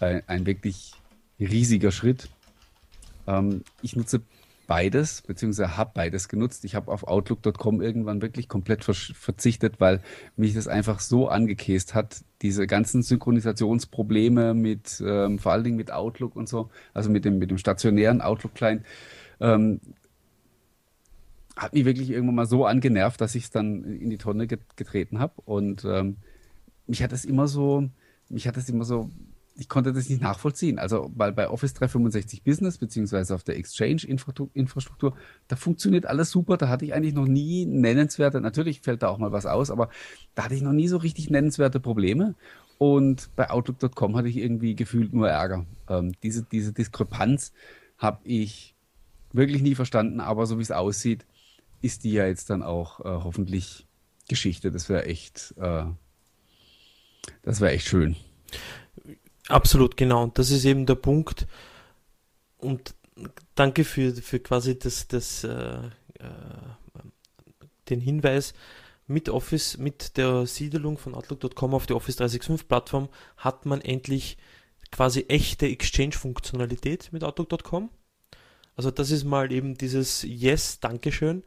ein, 0.00 0.22
ein 0.26 0.46
wirklich 0.46 0.92
riesiger 1.38 1.92
Schritt. 1.92 2.28
Ähm, 3.26 3.62
ich 3.82 3.96
nutze 3.96 4.22
beides, 4.66 5.22
beziehungsweise 5.22 5.76
habe 5.76 5.90
beides 5.94 6.28
genutzt. 6.28 6.64
Ich 6.64 6.74
habe 6.74 6.90
auf 6.90 7.04
Outlook.com 7.04 7.82
irgendwann 7.82 8.22
wirklich 8.22 8.48
komplett 8.48 8.84
verzichtet, 8.84 9.80
weil 9.80 10.00
mich 10.36 10.54
das 10.54 10.68
einfach 10.68 11.00
so 11.00 11.28
angekäst 11.28 11.94
hat, 11.94 12.24
diese 12.40 12.66
ganzen 12.66 13.02
Synchronisationsprobleme 13.02 14.54
mit, 14.54 15.02
ähm, 15.06 15.38
vor 15.38 15.52
allen 15.52 15.64
Dingen 15.64 15.76
mit 15.76 15.90
Outlook 15.90 16.36
und 16.36 16.48
so, 16.48 16.70
also 16.94 17.10
mit 17.10 17.24
dem, 17.24 17.38
mit 17.38 17.50
dem 17.50 17.58
stationären 17.58 18.22
Outlook-Client, 18.22 18.84
ähm, 19.40 19.80
hat 21.56 21.74
mich 21.74 21.84
wirklich 21.84 22.10
irgendwann 22.10 22.36
mal 22.36 22.46
so 22.46 22.64
angenervt, 22.64 23.20
dass 23.20 23.34
ich 23.34 23.44
es 23.44 23.50
dann 23.50 23.84
in 23.84 24.10
die 24.10 24.18
Tonne 24.18 24.46
get 24.46 24.76
getreten 24.76 25.18
habe. 25.18 25.34
Und 25.44 25.84
ähm, 25.84 26.16
mich 26.86 27.02
hat 27.02 27.12
das 27.12 27.24
immer 27.24 27.46
so, 27.46 27.88
mich 28.28 28.48
hat 28.48 28.56
das 28.56 28.68
immer 28.68 28.84
so, 28.84 29.10
ich 29.62 29.68
konnte 29.68 29.92
das 29.92 30.08
nicht 30.08 30.20
nachvollziehen. 30.20 30.80
Also, 30.80 31.12
weil 31.14 31.32
bei 31.32 31.48
Office 31.48 31.72
365 31.74 32.42
Business, 32.42 32.78
beziehungsweise 32.78 33.32
auf 33.32 33.44
der 33.44 33.56
Exchange-Infrastruktur, 33.56 35.16
da 35.46 35.54
funktioniert 35.54 36.04
alles 36.04 36.32
super. 36.32 36.56
Da 36.56 36.68
hatte 36.68 36.84
ich 36.84 36.94
eigentlich 36.94 37.14
noch 37.14 37.28
nie 37.28 37.64
nennenswerte, 37.64 38.40
natürlich 38.40 38.80
fällt 38.80 39.04
da 39.04 39.08
auch 39.08 39.18
mal 39.18 39.30
was 39.30 39.46
aus, 39.46 39.70
aber 39.70 39.88
da 40.34 40.44
hatte 40.44 40.56
ich 40.56 40.62
noch 40.62 40.72
nie 40.72 40.88
so 40.88 40.96
richtig 40.96 41.30
nennenswerte 41.30 41.78
Probleme. 41.78 42.34
Und 42.78 43.30
bei 43.36 43.50
Outlook.com 43.50 44.16
hatte 44.16 44.28
ich 44.28 44.36
irgendwie 44.36 44.74
gefühlt 44.74 45.12
nur 45.12 45.28
Ärger. 45.28 45.64
Ähm, 45.88 46.12
diese, 46.24 46.42
diese 46.42 46.72
Diskrepanz 46.72 47.52
habe 47.98 48.18
ich 48.24 48.74
wirklich 49.32 49.62
nie 49.62 49.76
verstanden, 49.76 50.18
aber 50.18 50.46
so 50.46 50.58
wie 50.58 50.62
es 50.62 50.72
aussieht, 50.72 51.24
ist 51.82 52.02
die 52.02 52.12
ja 52.12 52.26
jetzt 52.26 52.50
dann 52.50 52.64
auch 52.64 52.98
äh, 53.00 53.04
hoffentlich 53.04 53.86
Geschichte. 54.28 54.72
Das 54.72 54.88
wäre 54.88 55.04
echt, 55.06 55.54
äh, 55.56 55.84
das 57.42 57.60
wäre 57.60 57.70
echt 57.70 57.86
schön. 57.86 58.16
Absolut, 59.48 59.96
genau. 59.96 60.22
Und 60.22 60.38
das 60.38 60.50
ist 60.50 60.64
eben 60.64 60.86
der 60.86 60.94
Punkt. 60.94 61.46
Und 62.58 62.94
danke 63.54 63.84
für, 63.84 64.14
für 64.14 64.40
quasi 64.40 64.78
das, 64.78 65.08
das, 65.08 65.44
äh, 65.44 65.78
äh, 66.18 66.30
den 67.88 68.00
Hinweis. 68.00 68.54
Mit 69.08 69.28
Office, 69.28 69.78
mit 69.78 70.16
der 70.16 70.46
Siedelung 70.46 70.96
von 70.96 71.14
Outlook.com 71.14 71.74
auf 71.74 71.86
die 71.86 71.92
Office 71.92 72.16
365 72.16 72.68
Plattform 72.68 73.08
hat 73.36 73.66
man 73.66 73.80
endlich 73.80 74.38
quasi 74.92 75.26
echte 75.28 75.66
Exchange-Funktionalität 75.66 77.12
mit 77.12 77.24
Outlook.com. 77.24 77.90
Also 78.76 78.90
das 78.90 79.10
ist 79.10 79.24
mal 79.24 79.50
eben 79.50 79.74
dieses 79.74 80.22
Yes, 80.22 80.78
Dankeschön. 80.80 81.42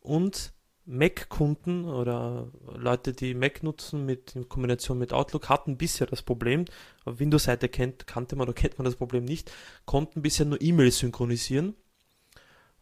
Und 0.00 0.52
Mac-Kunden 0.88 1.84
oder 1.84 2.48
Leute, 2.74 3.12
die 3.12 3.34
Mac 3.34 3.62
nutzen 3.62 4.06
mit 4.06 4.34
in 4.34 4.48
Kombination 4.48 4.98
mit 4.98 5.12
Outlook, 5.12 5.50
hatten 5.50 5.76
bisher 5.76 6.06
das 6.06 6.22
Problem, 6.22 6.64
auf 7.04 7.20
Windows-Seite 7.20 7.68
kennt, 7.68 8.06
kannte 8.06 8.36
man 8.36 8.48
oder 8.48 8.54
kennt 8.54 8.78
man 8.78 8.86
das 8.86 8.96
Problem 8.96 9.24
nicht, 9.24 9.52
konnten 9.84 10.22
bisher 10.22 10.46
nur 10.46 10.60
E-Mails 10.60 10.98
synchronisieren, 10.98 11.74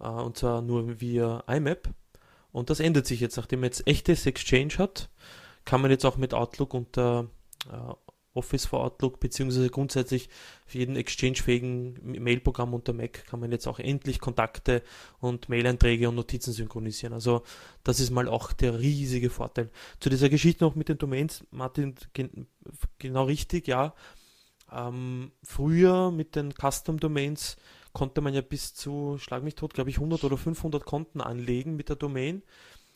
äh, 0.01 0.07
und 0.07 0.37
zwar 0.37 0.63
nur 0.63 1.01
via 1.01 1.43
IMAP. 1.49 1.89
Und 2.53 2.71
das 2.71 2.81
ändert 2.81 3.07
sich 3.07 3.21
jetzt, 3.21 3.37
nachdem 3.37 3.61
man 3.61 3.67
jetzt 3.69 3.87
echtes 3.87 4.25
Exchange 4.25 4.79
hat, 4.79 5.11
kann 5.65 5.83
man 5.83 5.91
jetzt 5.91 6.07
auch 6.07 6.17
mit 6.17 6.33
Outlook 6.33 6.75
unter 6.75 7.29
äh, 7.71 8.06
Office 8.37 8.67
for 8.67 8.81
Outlook, 8.85 9.21
beziehungsweise 9.21 9.71
grundsätzlich 9.71 10.29
für 10.67 10.79
jeden 10.79 10.97
exchange-fähigen 10.97 12.23
Mailprogramm 12.23 12.75
unter 12.75 12.93
Mac 12.93 13.27
kann 13.27 13.41
man 13.41 13.53
jetzt 13.53 13.67
auch 13.67 13.79
endlich 13.79 14.19
Kontakte 14.21 14.83
und 15.21 15.49
Mail-Einträge 15.49 16.09
und 16.09 16.15
Notizen 16.15 16.53
synchronisieren. 16.53 17.13
Also 17.13 17.43
das 17.85 18.01
ist 18.01 18.11
mal 18.11 18.29
auch 18.29 18.53
der 18.53 18.79
riesige 18.79 19.31
Vorteil. 19.31 19.71
Zu 20.01 20.11
dieser 20.11 20.29
Geschichte 20.29 20.65
noch 20.65 20.75
mit 20.75 20.89
den 20.89 20.99
Domains, 20.99 21.45
Martin, 21.51 21.95
gen 22.13 22.47
genau 22.99 23.25
richtig, 23.25 23.67
ja. 23.67 23.95
Ähm, 24.73 25.31
früher 25.43 26.11
mit 26.11 26.35
den 26.35 26.53
Custom-Domains 26.53 27.57
konnte 27.93 28.21
man 28.21 28.35
ja 28.35 28.41
bis 28.41 28.75
zu, 28.75 29.17
schlag 29.19 29.43
mich 29.43 29.55
tot, 29.55 29.73
glaube 29.75 29.91
ich, 29.91 29.97
100 29.97 30.25
oder 30.25 30.37
500 30.37 30.85
Konten 30.85 31.21
anlegen 31.21 31.77
mit 31.77 31.89
der 31.89 31.97
Domain. 31.97 32.43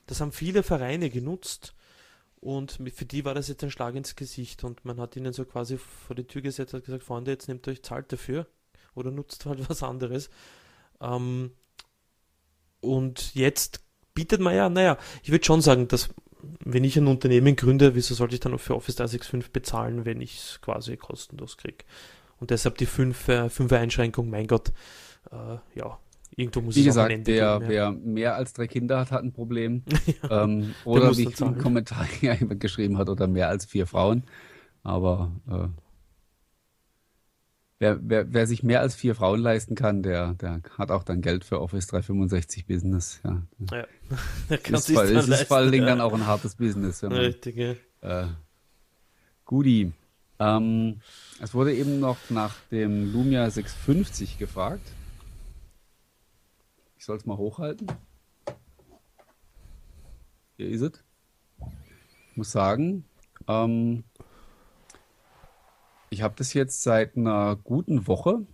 Das 0.06 0.20
haben 0.20 0.32
viele 0.32 0.62
Vereine 0.62 1.08
genutzt 1.08 1.74
und 2.40 2.78
für 2.94 3.04
die 3.04 3.24
war 3.24 3.34
das 3.34 3.48
jetzt 3.48 3.62
ein 3.62 3.70
Schlag 3.70 3.94
ins 3.94 4.16
Gesicht 4.16 4.64
und 4.64 4.84
man 4.84 4.98
hat 4.98 5.14
ihnen 5.16 5.32
so 5.32 5.44
quasi 5.44 5.76
vor 5.76 6.16
die 6.16 6.26
Tür 6.26 6.40
gesetzt 6.40 6.72
und 6.72 6.84
gesagt, 6.84 7.04
Freunde, 7.04 7.30
jetzt 7.30 7.48
nehmt 7.48 7.68
euch 7.68 7.82
Zahlt 7.82 8.10
dafür 8.12 8.46
oder 8.94 9.10
nutzt 9.10 9.44
halt 9.46 9.68
was 9.68 9.82
anderes. 9.82 10.30
Ähm, 11.00 11.52
und 12.80 13.34
jetzt 13.34 13.84
bietet 14.14 14.40
man 14.40 14.54
ja, 14.54 14.70
naja, 14.70 14.96
ich 15.22 15.30
würde 15.30 15.44
schon 15.44 15.60
sagen, 15.60 15.86
dass 15.88 16.08
wenn 16.64 16.84
ich 16.84 16.96
ein 16.96 17.06
Unternehmen 17.06 17.56
gründe, 17.56 17.94
wieso 17.94 18.14
sollte 18.14 18.34
ich 18.34 18.40
dann 18.40 18.58
für 18.58 18.74
Office 18.74 18.96
365 18.96 19.52
bezahlen, 19.52 20.06
wenn 20.06 20.22
ich 20.22 20.38
es 20.38 20.60
quasi 20.62 20.96
kostenlos 20.96 21.58
kriege? 21.58 21.84
Und 22.38 22.50
deshalb 22.50 22.78
die 22.78 22.86
5 22.86 23.28
äh, 23.28 23.76
Einschränkung, 23.76 24.30
mein 24.30 24.46
Gott, 24.46 24.72
äh, 25.30 25.58
ja, 25.74 25.98
irgendwo 26.40 26.60
muss 26.60 26.76
Wie 26.76 26.80
es 26.80 26.86
gesagt, 26.86 27.10
der, 27.10 27.18
geben, 27.18 27.36
ja. 27.36 27.68
wer 27.68 27.90
mehr 27.92 28.34
als 28.34 28.52
drei 28.52 28.66
Kinder 28.66 28.98
hat, 28.98 29.10
hat 29.10 29.22
ein 29.22 29.32
Problem. 29.32 29.82
Ja, 30.22 30.44
ähm, 30.44 30.74
oder 30.84 31.16
wie 31.16 31.28
ich 31.28 31.40
im. 31.40 31.58
Kommentar 31.58 32.06
ja 32.20 32.34
jemand 32.34 32.60
geschrieben 32.60 32.98
hat, 32.98 33.08
oder 33.08 33.26
mehr 33.26 33.48
als 33.48 33.64
vier 33.64 33.86
Frauen. 33.86 34.24
Aber 34.82 35.30
äh, 35.48 35.68
wer, 37.78 37.98
wer, 38.02 38.32
wer 38.32 38.46
sich 38.46 38.62
mehr 38.62 38.80
als 38.80 38.94
vier 38.94 39.14
Frauen 39.14 39.40
leisten 39.40 39.74
kann, 39.74 40.02
der, 40.02 40.34
der 40.34 40.62
hat 40.78 40.90
auch 40.90 41.04
dann 41.04 41.20
Geld 41.20 41.44
für 41.44 41.60
Office 41.60 41.86
365 41.88 42.66
Business. 42.66 43.20
Ja. 43.24 43.42
ja. 43.72 43.86
Der 44.48 44.58
kann 44.58 44.74
Ist, 44.76 44.90
dann 44.90 45.16
es 45.16 45.28
ist 45.28 45.44
vor 45.44 45.58
allen 45.58 45.72
Dingen 45.72 45.86
ja. 45.86 45.90
dann 45.90 46.00
auch 46.00 46.12
ein 46.12 46.26
hartes 46.26 46.56
Business. 46.56 47.02
Wenn 47.02 47.10
man, 47.10 47.20
Richtig, 47.20 47.56
ja. 47.56 48.22
äh, 48.22 48.26
Guti. 49.44 49.92
Ähm, 50.38 51.00
es 51.40 51.54
wurde 51.54 51.74
eben 51.74 52.00
noch 52.00 52.16
nach 52.30 52.56
dem 52.70 53.12
Lumia 53.12 53.50
650 53.50 54.38
gefragt. 54.38 54.92
Ich 57.00 57.06
soll 57.06 57.16
es 57.16 57.24
mal 57.24 57.38
hochhalten. 57.38 57.86
Hier 60.58 60.68
ist 60.68 60.82
es. 60.82 61.02
Ich 62.30 62.36
muss 62.36 62.52
sagen, 62.52 63.06
ähm, 63.48 64.04
ich 66.10 66.20
habe 66.20 66.34
das 66.36 66.52
jetzt 66.52 66.82
seit 66.82 67.16
einer 67.16 67.56
guten 67.56 68.06
Woche 68.06 68.44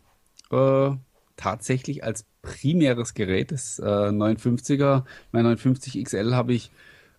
äh, 0.53 0.91
tatsächlich 1.35 2.05
als 2.05 2.25
primäres 2.41 3.15
Gerät. 3.15 3.51
Das 3.51 3.81
äh, 3.81 3.83
59er, 3.83 5.03
mein 5.33 5.43
59 5.43 6.05
XL 6.05 6.33
habe 6.33 6.55
ich 6.55 6.71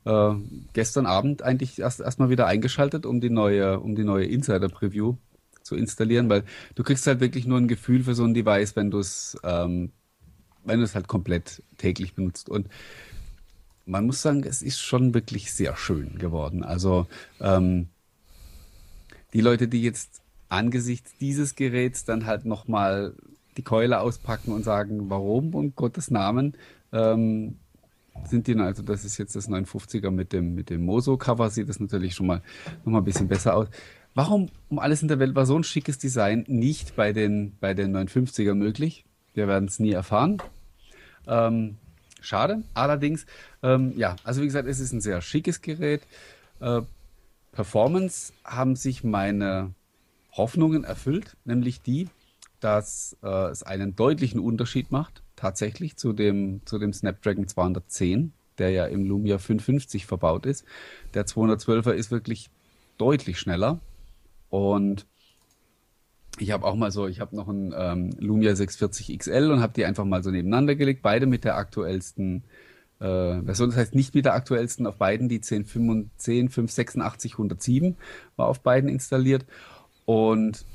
äh, 0.06 0.34
gestern 0.72 1.06
Abend 1.06 1.41
eigentlich 1.41 1.78
erst 1.78 1.99
erstmal 1.99 2.30
wieder 2.30 2.47
eingeschaltet, 2.47 3.06
um 3.06 3.20
die 3.20 3.32
neue, 3.32 3.82
um 3.82 3.95
die 3.95 4.06
neue 4.06 4.28
Insider 4.28 4.70
Preview 4.70 5.18
zu 5.62 5.76
installieren, 5.76 6.30
weil 6.30 6.45
du 6.76 6.84
kriegst 6.84 7.06
halt 7.06 7.20
wirklich 7.20 7.45
nur 7.45 7.58
ein 7.58 7.68
Gefühl 7.68 8.06
für 8.06 8.16
so 8.16 8.24
ein 8.24 8.34
Device, 8.34 8.78
wenn 8.78 8.91
du 8.91 8.99
es, 8.99 9.38
ähm, 9.43 9.91
wenn 10.68 10.80
du 10.80 10.86
es 10.86 10.95
halt 10.95 11.07
komplett 11.07 11.63
täglich 11.78 12.13
benutzt. 12.13 12.49
Und 12.49 12.68
man 13.86 14.05
muss 14.05 14.22
sagen, 14.22 14.43
es 14.43 14.61
ist 14.61 14.80
schon 14.80 15.13
wirklich 15.13 15.51
sehr 15.53 15.76
schön 15.76 16.18
geworden. 16.18 16.63
Also 16.63 17.07
ähm, 17.39 17.88
die 19.34 19.41
Leute, 19.41 19.68
die 19.68 19.82
jetzt 19.82 20.22
angesichts 20.49 21.18
dieses 21.20 21.55
Geräts 21.55 22.05
dann 22.05 22.26
halt 22.26 22.45
nochmal 22.45 23.13
die 23.57 23.63
Keule 23.63 23.99
auspacken 23.99 24.51
und 24.51 24.63
sagen, 24.63 25.09
warum 25.09 25.55
um 25.55 25.76
Gottes 25.76 26.11
Namen 26.11 26.55
ähm, 26.93 27.57
sind 28.26 28.47
die, 28.47 28.55
also 28.55 28.84
das 28.84 29.05
ist 29.05 29.18
jetzt 29.18 29.36
das 29.36 29.49
950er 29.49 30.11
mit 30.11 30.34
dem, 30.34 30.55
mit 30.55 30.70
dem 30.70 30.86
Moso-Cover, 30.86 31.49
sieht 31.49 31.70
das 31.70 31.80
natürlich 31.80 32.15
schon 32.15 32.28
mal 32.28 32.41
nochmal 32.84 33.01
ein 33.01 33.05
bisschen 33.05 33.28
besser 33.28 33.55
aus. 33.55 33.68
Warum 34.15 34.49
um 34.70 34.80
alles 34.80 35.01
in 35.01 35.07
der 35.07 35.20
Welt 35.20 35.36
war 35.36 35.45
so 35.45 35.55
ein 35.55 35.63
schickes 35.63 35.97
Design 35.97 36.43
nicht 36.47 36.95
bei 36.95 37.13
den, 37.13 37.55
bei 37.59 37.74
den 37.74 37.95
950er 37.95 38.55
möglich? 38.55 39.05
Wir 39.34 39.47
werden 39.47 39.68
es 39.68 39.80
nie 39.80 39.91
erfahren. 39.91 40.41
Ähm, 41.28 41.78
schade. 42.21 42.63
Allerdings, 42.73 43.25
ähm, 43.63 43.93
ja, 43.97 44.15
also 44.23 44.41
wie 44.41 44.45
gesagt, 44.45 44.67
es 44.67 44.80
ist 44.80 44.93
ein 44.93 45.01
sehr 45.01 45.21
schickes 45.21 45.61
Gerät. 45.61 46.01
Äh, 46.59 46.82
Performance 47.51 48.34
haben 48.43 48.75
sich 48.75 49.03
meine 49.03 49.73
Hoffnungen 50.32 50.84
erfüllt, 50.84 51.36
nämlich 51.43 51.82
die, 51.82 52.07
dass 52.59 53.17
äh, 53.23 53.49
es 53.49 53.63
einen 53.63 53.95
deutlichen 53.95 54.39
Unterschied 54.39 54.91
macht, 54.91 55.23
tatsächlich 55.36 55.97
zu 55.97 56.13
dem, 56.13 56.61
zu 56.65 56.80
dem 56.80 56.93
Snapdragon 56.93 57.47
210, 57.47 58.34
der 58.57 58.71
ja 58.71 58.86
im 58.86 59.05
Lumia 59.05 59.38
550 59.38 60.05
verbaut 60.05 60.45
ist. 60.45 60.65
Der 61.13 61.25
212er 61.25 61.91
ist 61.91 62.11
wirklich 62.11 62.49
deutlich 62.97 63.39
schneller 63.39 63.80
und 64.49 65.05
ich 66.40 66.52
habe 66.52 66.66
auch 66.66 66.76
mal 66.76 66.92
so, 66.92 67.08
ich 67.08 67.20
habe 67.20 67.36
noch 67.36 67.48
ein 67.48 67.74
ähm, 67.76 68.12
Lumia 68.20 68.56
640 68.56 69.18
XL 69.18 69.52
und 69.52 69.62
habe 69.62 69.74
die 69.74 69.86
einfach 69.86 70.06
mal 70.06 70.24
so 70.24 70.32
nebeneinander 70.32 70.76
gelegt, 70.76 71.02
beide 71.02 71.26
mit 71.26 71.44
der 71.44 71.58
aktuellsten 71.58 72.44
äh, 73.00 73.42
Version. 73.42 73.70
Das 73.70 73.78
heißt 73.78 73.96
nicht 73.96 74.16
mit 74.16 74.26
der 74.26 74.34
aktuellsten 74.34 74.88
auf 74.88 74.98
beiden, 74.98 75.30
die 75.30 75.40
10.586 75.40 77.34
107 77.34 77.98
war 78.36 78.48
auf 78.48 78.62
beiden 78.62 78.90
installiert. 78.90 79.46
Und 80.06 80.66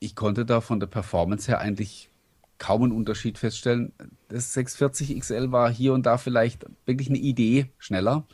ich 0.00 0.14
konnte 0.14 0.44
da 0.44 0.60
von 0.60 0.80
der 0.80 0.86
Performance 0.86 1.48
her 1.48 1.60
eigentlich 1.60 2.10
kaum 2.58 2.82
einen 2.82 2.92
Unterschied 2.92 3.38
feststellen. 3.38 3.92
Das 4.28 4.52
640 4.54 5.18
XL 5.20 5.52
war 5.52 5.70
hier 5.70 5.92
und 5.92 6.06
da 6.06 6.18
vielleicht 6.18 6.66
wirklich 6.86 7.08
eine 7.08 7.18
Idee 7.18 7.70
schneller. 7.78 8.26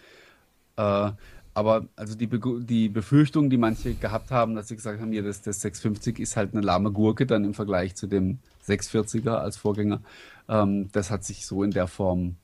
Äh, 0.76 1.12
aber 1.54 1.86
also 1.96 2.14
die, 2.14 2.26
Be 2.26 2.40
die 2.62 2.88
Befürchtung, 2.88 3.50
die 3.50 3.56
manche 3.56 3.94
gehabt 3.94 4.30
haben, 4.30 4.54
dass 4.54 4.68
sie 4.68 4.76
gesagt 4.76 5.00
haben, 5.00 5.12
ja, 5.12 5.22
das, 5.22 5.42
das 5.42 5.60
650 5.60 6.18
ist 6.20 6.36
halt 6.36 6.52
eine 6.52 6.62
lahme 6.62 6.92
Gurke 6.92 7.26
dann 7.26 7.44
im 7.44 7.54
Vergleich 7.54 7.96
zu 7.96 8.06
dem 8.06 8.38
640er 8.66 9.34
als 9.34 9.56
Vorgänger, 9.56 10.00
ähm, 10.48 10.90
das 10.92 11.10
hat 11.10 11.24
sich 11.24 11.46
so 11.46 11.62
in 11.64 11.72
der 11.72 11.88
Form, 11.88 12.36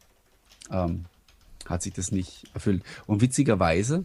ähm, 0.71 1.05
hat 1.67 1.83
sich 1.83 1.93
das 1.93 2.11
nicht 2.11 2.45
erfüllt. 2.55 2.83
Und 3.07 3.21
witzigerweise 3.21 4.05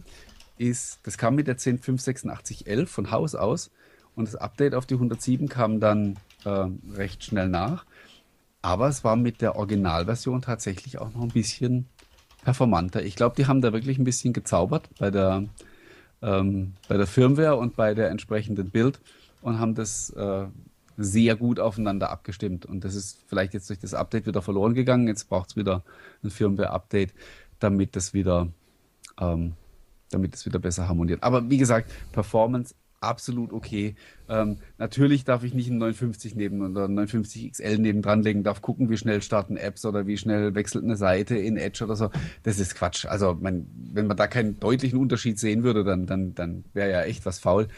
ist, 0.58 1.00
das 1.02 1.18
kam 1.18 1.34
mit 1.34 1.48
der 1.48 1.58
1058611 1.58 2.86
von 2.86 3.10
Haus 3.10 3.34
aus 3.34 3.70
und 4.14 4.28
das 4.28 4.36
Update 4.36 4.74
auf 4.74 4.86
die 4.86 4.94
107 4.94 5.48
kam 5.48 5.80
dann 5.80 6.16
äh, 6.44 6.66
recht 6.94 7.24
schnell 7.24 7.48
nach. 7.48 7.84
Aber 8.64 8.86
es 8.86 9.02
war 9.02 9.16
mit 9.16 9.40
der 9.40 9.56
Originalversion 9.56 10.42
tatsächlich 10.42 10.98
auch 10.98 11.12
noch 11.12 11.22
ein 11.22 11.30
bisschen 11.30 11.88
performanter. 12.42 13.02
Ich 13.02 13.16
glaube, 13.16 13.36
die 13.36 13.46
haben 13.46 13.60
da 13.60 13.72
wirklich 13.72 13.98
ein 13.98 14.04
bisschen 14.04 14.32
gezaubert 14.32 14.88
bei 14.98 15.10
der, 15.10 15.44
ähm, 16.22 16.74
bei 16.88 16.96
der 16.96 17.06
Firmware 17.06 17.56
und 17.56 17.76
bei 17.76 17.94
der 17.94 18.10
entsprechenden 18.10 18.70
Bild 18.70 19.00
und 19.40 19.58
haben 19.58 19.74
das 19.74 20.10
äh, 20.10 20.46
sehr 20.96 21.36
gut 21.36 21.58
aufeinander 21.58 22.10
abgestimmt. 22.10 22.66
Und 22.66 22.84
das 22.84 22.94
ist 22.94 23.18
vielleicht 23.26 23.54
jetzt 23.54 23.68
durch 23.70 23.78
das 23.78 23.94
Update 23.94 24.26
wieder 24.26 24.42
verloren 24.42 24.74
gegangen. 24.74 25.08
Jetzt 25.08 25.28
braucht 25.28 25.50
es 25.50 25.56
wieder 25.56 25.82
ein 26.22 26.30
Firmware-Update, 26.30 27.14
damit 27.58 27.96
das 27.96 28.12
wieder, 28.12 28.48
ähm, 29.20 29.54
damit 30.10 30.34
es 30.34 30.44
wieder 30.44 30.58
besser 30.58 30.88
harmoniert. 30.88 31.22
Aber 31.22 31.48
wie 31.48 31.58
gesagt, 31.58 31.90
Performance 32.12 32.74
absolut 33.02 33.52
okay. 33.52 33.94
Ähm, 34.28 34.58
natürlich 34.78 35.24
darf 35.24 35.44
ich 35.44 35.54
nicht 35.54 35.68
einen 35.68 35.78
950 35.78 36.34
neben 36.34 36.60
oder 36.60 36.84
einen 36.84 36.94
950 36.94 37.52
XL 37.52 37.78
neben 37.78 38.02
dran 38.02 38.22
legen, 38.22 38.42
darf 38.42 38.62
gucken, 38.62 38.88
wie 38.88 38.96
schnell 38.96 39.22
starten 39.22 39.56
Apps 39.56 39.84
oder 39.84 40.06
wie 40.06 40.16
schnell 40.16 40.54
wechselt 40.54 40.84
eine 40.84 40.96
Seite 40.96 41.36
in 41.36 41.56
Edge 41.56 41.84
oder 41.84 41.96
so. 41.96 42.10
Das 42.42 42.58
ist 42.58 42.74
Quatsch. 42.74 43.06
Also 43.06 43.36
man, 43.40 43.66
wenn 43.92 44.06
man 44.06 44.16
da 44.16 44.26
keinen 44.26 44.58
deutlichen 44.58 44.98
Unterschied 44.98 45.38
sehen 45.38 45.62
würde, 45.62 45.84
dann, 45.84 46.06
dann, 46.06 46.34
dann 46.34 46.64
wäre 46.72 46.90
ja 46.90 47.02
echt 47.02 47.26
was 47.26 47.38
faul. 47.38 47.68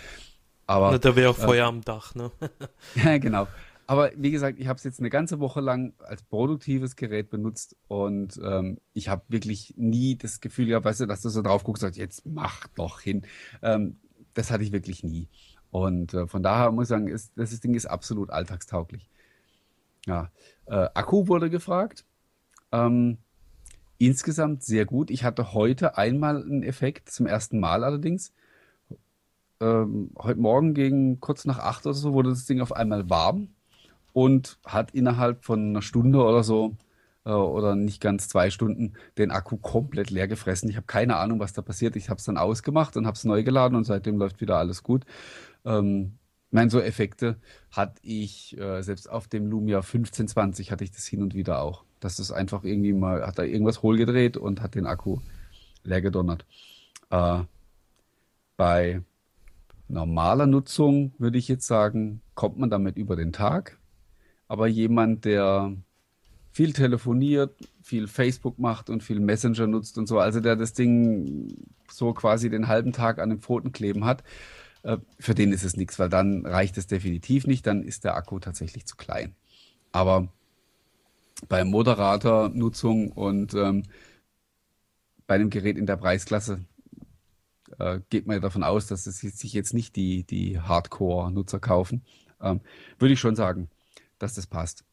Aber 0.66 0.93
Na, 0.93 0.99
da 0.99 1.16
wäre 1.16 1.31
auch 1.31 1.39
äh, 1.39 1.43
Feuer 1.43 1.66
am 1.66 1.83
Dach, 1.83 2.14
ne? 2.14 2.31
ja, 2.95 3.18
genau. 3.18 3.47
Aber 3.87 4.11
wie 4.16 4.31
gesagt, 4.31 4.59
ich 4.59 4.66
habe 4.66 4.79
es 4.79 4.85
jetzt 4.85 5.01
eine 5.01 5.11
ganze 5.11 5.41
Woche 5.41 5.61
lang 5.61 5.93
als 5.99 6.22
produktives 6.22 6.97
Gerät 6.97 7.29
benutzt 7.29 7.77
und 7.87 8.41
ähm, 8.43 8.79
ich 8.95 9.09
habe 9.09 9.22
wirklich 9.29 9.75
nie 9.77 10.16
das 10.16 10.41
Gefühl 10.41 10.66
gehabt, 10.66 10.87
weißt 10.87 11.01
du, 11.01 11.07
dass 11.07 11.20
du 11.20 11.29
so 11.29 11.43
drauf 11.43 11.64
guckst 11.64 11.83
und 11.83 11.89
sagst, 11.89 11.99
jetzt 11.99 12.25
mach 12.25 12.66
doch 12.68 13.01
hin. 13.01 13.27
Ähm, 13.62 13.99
das 14.35 14.51
hatte 14.51 14.64
ich 14.64 14.72
wirklich 14.72 15.03
nie. 15.03 15.28
Und 15.70 16.14
äh, 16.14 16.26
von 16.26 16.43
daher 16.43 16.70
muss 16.70 16.85
ich 16.85 16.89
sagen, 16.89 17.09
ist, 17.09 17.32
das 17.37 17.59
Ding 17.61 17.74
ist 17.74 17.87
absolut 17.87 18.30
alltagstauglich. 18.30 19.09
Ja, 20.07 20.30
äh, 20.66 20.89
Akku 20.95 21.28
wurde 21.28 21.51
gefragt. 21.51 22.05
Ähm, 22.72 23.18
insgesamt 23.99 24.62
sehr 24.62 24.85
gut. 24.85 25.11
Ich 25.11 25.24
hatte 25.24 25.53
heute 25.55 25.97
einmal 25.97 26.43
einen 26.43 26.62
Effekt, 26.62 27.11
zum 27.11 27.26
ersten 27.26 27.59
Mal 27.59 27.85
allerdings. 27.85 28.32
Ähm, 29.61 30.11
heute 30.18 30.41
Morgen 30.41 30.74
gegen 30.74 31.20
kurz 31.20 31.45
nach 31.45 31.59
acht 31.59 31.87
oder 31.87 31.95
so 31.95 32.12
wurde 32.12 32.30
das 32.30 32.47
Ding 32.47 32.61
auf 32.61 32.72
einmal 32.72 33.09
warm 33.09 33.49
und 34.12 34.59
hat 34.64 34.93
innerhalb 34.93 35.45
von 35.45 35.70
einer 35.70 35.82
Stunde 35.82 36.22
oder 36.22 36.45
so 36.45 36.76
äh, 37.25 37.31
oder 37.31 37.75
nicht 37.75 38.01
ganz 38.01 38.29
zwei 38.29 38.51
Stunden 38.51 38.95
den 39.18 39.31
Akku 39.31 39.57
komplett 39.57 40.11
leer 40.11 40.29
gefressen. 40.29 40.68
Ich 40.68 40.77
habe 40.77 40.87
keine 40.87 41.16
Ahnung, 41.16 41.41
was 41.41 41.53
da 41.53 41.62
passiert. 41.62 41.97
Ich 41.97 42.09
habe 42.11 42.18
es 42.18 42.25
dann 42.25 42.39
ausgemacht 42.39 42.97
und 42.97 43.07
habe 43.07 43.16
es 43.16 43.25
neu 43.25 43.43
geladen 43.43 43.77
und 43.77 43.85
seitdem 43.85 44.18
läuft 44.18 44.41
wieder 44.41 44.57
alles 44.57 44.83
gut. 44.83 45.05
Ähm, 45.64 46.18
meine, 46.55 46.70
so 46.70 46.81
Effekte 46.81 47.37
hatte 47.72 48.01
ich 48.03 48.57
äh, 48.59 48.81
selbst 48.83 49.11
auf 49.11 49.27
dem 49.27 49.47
Lumia 49.49 49.79
1520 49.79 50.70
hatte 50.70 50.85
ich 50.85 50.93
das 50.93 51.05
hin 51.05 51.22
und 51.22 51.35
wieder 51.35 51.61
auch. 51.61 51.85
Dass 51.99 52.16
das 52.16 52.31
einfach 52.31 52.62
irgendwie 52.62 52.93
mal, 52.93 53.27
hat 53.27 53.39
da 53.39 53.43
irgendwas 53.43 53.83
hohl 53.83 53.97
gedreht 53.97 54.37
und 54.37 54.61
hat 54.62 54.77
den 54.77 54.87
Akku 54.87 55.18
leer 55.83 56.01
gedonnert. 56.01 56.47
Äh, 57.11 57.41
bei 58.57 59.03
normaler 59.89 60.47
Nutzung 60.47 61.12
würde 61.18 61.39
ich 61.39 61.49
jetzt 61.49 61.66
sagen, 61.66 62.20
kommt 62.35 62.59
man 62.59 62.70
damit 62.70 62.97
über 62.97 63.16
den 63.16 63.33
Tag. 63.33 63.79
Aber 64.47 64.68
jemand, 64.68 65.25
der 65.25 65.75
viel 66.55 66.72
telefoniert, 66.72 67.52
viel 67.82 68.07
Facebook 68.07 68.61
macht 68.61 68.88
und 68.88 69.02
viel 69.02 69.18
Messenger 69.18 69.66
nutzt 69.66 69.98
und 69.98 70.07
so, 70.07 70.20
also 70.20 70.38
der 70.38 70.55
das 70.55 70.72
Ding 70.72 71.52
so 71.90 72.12
quasi 72.14 72.48
den 72.48 72.68
halben 72.68 72.92
Tag 72.92 73.18
an 73.18 73.30
den 73.30 73.40
Pfoten 73.40 73.72
kleben 73.72 74.05
hat, 74.05 74.22
äh, 74.84 74.98
für 75.18 75.34
den 75.34 75.52
ist 75.52 75.64
es 75.64 75.76
nichts, 75.76 75.98
weil 75.98 76.09
dann 76.09 76.46
reicht 76.46 76.78
es 76.78 76.86
definitiv 76.86 77.48
nicht, 77.48 77.66
dann 77.66 77.82
ist 77.82 78.05
der 78.05 78.14
Akku 78.14 78.38
tatsächlich 78.38 78.86
zu 78.86 78.94
klein. 78.94 79.34
Aber 79.90 80.28
bei 81.48 81.64
moderater 81.64 82.50
Nutzung 82.50 83.11
und 83.11 83.55
ähm, 83.55 83.82
bei 85.26 85.34
einem 85.34 85.50
Gerät 85.50 85.76
in 85.76 85.86
der 85.86 85.96
Preisklasse 85.96 86.64
äh, 87.80 87.98
geht 88.11 88.28
man 88.28 88.36
ja 88.36 88.40
davon 88.40 88.62
aus, 88.62 88.86
dass 88.86 89.09
es 89.09 89.18
sich 89.18 89.52
jetzt 89.55 89.74
nicht 89.74 89.96
die, 89.96 90.22
die 90.22 90.61
Hardcore-Nutzer 90.61 91.59
kaufen, 91.59 92.05
ähm, 92.40 92.61
würde 93.00 93.14
ich 93.14 93.18
schon 93.18 93.34
sagen, 93.34 93.70
dass 94.20 94.34
das 94.34 94.46
passt. 94.46 94.84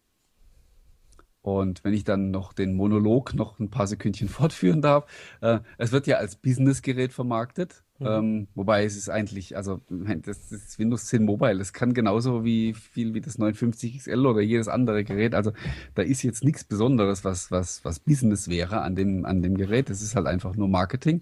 Und 1.42 1.84
wenn 1.84 1.94
ich 1.94 2.04
dann 2.04 2.30
noch 2.30 2.54
den 2.54 2.76
Monolog 2.76 3.34
noch 3.34 3.60
ein 3.60 3.70
paar 3.70 3.88
Sekündchen 3.88 4.30
fortführen 4.30 4.82
darf, 4.82 5.06
äh, 5.42 5.60
es 5.78 5.92
wird 5.92 6.08
ja 6.08 6.18
als 6.18 6.36
Business-Gerät 6.36 7.14
vermarktet. 7.14 7.84
Mhm. 8.00 8.08
Ähm, 8.08 8.48
wobei 8.56 8.84
es 8.84 8.96
ist 8.96 9.10
eigentlich, 9.10 9.56
also 9.56 9.82
das 9.90 10.52
ist 10.52 10.80
Windows 10.80 11.06
10 11.06 11.24
Mobile, 11.24 11.60
das 11.60 11.72
kann 11.72 11.94
genauso 11.94 12.44
wie 12.44 12.74
viel 12.74 13.14
wie 13.14 13.22
das 13.22 13.38
950 13.38 14.00
XL 14.00 14.26
oder 14.26 14.42
jedes 14.42 14.68
andere 14.68 15.04
Gerät. 15.04 15.36
Also 15.36 15.52
da 15.96 16.02
ist 16.02 16.24
jetzt 16.24 16.44
nichts 16.44 16.64
Besonderes, 16.64 17.24
was, 17.24 17.52
was, 17.52 17.86
was 17.86 18.00
Business 18.00 18.48
wäre 18.48 18.82
an 18.82 18.96
dem, 18.96 19.26
an 19.26 19.42
dem 19.42 19.56
Gerät. 19.56 19.90
Das 19.90 20.02
ist 20.02 20.16
halt 20.16 20.28
einfach 20.28 20.56
nur 20.56 20.68
Marketing. 20.68 21.22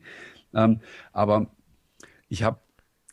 Ähm, 0.54 0.80
aber 1.12 1.48
ich 2.30 2.44
habe 2.44 2.60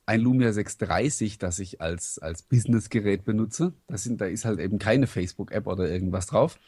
ein 0.07 0.21
Lumia 0.21 0.53
630, 0.53 1.39
das 1.39 1.59
ich 1.59 1.81
als, 1.81 2.21
als 2.21 2.43
Business-Gerät 2.43 3.25
benutze. 3.25 3.73
Das 3.89 4.05
sind, 4.05 4.21
da 4.21 4.27
ist 4.27 4.45
halt 4.45 4.61
eben 4.61 4.79
keine 4.79 5.09
Facebook-App 5.09 5.67
oder 5.67 5.91
irgendwas 5.91 6.27
drauf. 6.27 6.59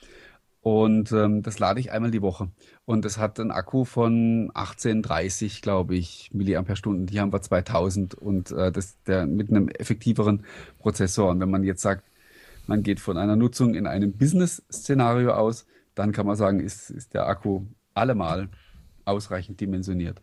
Und 0.68 1.12
ähm, 1.12 1.42
das 1.42 1.58
lade 1.58 1.80
ich 1.80 1.92
einmal 1.92 2.10
die 2.10 2.20
Woche. 2.20 2.50
Und 2.84 3.06
das 3.06 3.16
hat 3.16 3.40
einen 3.40 3.50
Akku 3.50 3.86
von 3.86 4.50
1830, 4.52 5.62
glaube 5.62 5.96
ich, 5.96 6.28
Milliampere-Stunden. 6.34 7.06
Die 7.06 7.18
haben 7.20 7.32
wir 7.32 7.40
2000 7.40 8.14
und 8.14 8.50
äh, 8.50 8.70
das 8.70 9.02
der 9.04 9.24
mit 9.26 9.48
einem 9.48 9.68
effektiveren 9.68 10.44
Prozessor. 10.78 11.30
Und 11.30 11.40
wenn 11.40 11.50
man 11.50 11.64
jetzt 11.64 11.80
sagt, 11.80 12.04
man 12.66 12.82
geht 12.82 13.00
von 13.00 13.16
einer 13.16 13.34
Nutzung 13.34 13.74
in 13.74 13.86
einem 13.86 14.12
Business-Szenario 14.12 15.32
aus, 15.32 15.64
dann 15.94 16.12
kann 16.12 16.26
man 16.26 16.36
sagen, 16.36 16.60
ist, 16.60 16.90
ist 16.90 17.14
der 17.14 17.26
Akku 17.26 17.62
allemal 17.94 18.50
ausreichend 19.06 19.62
dimensioniert. 19.62 20.20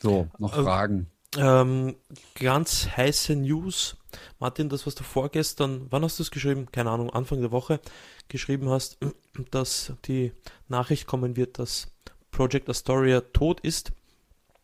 So, 0.00 0.28
noch 0.38 0.54
Fragen. 0.54 1.08
Ähm, 1.36 1.96
ganz 2.38 2.88
heiße 2.96 3.34
News 3.34 3.96
Martin, 4.38 4.68
das, 4.68 4.86
was 4.86 4.94
du 4.94 5.04
vorgestern, 5.04 5.86
wann 5.90 6.02
hast 6.02 6.18
du 6.18 6.22
es 6.22 6.30
geschrieben? 6.30 6.66
Keine 6.72 6.90
Ahnung, 6.90 7.10
Anfang 7.10 7.40
der 7.40 7.52
Woche 7.52 7.80
geschrieben 8.28 8.68
hast, 8.70 8.98
dass 9.50 9.92
die 10.06 10.32
Nachricht 10.68 11.06
kommen 11.06 11.36
wird, 11.36 11.58
dass 11.58 11.92
Project 12.30 12.68
Astoria 12.68 13.20
tot 13.20 13.60
ist. 13.60 13.92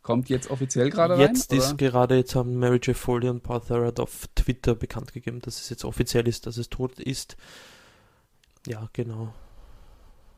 Kommt 0.02 0.30
jetzt 0.30 0.50
offiziell 0.50 0.90
gerade 0.90 1.14
rein? 1.14 1.20
Jetzt 1.20 1.52
ist 1.52 1.76
gerade, 1.76 2.16
jetzt 2.16 2.34
haben 2.34 2.58
Mary 2.58 2.78
J. 2.78 2.96
Foley 2.96 3.28
und 3.28 3.42
Paul 3.42 3.60
Thurrott 3.60 4.00
auf 4.00 4.26
Twitter 4.34 4.74
bekannt 4.74 5.12
gegeben, 5.12 5.40
dass 5.40 5.60
es 5.60 5.68
jetzt 5.68 5.84
offiziell 5.84 6.26
ist, 6.26 6.46
dass 6.46 6.56
es 6.56 6.70
tot 6.70 6.98
ist. 6.98 7.36
Ja, 8.66 8.88
genau. 8.92 9.34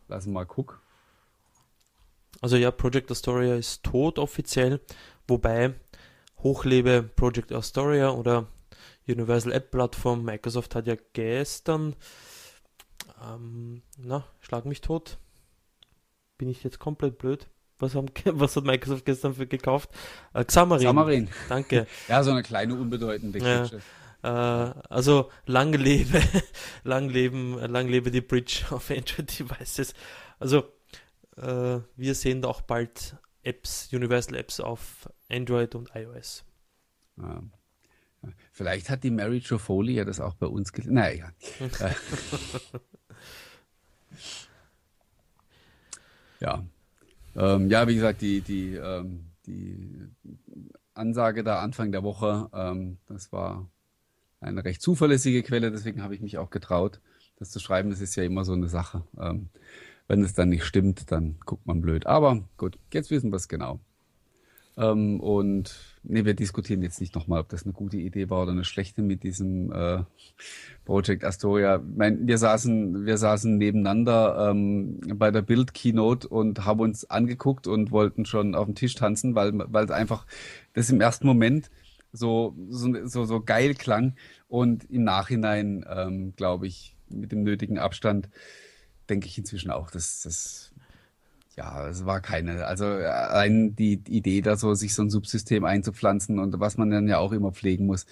Lass 0.08 0.26
mal 0.26 0.44
gucken. 0.44 0.76
Also 2.40 2.56
ja, 2.56 2.70
Project 2.70 3.10
Astoria 3.10 3.54
ist 3.54 3.82
tot 3.84 4.18
offiziell, 4.18 4.80
wobei 5.28 5.74
hochlebe 6.42 7.02
Project 7.02 7.52
Astoria 7.52 8.10
oder 8.10 8.46
Universal 9.10 9.52
App 9.52 9.70
Plattform. 9.70 10.24
Microsoft 10.24 10.74
hat 10.74 10.86
ja 10.86 10.96
gestern, 11.12 11.96
ähm, 13.22 13.82
na, 13.98 14.24
schlag 14.40 14.64
mich 14.64 14.80
tot. 14.80 15.18
Bin 16.38 16.48
ich 16.48 16.62
jetzt 16.64 16.78
komplett 16.78 17.18
blöd? 17.18 17.48
Was, 17.78 17.94
haben, 17.94 18.08
was 18.24 18.56
hat 18.56 18.64
Microsoft 18.64 19.04
gestern 19.04 19.34
für 19.34 19.46
gekauft? 19.46 19.90
Äh, 20.34 20.44
Xamarin. 20.44 20.86
Xamarin. 20.86 21.28
Danke. 21.48 21.86
ja, 22.08 22.22
so 22.22 22.30
eine 22.30 22.42
kleine 22.42 22.74
unbedeutende 22.74 23.38
ja. 23.38 23.68
Äh, 24.22 24.28
also 24.88 25.30
lang 25.46 25.72
lebe, 25.72 26.20
lang 26.84 27.08
leben, 27.08 27.58
lang 27.58 27.88
lebe 27.88 28.10
die 28.10 28.20
Bridge 28.20 28.64
auf 28.70 28.90
Android 28.90 29.38
Devices. 29.38 29.94
Also 30.38 30.64
äh, 31.36 31.80
wir 31.96 32.14
sehen 32.14 32.42
da 32.42 32.48
auch 32.48 32.60
bald 32.60 33.16
Apps, 33.42 33.88
Universal 33.92 34.36
Apps 34.36 34.60
auf 34.60 35.08
Android 35.30 35.74
und 35.74 35.90
iOS. 35.94 36.44
Vielleicht 38.52 38.90
hat 38.90 39.02
die 39.04 39.10
Mary 39.10 39.38
Jo 39.38 39.58
Foley 39.58 39.94
ja 39.94 40.04
das 40.04 40.20
auch 40.20 40.34
bei 40.34 40.46
uns 40.46 40.72
gelesen. 40.72 40.94
Naja. 40.94 41.30
ja. 46.40 46.64
Ähm, 47.36 47.70
ja, 47.70 47.88
wie 47.88 47.94
gesagt, 47.94 48.20
die, 48.20 48.40
die, 48.40 48.74
ähm, 48.74 49.26
die 49.46 50.08
Ansage 50.94 51.44
da 51.44 51.60
Anfang 51.60 51.92
der 51.92 52.02
Woche, 52.02 52.50
ähm, 52.52 52.98
das 53.06 53.32
war 53.32 53.70
eine 54.40 54.64
recht 54.64 54.82
zuverlässige 54.82 55.42
Quelle, 55.42 55.70
deswegen 55.70 56.02
habe 56.02 56.14
ich 56.14 56.20
mich 56.20 56.38
auch 56.38 56.50
getraut, 56.50 57.00
das 57.36 57.50
zu 57.50 57.60
schreiben. 57.60 57.90
Das 57.90 58.00
ist 58.00 58.16
ja 58.16 58.24
immer 58.24 58.44
so 58.44 58.52
eine 58.52 58.68
Sache. 58.68 59.04
Ähm, 59.18 59.48
wenn 60.08 60.22
es 60.24 60.34
dann 60.34 60.48
nicht 60.48 60.64
stimmt, 60.64 61.12
dann 61.12 61.38
guckt 61.46 61.66
man 61.66 61.80
blöd. 61.80 62.06
Aber 62.06 62.42
gut, 62.56 62.78
jetzt 62.92 63.10
wissen 63.10 63.30
wir 63.30 63.36
es 63.36 63.48
genau. 63.48 63.80
Ähm, 64.80 65.20
und 65.20 65.74
nee, 66.02 66.24
wir 66.24 66.32
diskutieren 66.32 66.82
jetzt 66.82 67.00
nicht 67.00 67.14
nochmal, 67.14 67.40
ob 67.40 67.50
das 67.50 67.64
eine 67.64 67.74
gute 67.74 67.98
Idee 67.98 68.30
war 68.30 68.42
oder 68.42 68.52
eine 68.52 68.64
schlechte 68.64 69.02
mit 69.02 69.22
diesem 69.22 69.70
äh, 69.72 70.04
Project 70.86 71.22
Astoria. 71.22 71.82
Mein, 71.96 72.26
wir 72.26 72.38
saßen, 72.38 73.04
wir 73.04 73.18
saßen 73.18 73.58
nebeneinander 73.58 74.50
ähm, 74.50 75.00
bei 75.16 75.30
der 75.30 75.42
Build 75.42 75.74
Keynote 75.74 76.26
und 76.28 76.64
haben 76.64 76.80
uns 76.80 77.08
angeguckt 77.10 77.66
und 77.66 77.90
wollten 77.90 78.24
schon 78.24 78.54
auf 78.54 78.66
den 78.66 78.74
Tisch 78.74 78.94
tanzen, 78.94 79.34
weil 79.34 79.52
weil 79.54 79.92
einfach 79.92 80.24
das 80.72 80.88
im 80.88 81.00
ersten 81.00 81.26
Moment 81.26 81.70
so 82.12 82.56
so 82.70 83.06
so, 83.06 83.24
so 83.26 83.40
geil 83.42 83.74
klang 83.74 84.14
und 84.48 84.90
im 84.90 85.04
Nachhinein 85.04 85.84
ähm, 85.88 86.32
glaube 86.36 86.66
ich 86.66 86.96
mit 87.10 87.32
dem 87.32 87.42
nötigen 87.42 87.78
Abstand 87.78 88.30
denke 89.10 89.26
ich 89.26 89.36
inzwischen 89.36 89.70
auch, 89.70 89.90
dass 89.90 90.22
das 90.22 90.72
ja, 91.60 91.88
es 91.88 92.06
war 92.06 92.22
keine, 92.22 92.64
also 92.64 92.86
allein 92.86 93.76
die 93.76 94.00
Idee, 94.08 94.40
da 94.40 94.56
so 94.56 94.72
sich 94.72 94.94
so 94.94 95.02
ein 95.02 95.10
Subsystem 95.10 95.64
einzupflanzen 95.64 96.38
und 96.38 96.58
was 96.58 96.78
man 96.78 96.90
dann 96.90 97.06
ja 97.06 97.18
auch 97.18 97.32
immer 97.32 97.52
pflegen 97.52 97.84
muss, 97.84 98.06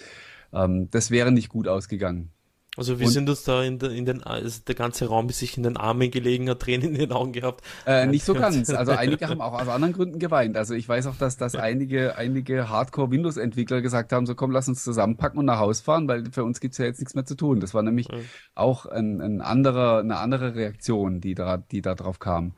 ähm, 0.53 0.87
das 0.91 1.09
wäre 1.09 1.31
nicht 1.31 1.49
gut 1.49 1.67
ausgegangen. 1.67 2.29
Also 2.77 2.99
wir 2.99 3.07
und, 3.07 3.11
sind 3.11 3.27
uns 3.27 3.43
da 3.43 3.63
in, 3.63 3.79
de, 3.79 3.97
in 3.97 4.05
den, 4.05 4.21
also 4.21 4.61
der 4.67 4.75
ganze 4.75 5.07
Raum 5.07 5.27
ist 5.29 5.39
sich 5.39 5.57
in 5.57 5.63
den 5.63 5.77
Armen 5.77 6.11
gelegen, 6.11 6.47
hat 6.47 6.59
Tränen 6.59 6.89
in 6.89 6.99
den 6.99 7.11
Augen 7.11 7.33
gehabt. 7.33 7.65
Äh, 7.87 8.05
nicht 8.05 8.23
so 8.23 8.35
ganz. 8.35 8.69
Also 8.69 8.91
einige 8.97 9.27
haben 9.27 9.41
auch 9.41 9.59
aus 9.59 9.67
anderen 9.67 9.93
Gründen 9.93 10.19
geweint. 10.19 10.55
Also 10.55 10.75
ich 10.75 10.87
weiß 10.87 11.07
auch, 11.07 11.15
dass, 11.15 11.35
dass 11.35 11.55
einige, 11.55 12.17
einige 12.17 12.69
Hardcore-Windows-Entwickler 12.69 13.81
gesagt 13.81 14.13
haben, 14.13 14.27
so 14.27 14.35
komm, 14.35 14.51
lass 14.51 14.67
uns 14.67 14.83
zusammenpacken 14.83 15.39
und 15.39 15.45
nach 15.45 15.59
Haus 15.59 15.81
fahren, 15.81 16.07
weil 16.07 16.31
für 16.31 16.43
uns 16.43 16.59
gibt's 16.59 16.77
ja 16.77 16.85
jetzt 16.85 16.99
nichts 16.99 17.15
mehr 17.15 17.25
zu 17.25 17.35
tun. 17.35 17.59
Das 17.59 17.73
war 17.73 17.81
nämlich 17.81 18.09
ja. 18.09 18.19
auch 18.53 18.85
ein, 18.85 19.19
ein 19.19 19.41
anderer, 19.41 19.99
eine 19.99 20.17
andere 20.17 20.53
Reaktion, 20.53 21.19
die 21.19 21.33
da, 21.33 21.57
die 21.57 21.81
da 21.81 21.95
drauf 21.95 22.19
kam. 22.19 22.53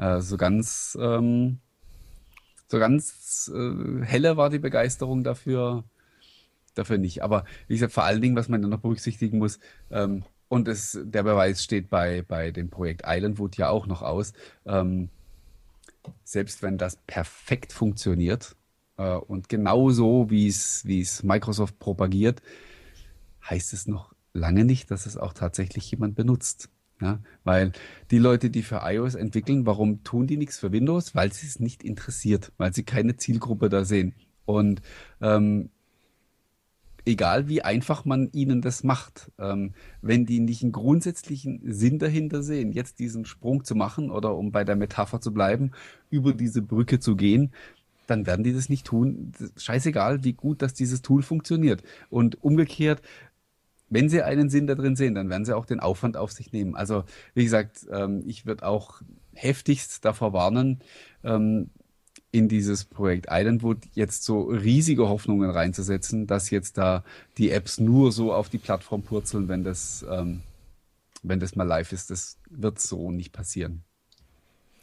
Äh, 0.00 0.22
so 0.22 0.38
ganz, 0.38 0.96
ähm, 1.00 1.58
so 2.68 2.78
ganz 2.78 3.52
äh, 3.54 4.04
helle 4.04 4.36
war 4.38 4.48
die 4.48 4.58
Begeisterung 4.58 5.22
dafür, 5.24 5.84
dafür 6.74 6.96
nicht. 6.96 7.22
Aber 7.22 7.44
wie 7.68 7.74
gesagt, 7.74 7.92
vor 7.92 8.04
allen 8.04 8.22
Dingen, 8.22 8.36
was 8.36 8.48
man 8.48 8.62
dann 8.62 8.70
noch 8.70 8.80
berücksichtigen 8.80 9.38
muss, 9.38 9.60
ähm, 9.90 10.24
und 10.48 10.66
es, 10.68 10.98
der 11.00 11.22
Beweis 11.22 11.62
steht 11.62 11.90
bei, 11.90 12.22
bei 12.22 12.50
dem 12.50 12.70
Projekt 12.70 13.02
Islandwood 13.06 13.56
ja 13.56 13.68
auch 13.68 13.86
noch 13.86 14.02
aus, 14.02 14.32
ähm, 14.64 15.10
selbst 16.24 16.62
wenn 16.62 16.78
das 16.78 16.96
perfekt 17.06 17.72
funktioniert 17.72 18.56
äh, 18.96 19.14
und 19.16 19.48
genauso, 19.50 20.30
wie 20.30 20.48
es, 20.48 20.84
wie 20.86 21.02
es 21.02 21.22
Microsoft 21.22 21.78
propagiert, 21.78 22.42
heißt 23.48 23.74
es 23.74 23.86
noch 23.86 24.14
lange 24.32 24.64
nicht, 24.64 24.90
dass 24.90 25.06
es 25.06 25.18
auch 25.18 25.34
tatsächlich 25.34 25.90
jemand 25.90 26.14
benutzt. 26.14 26.70
Ja, 27.00 27.18
weil 27.44 27.72
die 28.10 28.18
Leute, 28.18 28.50
die 28.50 28.62
für 28.62 28.82
iOS 28.84 29.14
entwickeln, 29.14 29.64
warum 29.64 30.04
tun 30.04 30.26
die 30.26 30.36
nichts 30.36 30.58
für 30.58 30.70
Windows? 30.70 31.14
Weil 31.14 31.32
sie 31.32 31.46
es 31.46 31.58
nicht 31.58 31.82
interessiert, 31.82 32.52
weil 32.58 32.74
sie 32.74 32.82
keine 32.82 33.16
Zielgruppe 33.16 33.70
da 33.70 33.84
sehen. 33.84 34.14
Und 34.44 34.82
ähm, 35.22 35.70
egal 37.06 37.48
wie 37.48 37.62
einfach 37.62 38.04
man 38.04 38.30
ihnen 38.32 38.60
das 38.60 38.84
macht, 38.84 39.30
ähm, 39.38 39.72
wenn 40.02 40.26
die 40.26 40.40
nicht 40.40 40.62
einen 40.62 40.72
grundsätzlichen 40.72 41.60
Sinn 41.64 41.98
dahinter 41.98 42.42
sehen, 42.42 42.72
jetzt 42.72 42.98
diesen 42.98 43.24
Sprung 43.24 43.64
zu 43.64 43.74
machen 43.74 44.10
oder 44.10 44.36
um 44.36 44.52
bei 44.52 44.64
der 44.64 44.76
Metapher 44.76 45.20
zu 45.20 45.32
bleiben, 45.32 45.72
über 46.10 46.34
diese 46.34 46.62
Brücke 46.62 47.00
zu 47.00 47.16
gehen, 47.16 47.52
dann 48.06 48.26
werden 48.26 48.42
die 48.42 48.52
das 48.52 48.68
nicht 48.68 48.86
tun. 48.86 49.32
Scheißegal, 49.56 50.24
wie 50.24 50.32
gut, 50.32 50.62
dass 50.62 50.74
dieses 50.74 51.00
Tool 51.00 51.22
funktioniert. 51.22 51.82
Und 52.10 52.42
umgekehrt, 52.42 53.02
wenn 53.90 54.08
sie 54.08 54.22
einen 54.22 54.48
Sinn 54.48 54.66
da 54.66 54.74
drin 54.74 54.96
sehen, 54.96 55.14
dann 55.14 55.28
werden 55.28 55.44
sie 55.44 55.56
auch 55.56 55.66
den 55.66 55.80
Aufwand 55.80 56.16
auf 56.16 56.32
sich 56.32 56.52
nehmen. 56.52 56.76
Also, 56.76 57.04
wie 57.34 57.44
gesagt, 57.44 57.86
ähm, 57.92 58.22
ich 58.26 58.46
würde 58.46 58.66
auch 58.66 59.02
heftigst 59.34 60.04
davor 60.04 60.32
warnen, 60.32 60.80
ähm, 61.24 61.70
in 62.32 62.48
dieses 62.48 62.84
Projekt 62.84 63.26
Islandwood 63.28 63.78
jetzt 63.94 64.22
so 64.22 64.42
riesige 64.42 65.08
Hoffnungen 65.08 65.50
reinzusetzen, 65.50 66.26
dass 66.28 66.50
jetzt 66.50 66.78
da 66.78 67.04
die 67.38 67.50
Apps 67.50 67.80
nur 67.80 68.12
so 68.12 68.32
auf 68.32 68.48
die 68.48 68.58
Plattform 68.58 69.02
purzeln, 69.02 69.48
wenn 69.48 69.64
das, 69.64 70.04
ähm, 70.08 70.42
wenn 71.22 71.40
das 71.40 71.56
mal 71.56 71.64
live 71.64 71.92
ist. 71.92 72.10
Das 72.10 72.38
wird 72.48 72.78
so 72.78 73.10
nicht 73.10 73.32
passieren. 73.32 73.82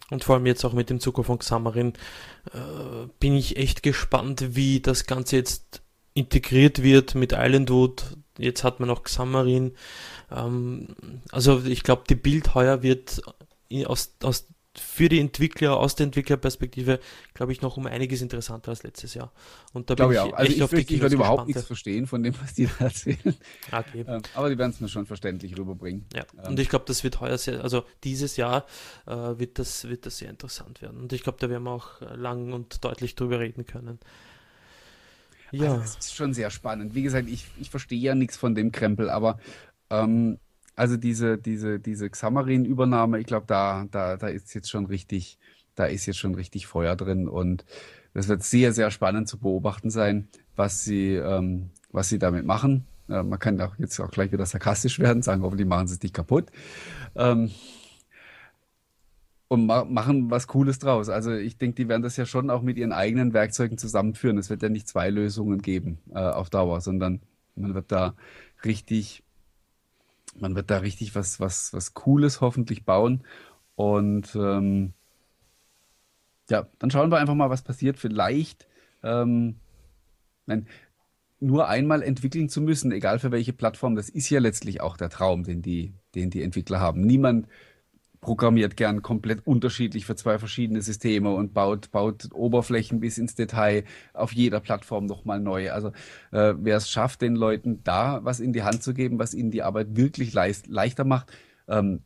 Und 0.09 0.23
vor 0.23 0.35
allem 0.35 0.45
jetzt 0.45 0.63
auch 0.65 0.73
mit 0.73 0.89
dem 0.89 0.99
Zukunft 0.99 1.27
von 1.27 1.39
Xamarin 1.39 1.93
äh, 2.53 3.07
bin 3.19 3.35
ich 3.35 3.57
echt 3.57 3.83
gespannt, 3.83 4.55
wie 4.55 4.79
das 4.79 5.05
Ganze 5.05 5.37
jetzt 5.37 5.81
integriert 6.13 6.81
wird 6.81 7.15
mit 7.15 7.33
Islandwood. 7.33 8.17
Jetzt 8.37 8.63
hat 8.63 8.79
man 8.79 8.89
auch 8.89 9.03
Xamarin. 9.03 9.73
Ähm, 10.31 10.87
also 11.31 11.63
ich 11.65 11.83
glaube, 11.83 12.03
die 12.09 12.15
Bild 12.15 12.55
heuer 12.55 12.83
wird 12.83 13.21
aus, 13.85 14.15
aus 14.23 14.47
für 14.79 15.09
die 15.09 15.19
Entwickler 15.19 15.77
aus 15.77 15.95
der 15.95 16.05
Entwicklerperspektive, 16.05 16.99
glaube 17.33 17.51
ich, 17.51 17.61
noch 17.61 17.77
um 17.77 17.87
einiges 17.87 18.21
interessanter 18.21 18.69
als 18.69 18.83
letztes 18.83 19.13
Jahr. 19.13 19.31
Und 19.73 19.89
da 19.89 19.95
glaube 19.95 20.13
ich 20.13 20.19
auch. 20.19 20.33
Also 20.33 20.51
ich, 20.51 20.73
ich, 20.73 20.91
ich 20.91 21.01
werde 21.01 21.15
überhaupt 21.15 21.47
nichts 21.47 21.63
verstehen 21.63 22.07
von 22.07 22.23
dem, 22.23 22.35
was 22.41 22.53
die 22.53 22.67
da 22.67 22.85
erzählen. 22.85 23.35
Okay. 23.71 24.05
Ähm, 24.07 24.21
aber 24.35 24.49
die 24.49 24.57
werden 24.57 24.71
es 24.71 24.79
mir 24.79 24.87
schon 24.87 25.05
verständlich 25.05 25.57
rüberbringen. 25.57 26.05
Ja. 26.13 26.25
Ähm. 26.37 26.51
Und 26.51 26.59
ich 26.59 26.69
glaube, 26.69 26.85
das 26.85 27.03
wird 27.03 27.19
heuer 27.19 27.37
sehr, 27.37 27.63
also 27.63 27.83
dieses 28.03 28.37
Jahr 28.37 28.65
äh, 29.05 29.11
wird 29.11 29.59
das 29.59 29.87
wird 29.87 30.05
das 30.05 30.19
sehr 30.19 30.29
interessant 30.29 30.81
werden. 30.81 30.99
Und 30.99 31.13
ich 31.13 31.23
glaube, 31.23 31.39
da 31.39 31.49
werden 31.49 31.63
wir 31.63 31.71
auch 31.71 32.01
lang 32.15 32.53
und 32.53 32.83
deutlich 32.83 33.15
drüber 33.15 33.39
reden 33.39 33.65
können. 33.65 33.99
Ja. 35.51 35.71
Also 35.71 35.81
das 35.81 35.97
ist 35.97 36.15
schon 36.15 36.33
sehr 36.33 36.49
spannend. 36.49 36.95
Wie 36.95 37.03
gesagt, 37.03 37.29
ich, 37.29 37.47
ich 37.59 37.69
verstehe 37.69 37.99
ja 37.99 38.15
nichts 38.15 38.37
von 38.37 38.55
dem 38.55 38.71
Krempel, 38.71 39.09
aber 39.09 39.39
ähm, 39.89 40.39
also 40.75 40.95
diese, 40.95 41.37
diese, 41.37 41.79
diese 41.79 42.09
Xamarin-Übernahme, 42.09 43.19
ich 43.19 43.25
glaube, 43.25 43.45
da, 43.47 43.87
da, 43.89 44.17
da 44.17 44.27
ist 44.27 44.53
jetzt 44.53 44.69
schon 44.69 44.85
richtig, 44.85 45.39
da 45.75 45.85
ist 45.85 46.05
jetzt 46.05 46.19
schon 46.19 46.35
richtig 46.35 46.67
Feuer 46.67 46.95
drin 46.95 47.27
und 47.27 47.65
das 48.13 48.27
wird 48.27 48.43
sehr, 48.43 48.73
sehr 48.73 48.91
spannend 48.91 49.27
zu 49.27 49.39
beobachten 49.39 49.89
sein, 49.89 50.27
was 50.55 50.83
sie, 50.83 51.15
ähm, 51.15 51.71
was 51.91 52.09
sie 52.09 52.19
damit 52.19 52.45
machen. 52.45 52.85
Äh, 53.09 53.23
man 53.23 53.39
kann 53.39 53.59
auch 53.61 53.75
jetzt 53.77 53.99
auch 53.99 54.11
gleich 54.11 54.31
wieder 54.31 54.45
sarkastisch 54.45 54.99
werden, 54.99 55.21
sagen, 55.21 55.41
hoffentlich 55.41 55.67
machen 55.67 55.87
sie 55.87 55.95
es 55.95 56.01
nicht 56.01 56.15
kaputt. 56.15 56.51
Ähm, 57.15 57.51
und 59.47 59.65
ma 59.65 59.85
machen 59.85 60.29
was 60.29 60.47
Cooles 60.47 60.79
draus. 60.79 61.09
Also 61.09 61.33
ich 61.33 61.57
denke, 61.57 61.75
die 61.75 61.87
werden 61.87 62.01
das 62.01 62.17
ja 62.17 62.25
schon 62.25 62.49
auch 62.49 62.61
mit 62.61 62.77
ihren 62.77 62.91
eigenen 62.91 63.33
Werkzeugen 63.33 63.77
zusammenführen. 63.77 64.37
Es 64.37 64.49
wird 64.49 64.61
ja 64.63 64.69
nicht 64.69 64.87
zwei 64.87 65.09
Lösungen 65.09 65.61
geben 65.61 65.99
äh, 66.13 66.19
auf 66.19 66.49
Dauer, 66.49 66.81
sondern 66.81 67.21
man 67.55 67.73
wird 67.73 67.91
da 67.91 68.15
richtig 68.65 69.23
man 70.39 70.55
wird 70.55 70.69
da 70.69 70.77
richtig 70.77 71.15
was, 71.15 71.39
was, 71.39 71.73
was 71.73 71.93
Cooles 71.93 72.41
hoffentlich 72.41 72.85
bauen. 72.85 73.23
Und 73.75 74.35
ähm, 74.35 74.93
ja, 76.49 76.67
dann 76.79 76.91
schauen 76.91 77.11
wir 77.11 77.17
einfach 77.17 77.35
mal, 77.35 77.49
was 77.49 77.61
passiert. 77.61 77.97
Vielleicht, 77.97 78.67
ähm, 79.03 79.55
nein, 80.45 80.67
nur 81.39 81.67
einmal 81.67 82.01
entwickeln 82.01 82.49
zu 82.49 82.61
müssen, 82.61 82.91
egal 82.91 83.19
für 83.19 83.31
welche 83.31 83.53
Plattform, 83.53 83.95
das 83.95 84.09
ist 84.09 84.29
ja 84.29 84.39
letztlich 84.39 84.81
auch 84.81 84.97
der 84.97 85.09
Traum, 85.09 85.43
den 85.43 85.61
die, 85.61 85.93
den 86.15 86.29
die 86.29 86.41
Entwickler 86.41 86.79
haben. 86.79 87.01
Niemand 87.01 87.47
programmiert 88.27 88.75
gern 88.75 89.01
komplett 89.01 89.47
unterschiedlich 89.47 90.05
für 90.05 90.17
zwei 90.17 90.37
verschiedene 90.37 90.81
Systeme 90.81 91.33
und 91.33 91.53
baut, 91.53 91.91
baut 91.91 92.27
Oberflächen 92.33 92.99
bis 92.99 93.17
ins 93.17 93.35
Detail 93.35 93.85
auf 94.11 94.33
jeder 94.33 94.59
Plattform 94.59 95.05
nochmal 95.05 95.39
neu. 95.39 95.71
Also 95.71 95.93
äh, 96.33 96.53
wer 96.57 96.75
es 96.75 96.89
schafft, 96.89 97.21
den 97.21 97.37
Leuten 97.37 97.85
da 97.85 98.19
was 98.25 98.41
in 98.41 98.51
die 98.51 98.63
Hand 98.63 98.83
zu 98.83 98.93
geben, 98.93 99.17
was 99.17 99.33
ihnen 99.33 99.49
die 99.49 99.63
Arbeit 99.63 99.95
wirklich 99.95 100.33
leicht, 100.33 100.67
leichter 100.67 101.05
macht, 101.05 101.31
ähm, 101.69 102.01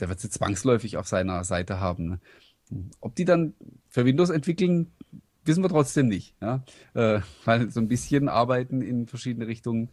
der 0.00 0.08
wird 0.08 0.20
sie 0.20 0.30
zwangsläufig 0.30 0.96
auf 0.96 1.06
seiner 1.06 1.44
Seite 1.44 1.78
haben. 1.78 2.08
Ne? 2.08 2.20
Ob 3.00 3.14
die 3.14 3.26
dann 3.26 3.52
für 3.86 4.06
Windows 4.06 4.30
entwickeln, 4.30 4.92
wissen 5.44 5.62
wir 5.62 5.68
trotzdem 5.68 6.08
nicht. 6.08 6.36
Ja? 6.40 6.64
Äh, 6.94 7.20
weil 7.44 7.70
so 7.70 7.80
ein 7.80 7.88
bisschen 7.88 8.30
Arbeiten 8.30 8.80
in 8.80 9.06
verschiedene 9.06 9.46
Richtungen 9.46 9.90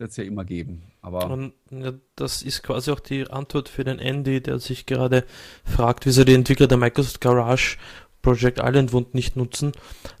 wird 0.00 0.10
es 0.10 0.16
ja 0.16 0.24
immer 0.24 0.44
geben. 0.44 0.82
Aber 1.02 1.30
Und, 1.30 1.52
ja, 1.70 1.92
das 2.16 2.42
ist 2.42 2.62
quasi 2.62 2.90
auch 2.90 3.00
die 3.00 3.28
Antwort 3.30 3.68
für 3.68 3.84
den 3.84 3.98
Andy, 3.98 4.40
der 4.40 4.58
sich 4.58 4.86
gerade 4.86 5.24
fragt, 5.64 6.06
wieso 6.06 6.24
die 6.24 6.34
Entwickler 6.34 6.66
der 6.66 6.78
Microsoft 6.78 7.20
Garage 7.20 7.76
Project 8.22 8.58
Island 8.62 8.92
Wund 8.92 9.14
nicht 9.14 9.36
nutzen. 9.36 9.72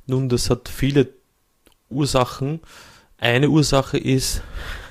Nun, 0.06 0.28
das 0.28 0.50
hat 0.50 0.68
viele 0.68 1.08
Ursachen. 1.88 2.60
Eine 3.18 3.50
Ursache 3.50 3.98
ist, 3.98 4.42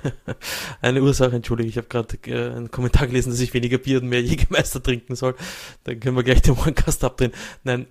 eine 0.82 1.02
Ursache, 1.02 1.36
entschuldige, 1.36 1.70
ich 1.70 1.78
habe 1.78 1.88
gerade 1.88 2.18
äh, 2.28 2.56
einen 2.56 2.70
Kommentar 2.70 3.08
gelesen, 3.08 3.32
dass 3.32 3.40
ich 3.40 3.54
weniger 3.54 3.80
Bier 3.80 4.02
und 4.02 4.10
mehr 4.10 4.22
Jägermeister 4.22 4.84
trinken 4.84 5.16
soll. 5.16 5.36
Dann 5.84 6.00
können 6.00 6.16
wir 6.16 6.24
gleich 6.24 6.42
den 6.42 6.58
Onecast 6.58 7.04
abdrehen. 7.04 7.32
Nein, 7.64 7.88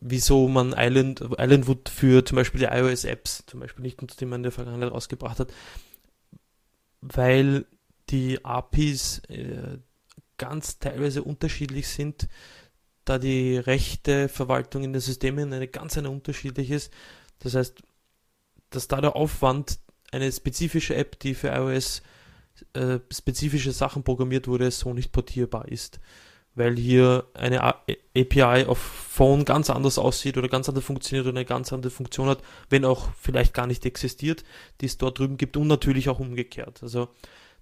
wieso 0.00 0.48
man 0.48 0.74
Island, 0.76 1.20
Islandwood 1.20 1.88
für 1.88 2.24
zum 2.24 2.36
Beispiel 2.36 2.60
die 2.60 2.66
iOS-Apps 2.66 3.44
zum 3.46 3.60
Beispiel 3.60 3.82
nicht 3.82 4.00
nutzt, 4.02 4.20
die 4.20 4.26
man 4.26 4.40
in 4.40 4.44
der 4.44 4.52
Vergangenheit 4.52 4.90
rausgebracht 4.90 5.38
hat, 5.38 5.52
weil 7.00 7.66
die 8.10 8.44
APIs 8.44 9.20
äh, 9.28 9.78
ganz 10.36 10.78
teilweise 10.78 11.22
unterschiedlich 11.22 11.88
sind, 11.88 12.28
da 13.04 13.18
die 13.18 13.56
rechte 13.56 14.28
Verwaltung 14.28 14.84
in 14.84 14.92
den 14.92 15.00
Systemen 15.00 15.52
eine 15.52 15.68
ganz 15.68 15.96
eine 15.98 16.10
unterschiedlich 16.10 16.70
ist. 16.70 16.92
Das 17.40 17.54
heißt, 17.54 17.82
dass 18.70 18.88
da 18.88 19.00
der 19.00 19.16
Aufwand, 19.16 19.78
eine 20.10 20.30
spezifische 20.32 20.94
App, 20.94 21.18
die 21.18 21.34
für 21.34 21.48
iOS 21.48 22.02
äh, 22.72 22.98
spezifische 23.10 23.72
Sachen 23.72 24.02
programmiert 24.02 24.48
wurde, 24.48 24.70
so 24.70 24.92
nicht 24.94 25.12
portierbar 25.12 25.68
ist. 25.68 26.00
Weil 26.58 26.76
hier 26.76 27.26
eine 27.34 27.62
API 27.62 28.66
auf 28.66 28.78
Phone 28.78 29.44
ganz 29.44 29.70
anders 29.70 29.98
aussieht 29.98 30.36
oder 30.36 30.48
ganz 30.48 30.68
anders 30.68 30.84
funktioniert 30.84 31.26
oder 31.26 31.36
eine 31.36 31.44
ganz 31.44 31.72
andere 31.72 31.90
Funktion 31.90 32.28
hat, 32.28 32.42
wenn 32.68 32.84
auch 32.84 33.08
vielleicht 33.18 33.54
gar 33.54 33.66
nicht 33.66 33.86
existiert, 33.86 34.44
die 34.80 34.86
es 34.86 34.98
dort 34.98 35.18
drüben 35.18 35.36
gibt 35.36 35.56
und 35.56 35.66
natürlich 35.66 36.08
auch 36.08 36.20
umgekehrt. 36.20 36.82
Also 36.82 37.08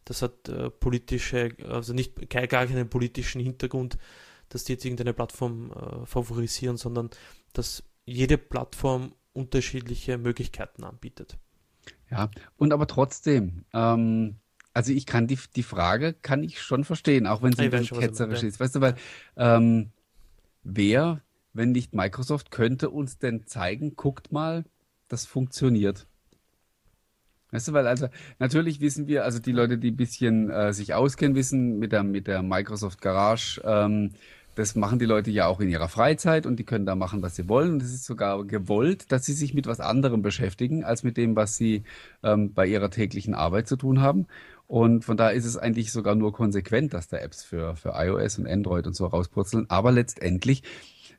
das 0.04 0.22
hat 0.22 0.48
äh, 0.48 0.70
politische, 0.70 1.50
also 1.68 1.92
nicht 1.92 2.30
gar 2.30 2.46
keinen 2.46 2.88
politischen 2.88 3.40
Hintergrund, 3.40 3.98
dass 4.48 4.64
die 4.64 4.72
jetzt 4.72 4.84
irgendeine 4.84 5.12
Plattform 5.12 5.72
äh, 5.72 6.06
favorisieren, 6.06 6.76
sondern 6.76 7.10
dass 7.52 7.82
jede 8.04 8.38
Plattform 8.38 9.12
unterschiedliche 9.32 10.16
Möglichkeiten 10.16 10.84
anbietet. 10.84 11.36
Ja, 12.10 12.30
und 12.56 12.72
aber 12.72 12.86
trotzdem, 12.86 13.64
ähm, 13.74 14.36
also 14.76 14.92
ich 14.92 15.06
kann 15.06 15.26
die, 15.26 15.38
die 15.56 15.62
Frage 15.62 16.12
kann 16.12 16.42
ich 16.42 16.60
schon 16.60 16.84
verstehen, 16.84 17.26
auch 17.26 17.42
wenn 17.42 17.54
sie 17.54 17.74
ein 17.74 17.86
ketzerisch 17.86 18.42
ist. 18.42 18.60
Weißt 18.60 18.74
du, 18.74 18.82
weil 18.82 18.94
ähm, 19.38 19.90
wer, 20.64 21.22
wenn 21.54 21.72
nicht 21.72 21.94
Microsoft, 21.94 22.50
könnte 22.50 22.90
uns 22.90 23.16
denn 23.16 23.46
zeigen, 23.46 23.96
guckt 23.96 24.32
mal, 24.32 24.66
das 25.08 25.24
funktioniert. 25.24 26.06
Weißt 27.52 27.68
du, 27.68 27.72
weil 27.72 27.86
also 27.86 28.08
natürlich 28.38 28.80
wissen 28.82 29.06
wir, 29.06 29.24
also 29.24 29.38
die 29.38 29.52
Leute, 29.52 29.78
die 29.78 29.92
ein 29.92 29.96
bisschen 29.96 30.50
äh, 30.50 30.74
sich 30.74 30.92
auskennen, 30.92 31.36
wissen 31.36 31.78
mit 31.78 31.92
der, 31.92 32.02
mit 32.02 32.26
der 32.26 32.42
Microsoft 32.42 33.00
Garage, 33.00 33.62
ähm, 33.64 34.10
das 34.56 34.74
machen 34.74 34.98
die 34.98 35.04
Leute 35.04 35.30
ja 35.30 35.46
auch 35.46 35.60
in 35.60 35.68
ihrer 35.68 35.88
Freizeit 35.88 36.46
und 36.46 36.56
die 36.56 36.64
können 36.64 36.86
da 36.86 36.94
machen, 36.94 37.22
was 37.22 37.36
sie 37.36 37.46
wollen. 37.46 37.72
Und 37.72 37.82
es 37.82 37.92
ist 37.92 38.06
sogar 38.06 38.42
gewollt, 38.44 39.12
dass 39.12 39.26
sie 39.26 39.34
sich 39.34 39.52
mit 39.52 39.66
was 39.66 39.80
anderem 39.80 40.22
beschäftigen, 40.22 40.82
als 40.82 41.02
mit 41.02 41.18
dem, 41.18 41.36
was 41.36 41.58
sie 41.58 41.84
ähm, 42.22 42.54
bei 42.54 42.66
ihrer 42.66 42.90
täglichen 42.90 43.34
Arbeit 43.34 43.68
zu 43.68 43.76
tun 43.76 44.00
haben. 44.00 44.26
Und 44.68 45.04
von 45.04 45.16
daher 45.16 45.34
ist 45.34 45.44
es 45.44 45.56
eigentlich 45.56 45.92
sogar 45.92 46.14
nur 46.14 46.32
konsequent, 46.32 46.92
dass 46.92 47.08
da 47.08 47.18
Apps 47.18 47.44
für, 47.44 47.76
für 47.76 47.92
iOS 47.94 48.38
und 48.38 48.48
Android 48.48 48.86
und 48.86 48.96
so 48.96 49.06
rauspurzeln. 49.06 49.66
Aber 49.68 49.92
letztendlich 49.92 50.62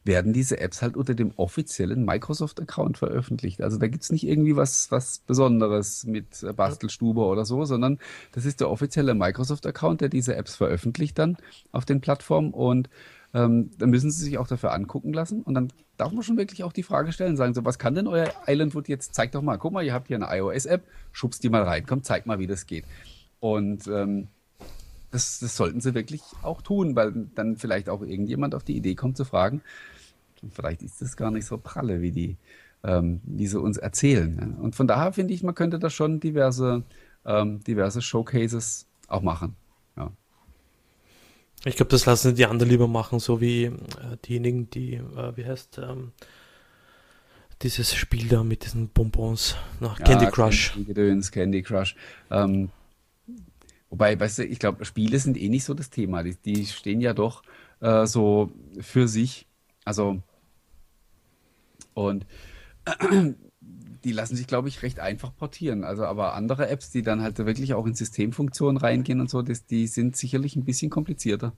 werden 0.03 0.33
diese 0.33 0.59
Apps 0.59 0.81
halt 0.81 0.97
unter 0.97 1.13
dem 1.13 1.31
offiziellen 1.35 2.03
Microsoft-Account 2.05 2.97
veröffentlicht. 2.97 3.61
Also 3.61 3.77
da 3.77 3.87
gibt's 3.87 4.11
nicht 4.11 4.25
irgendwie 4.25 4.55
was, 4.55 4.89
was 4.89 5.19
Besonderes 5.19 6.05
mit 6.05 6.45
Bastelstube 6.55 7.21
oder 7.21 7.45
so, 7.45 7.65
sondern 7.65 7.99
das 8.31 8.45
ist 8.45 8.61
der 8.61 8.69
offizielle 8.69 9.13
Microsoft-Account, 9.13 10.01
der 10.01 10.09
diese 10.09 10.35
Apps 10.35 10.55
veröffentlicht 10.55 11.19
dann 11.19 11.37
auf 11.71 11.85
den 11.85 12.01
Plattformen. 12.01 12.53
Und 12.53 12.89
ähm, 13.33 13.71
dann 13.77 13.89
müssen 13.89 14.09
sie 14.09 14.23
sich 14.23 14.37
auch 14.37 14.47
dafür 14.47 14.73
angucken 14.73 15.13
lassen. 15.13 15.41
Und 15.41 15.53
dann 15.53 15.71
darf 15.97 16.11
man 16.11 16.23
schon 16.23 16.37
wirklich 16.37 16.63
auch 16.63 16.73
die 16.73 16.83
Frage 16.83 17.11
stellen, 17.11 17.35
sagen 17.35 17.53
so, 17.53 17.65
was 17.65 17.79
kann 17.79 17.95
denn 17.95 18.07
euer 18.07 18.31
Islandwood 18.45 18.87
jetzt, 18.87 19.13
zeigt 19.13 19.35
doch 19.35 19.41
mal, 19.41 19.57
guck 19.57 19.73
mal, 19.73 19.83
ihr 19.83 19.93
habt 19.93 20.07
hier 20.07 20.17
eine 20.17 20.35
iOS-App, 20.37 20.83
schubst 21.11 21.43
die 21.43 21.49
mal 21.49 21.63
rein, 21.63 21.85
komm, 21.85 22.03
zeig 22.03 22.25
mal, 22.25 22.39
wie 22.39 22.47
das 22.47 22.65
geht. 22.65 22.85
Und 23.39 23.87
ähm, 23.87 24.27
das, 25.11 25.39
das 25.39 25.55
sollten 25.55 25.81
sie 25.81 25.93
wirklich 25.93 26.21
auch 26.41 26.61
tun, 26.61 26.95
weil 26.95 27.13
dann 27.35 27.57
vielleicht 27.57 27.89
auch 27.89 28.01
irgendjemand 28.01 28.55
auf 28.55 28.63
die 28.63 28.75
Idee 28.75 28.95
kommt 28.95 29.17
zu 29.17 29.25
fragen, 29.25 29.61
vielleicht 30.51 30.81
ist 30.81 31.01
das 31.01 31.17
gar 31.17 31.31
nicht 31.31 31.45
so 31.45 31.57
pralle, 31.57 32.01
wie 32.01 32.11
die, 32.11 32.37
ähm, 32.83 33.21
wie 33.23 33.47
sie 33.47 33.59
uns 33.59 33.77
erzählen. 33.77 34.55
Und 34.59 34.75
von 34.75 34.87
daher 34.87 35.13
finde 35.13 35.33
ich, 35.33 35.43
man 35.43 35.55
könnte 35.55 35.79
da 35.79 35.89
schon 35.89 36.19
diverse, 36.19 36.83
ähm, 37.25 37.63
diverse 37.63 38.01
Showcases 38.01 38.85
auch 39.07 39.21
machen. 39.21 39.55
Ja. 39.95 40.11
Ich 41.65 41.75
glaube, 41.75 41.89
das 41.89 42.05
lassen 42.05 42.35
die 42.35 42.45
anderen 42.45 42.69
lieber 42.69 42.87
machen, 42.87 43.19
so 43.19 43.41
wie 43.41 43.65
äh, 43.65 43.73
diejenigen, 44.25 44.69
die, 44.69 44.95
äh, 44.95 45.35
wie 45.35 45.45
heißt, 45.45 45.79
ähm, 45.79 46.11
dieses 47.63 47.95
Spiel 47.95 48.27
da 48.27 48.43
mit 48.43 48.65
diesen 48.65 48.89
Bonbons, 48.89 49.55
nach 49.79 49.97
Candy 49.97 50.25
ja, 50.25 50.31
Crush. 50.31 50.73
Candy, 50.73 50.85
Gedöns, 50.85 51.31
Candy 51.31 51.63
Crush. 51.63 51.95
Ähm, 52.29 52.69
wobei, 53.89 54.19
weißt 54.19 54.39
du, 54.39 54.45
ich 54.45 54.59
glaube, 54.59 54.85
Spiele 54.85 55.19
sind 55.19 55.37
eh 55.37 55.49
nicht 55.49 55.63
so 55.63 55.73
das 55.73 55.89
Thema. 55.89 56.23
Die, 56.23 56.35
die 56.35 56.65
stehen 56.65 57.01
ja 57.01 57.13
doch 57.13 57.43
äh, 57.79 58.05
so 58.05 58.51
für 58.79 59.07
sich. 59.07 59.47
Also, 59.85 60.21
und 61.93 62.25
die 64.03 64.11
lassen 64.11 64.35
sich, 64.35 64.47
glaube 64.47 64.67
ich, 64.67 64.83
recht 64.83 64.99
einfach 64.99 65.35
portieren. 65.35 65.83
Also, 65.83 66.05
aber 66.05 66.33
andere 66.33 66.69
Apps, 66.69 66.91
die 66.91 67.01
dann 67.01 67.21
halt 67.21 67.37
wirklich 67.39 67.73
auch 67.73 67.85
in 67.85 67.93
Systemfunktionen 67.93 68.77
reingehen 68.77 69.21
und 69.21 69.29
so, 69.29 69.41
das, 69.41 69.65
die 69.65 69.87
sind 69.87 70.15
sicherlich 70.15 70.55
ein 70.55 70.65
bisschen 70.65 70.89
komplizierter. 70.89 71.53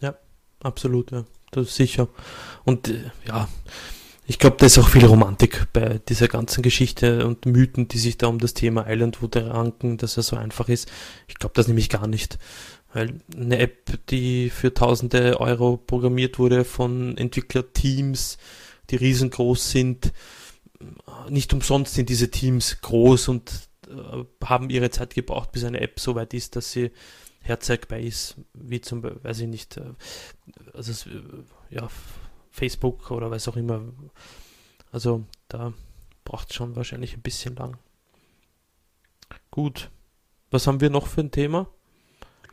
Ja, 0.00 0.16
absolut, 0.60 1.10
ja. 1.10 1.24
Das 1.50 1.68
ist 1.68 1.76
sicher. 1.76 2.08
Und 2.64 2.88
äh, 2.88 3.10
ja, 3.26 3.48
ich 4.32 4.38
glaube, 4.38 4.56
da 4.58 4.64
ist 4.64 4.78
auch 4.78 4.88
viel 4.88 5.04
Romantik 5.04 5.66
bei 5.74 6.00
dieser 6.08 6.26
ganzen 6.26 6.62
Geschichte 6.62 7.26
und 7.26 7.44
Mythen, 7.44 7.88
die 7.88 7.98
sich 7.98 8.16
da 8.16 8.28
um 8.28 8.38
das 8.38 8.54
Thema 8.54 8.86
Islandwood 8.88 9.36
ranken, 9.36 9.98
dass 9.98 10.16
er 10.16 10.22
so 10.22 10.36
einfach 10.36 10.70
ist. 10.70 10.90
Ich 11.28 11.34
glaube 11.34 11.52
das 11.54 11.68
nämlich 11.68 11.90
gar 11.90 12.06
nicht. 12.06 12.38
Weil 12.94 13.20
eine 13.36 13.58
App, 13.58 13.90
die 14.08 14.48
für 14.48 14.72
tausende 14.72 15.38
Euro 15.38 15.76
programmiert 15.76 16.38
wurde 16.38 16.64
von 16.64 17.18
Entwicklerteams, 17.18 18.38
die 18.88 18.96
riesengroß 18.96 19.70
sind, 19.70 20.14
nicht 21.28 21.52
umsonst 21.52 21.92
sind 21.92 22.08
diese 22.08 22.30
Teams 22.30 22.80
groß 22.80 23.28
und 23.28 23.52
äh, 23.86 24.24
haben 24.46 24.70
ihre 24.70 24.88
Zeit 24.88 25.12
gebraucht, 25.12 25.52
bis 25.52 25.64
eine 25.64 25.82
App 25.82 26.00
so 26.00 26.14
weit 26.14 26.32
ist, 26.32 26.56
dass 26.56 26.72
sie 26.72 26.90
herzeigbar 27.40 27.98
ist, 27.98 28.36
wie 28.54 28.80
zum 28.80 29.02
Beispiel, 29.02 29.24
weiß 29.24 29.40
ich 29.40 29.48
nicht, 29.48 29.76
äh, 29.76 29.82
also 30.72 31.10
äh, 31.10 31.74
ja, 31.74 31.90
Facebook 32.52 33.10
oder 33.10 33.30
was 33.30 33.48
auch 33.48 33.56
immer. 33.56 33.82
Also 34.92 35.24
da 35.48 35.72
braucht 36.24 36.50
es 36.50 36.54
schon 36.54 36.76
wahrscheinlich 36.76 37.16
ein 37.16 37.22
bisschen 37.22 37.56
lang. 37.56 37.78
Gut. 39.50 39.90
Was 40.50 40.66
haben 40.66 40.80
wir 40.80 40.90
noch 40.90 41.06
für 41.06 41.22
ein 41.22 41.30
Thema? 41.30 41.68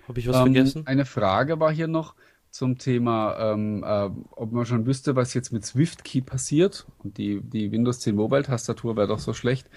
Habe 0.08 0.20
ich 0.20 0.28
was 0.28 0.38
ähm, 0.38 0.54
vergessen? 0.54 0.88
Eine 0.88 1.06
Frage 1.06 1.60
war 1.60 1.72
hier 1.72 1.88
noch 1.88 2.16
zum 2.50 2.78
Thema, 2.78 3.54
ähm, 3.54 3.84
äh, 3.84 4.10
ob 4.32 4.52
man 4.52 4.66
schon 4.66 4.86
wüsste, 4.86 5.16
was 5.16 5.34
jetzt 5.34 5.52
mit 5.52 5.66
SwiftKey 5.66 6.22
passiert. 6.22 6.88
Und 7.04 7.18
die, 7.18 7.42
die 7.42 7.72
Windows 7.72 8.00
10 8.00 8.16
Mobile-Tastatur 8.16 8.96
wäre 8.96 9.08
doch 9.08 9.20
so 9.20 9.34
schlecht. 9.34 9.70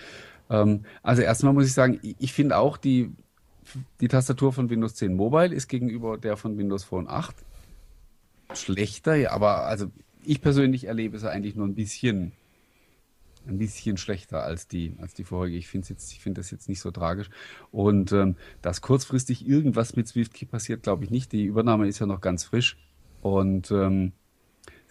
Ähm, 0.48 0.84
also 1.02 1.22
erstmal 1.22 1.52
muss 1.52 1.66
ich 1.66 1.74
sagen, 1.74 1.98
ich, 2.02 2.16
ich 2.18 2.32
finde 2.32 2.56
auch, 2.56 2.76
die, 2.76 3.12
die 4.00 4.08
Tastatur 4.08 4.52
von 4.52 4.70
Windows 4.70 4.94
10 4.94 5.14
Mobile 5.14 5.52
ist 5.54 5.68
gegenüber 5.68 6.16
der 6.16 6.36
von 6.36 6.56
Windows 6.56 6.84
Phone 6.84 7.08
8 7.08 7.34
schlechter, 8.54 9.14
ja, 9.14 9.30
aber 9.32 9.64
also 9.66 9.86
ich 10.24 10.40
persönlich 10.40 10.84
erlebe 10.84 11.16
es 11.16 11.24
eigentlich 11.24 11.56
nur 11.56 11.66
ein 11.66 11.74
bisschen 11.74 12.32
ein 13.46 13.58
bisschen 13.58 13.96
schlechter 13.96 14.44
als 14.44 14.68
die, 14.68 14.94
als 15.00 15.14
die 15.14 15.24
vorherige. 15.24 15.56
Ich 15.58 15.66
finde 15.68 15.88
jetzt, 15.88 16.12
ich 16.12 16.20
finde 16.20 16.40
das 16.40 16.50
jetzt 16.52 16.68
nicht 16.68 16.80
so 16.80 16.90
tragisch. 16.92 17.28
Und 17.72 18.12
ähm, 18.12 18.36
dass 18.62 18.80
kurzfristig 18.82 19.46
irgendwas 19.48 19.96
mit 19.96 20.06
SwiftKey 20.08 20.46
passiert, 20.46 20.84
glaube 20.84 21.04
ich 21.04 21.10
nicht. 21.10 21.32
Die 21.32 21.44
Übernahme 21.44 21.88
ist 21.88 21.98
ja 21.98 22.06
noch 22.06 22.20
ganz 22.20 22.44
frisch. 22.44 22.76
Und 23.20 23.70
ähm, 23.72 24.12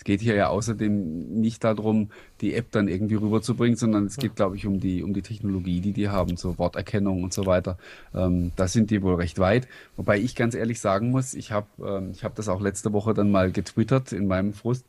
Es 0.02 0.04
geht 0.04 0.20
hier 0.22 0.34
ja 0.34 0.48
außerdem 0.48 1.40
nicht 1.42 1.64
darum, 1.64 2.10
die 2.42 2.56
App 2.56 2.72
dann 2.72 2.88
irgendwie 2.88 3.14
rüberzubringen, 3.16 3.78
sondern 3.78 4.08
es 4.08 4.18
geht, 4.18 4.36
glaube 4.36 4.56
ich, 4.56 4.66
um 4.66 4.80
die, 4.80 5.04
um 5.04 5.14
die 5.14 5.22
Technologie, 5.22 5.80
die 5.80 5.94
die 5.94 6.10
haben, 6.10 6.38
so 6.38 6.58
Worterkennung 6.58 7.24
und 7.24 7.34
so 7.34 7.46
weiter. 7.46 7.78
Ähm, 8.16 8.52
da 8.56 8.68
sind 8.68 8.90
die 8.90 9.04
wohl 9.04 9.14
recht 9.16 9.38
weit. 9.38 9.68
Wobei 9.98 10.20
ich 10.20 10.36
ganz 10.36 10.56
ehrlich 10.56 10.80
sagen 10.80 11.12
muss, 11.12 11.36
ich 11.36 11.52
habe 11.52 11.68
ähm, 11.86 12.12
ich 12.14 12.24
hab 12.24 12.34
das 12.34 12.50
auch 12.50 12.62
letzte 12.62 12.94
Woche 12.94 13.14
dann 13.14 13.30
mal 13.30 13.52
getwittert 13.52 14.12
in 14.12 14.26
meinem 14.26 14.54
Frust. 14.54 14.88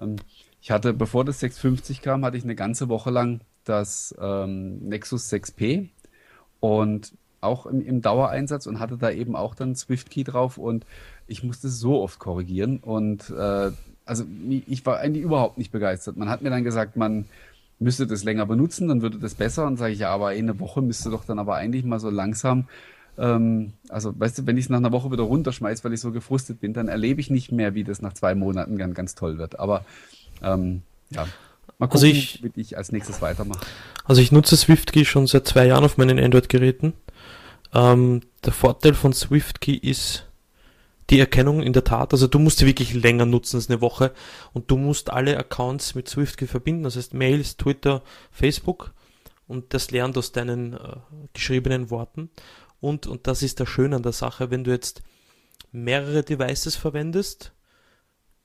Ähm, 0.00 0.16
ich 0.60 0.70
hatte, 0.70 0.94
bevor 0.94 1.24
das 1.24 1.40
650 1.40 2.00
kam, 2.00 2.24
hatte 2.24 2.36
ich 2.36 2.44
eine 2.44 2.54
ganze 2.54 2.88
Woche 2.88 3.10
lang 3.10 3.40
das 3.64 4.14
ähm, 4.20 4.78
Nexus 4.88 5.30
6P 5.32 5.88
und 6.60 7.12
auch 7.40 7.66
im, 7.66 7.82
im 7.82 8.00
Dauereinsatz 8.00 8.66
und 8.66 8.80
hatte 8.80 8.96
da 8.96 9.10
eben 9.10 9.36
auch 9.36 9.54
dann 9.54 9.76
SwiftKey 9.76 10.24
drauf 10.24 10.58
und 10.58 10.86
ich 11.26 11.44
musste 11.44 11.68
so 11.68 12.00
oft 12.00 12.18
korrigieren 12.18 12.78
und 12.78 13.30
äh, 13.30 13.70
also 14.06 14.24
ich 14.66 14.84
war 14.84 14.98
eigentlich 14.98 15.24
überhaupt 15.24 15.56
nicht 15.58 15.72
begeistert. 15.72 16.16
Man 16.16 16.28
hat 16.28 16.42
mir 16.42 16.50
dann 16.50 16.64
gesagt, 16.64 16.96
man 16.96 17.26
müsste 17.78 18.06
das 18.06 18.24
länger 18.24 18.46
benutzen, 18.46 18.88
dann 18.88 19.02
würde 19.02 19.18
das 19.18 19.34
besser 19.34 19.66
und 19.66 19.76
sage 19.76 19.92
ich, 19.92 20.00
ja, 20.00 20.10
aber 20.10 20.28
eine 20.28 20.60
Woche 20.60 20.82
müsste 20.82 21.10
doch 21.10 21.24
dann 21.24 21.38
aber 21.38 21.56
eigentlich 21.56 21.84
mal 21.84 22.00
so 22.00 22.10
langsam 22.10 22.68
ähm, 23.18 23.72
also 23.88 24.18
weißt 24.18 24.38
du, 24.38 24.46
wenn 24.46 24.56
ich 24.56 24.66
es 24.66 24.68
nach 24.70 24.78
einer 24.78 24.92
Woche 24.92 25.10
wieder 25.10 25.22
runterschmeiße, 25.22 25.84
weil 25.84 25.92
ich 25.92 26.00
so 26.00 26.12
gefrustet 26.12 26.60
bin, 26.60 26.72
dann 26.72 26.88
erlebe 26.88 27.20
ich 27.20 27.30
nicht 27.30 27.52
mehr, 27.52 27.74
wie 27.74 27.84
das 27.84 28.02
nach 28.02 28.12
zwei 28.12 28.34
Monaten 28.34 28.76
ganz, 28.76 28.94
ganz 28.94 29.14
toll 29.14 29.38
wird. 29.38 29.58
Aber 29.58 29.84
ähm, 30.42 30.82
ja, 31.10 31.26
mal 31.78 31.86
also 31.86 31.92
gucken, 31.92 31.92
also 31.92 32.06
ich, 32.06 32.42
wie 32.42 32.60
ich 32.60 32.76
als 32.76 32.92
nächstes 32.92 33.22
weitermache. 33.22 33.64
Also 34.04 34.20
ich 34.20 34.32
nutze 34.32 34.56
SwiftKey 34.56 35.04
schon 35.04 35.26
seit 35.26 35.46
zwei 35.46 35.66
Jahren 35.66 35.84
auf 35.84 35.96
meinen 35.96 36.18
Android-Geräten. 36.18 36.94
Ähm, 37.72 38.22
der 38.44 38.52
Vorteil 38.52 38.94
von 38.94 39.12
SwiftKey 39.12 39.76
ist 39.76 40.26
die 41.10 41.20
Erkennung 41.20 41.62
in 41.62 41.72
der 41.72 41.84
Tat. 41.84 42.12
Also 42.12 42.26
du 42.26 42.38
musst 42.38 42.58
sie 42.58 42.66
wirklich 42.66 42.94
länger 42.94 43.26
nutzen 43.26 43.56
als 43.56 43.68
eine 43.68 43.80
Woche 43.80 44.12
und 44.52 44.70
du 44.70 44.76
musst 44.76 45.10
alle 45.10 45.36
Accounts 45.36 45.94
mit 45.94 46.08
SwiftKey 46.08 46.46
verbinden. 46.46 46.84
Das 46.84 46.96
heißt 46.96 47.14
Mails, 47.14 47.56
Twitter, 47.56 48.02
Facebook 48.30 48.92
und 49.46 49.74
das 49.74 49.90
lernt 49.90 50.16
aus 50.16 50.32
deinen 50.32 50.74
äh, 50.74 50.96
geschriebenen 51.32 51.90
Worten. 51.90 52.30
Und, 52.84 53.06
und 53.06 53.26
das 53.26 53.42
ist 53.42 53.60
der 53.60 53.66
Schöne 53.66 53.96
an 53.96 54.02
der 54.02 54.12
Sache, 54.12 54.50
wenn 54.50 54.62
du 54.62 54.70
jetzt 54.70 55.02
mehrere 55.72 56.22
Devices 56.22 56.76
verwendest, 56.76 57.54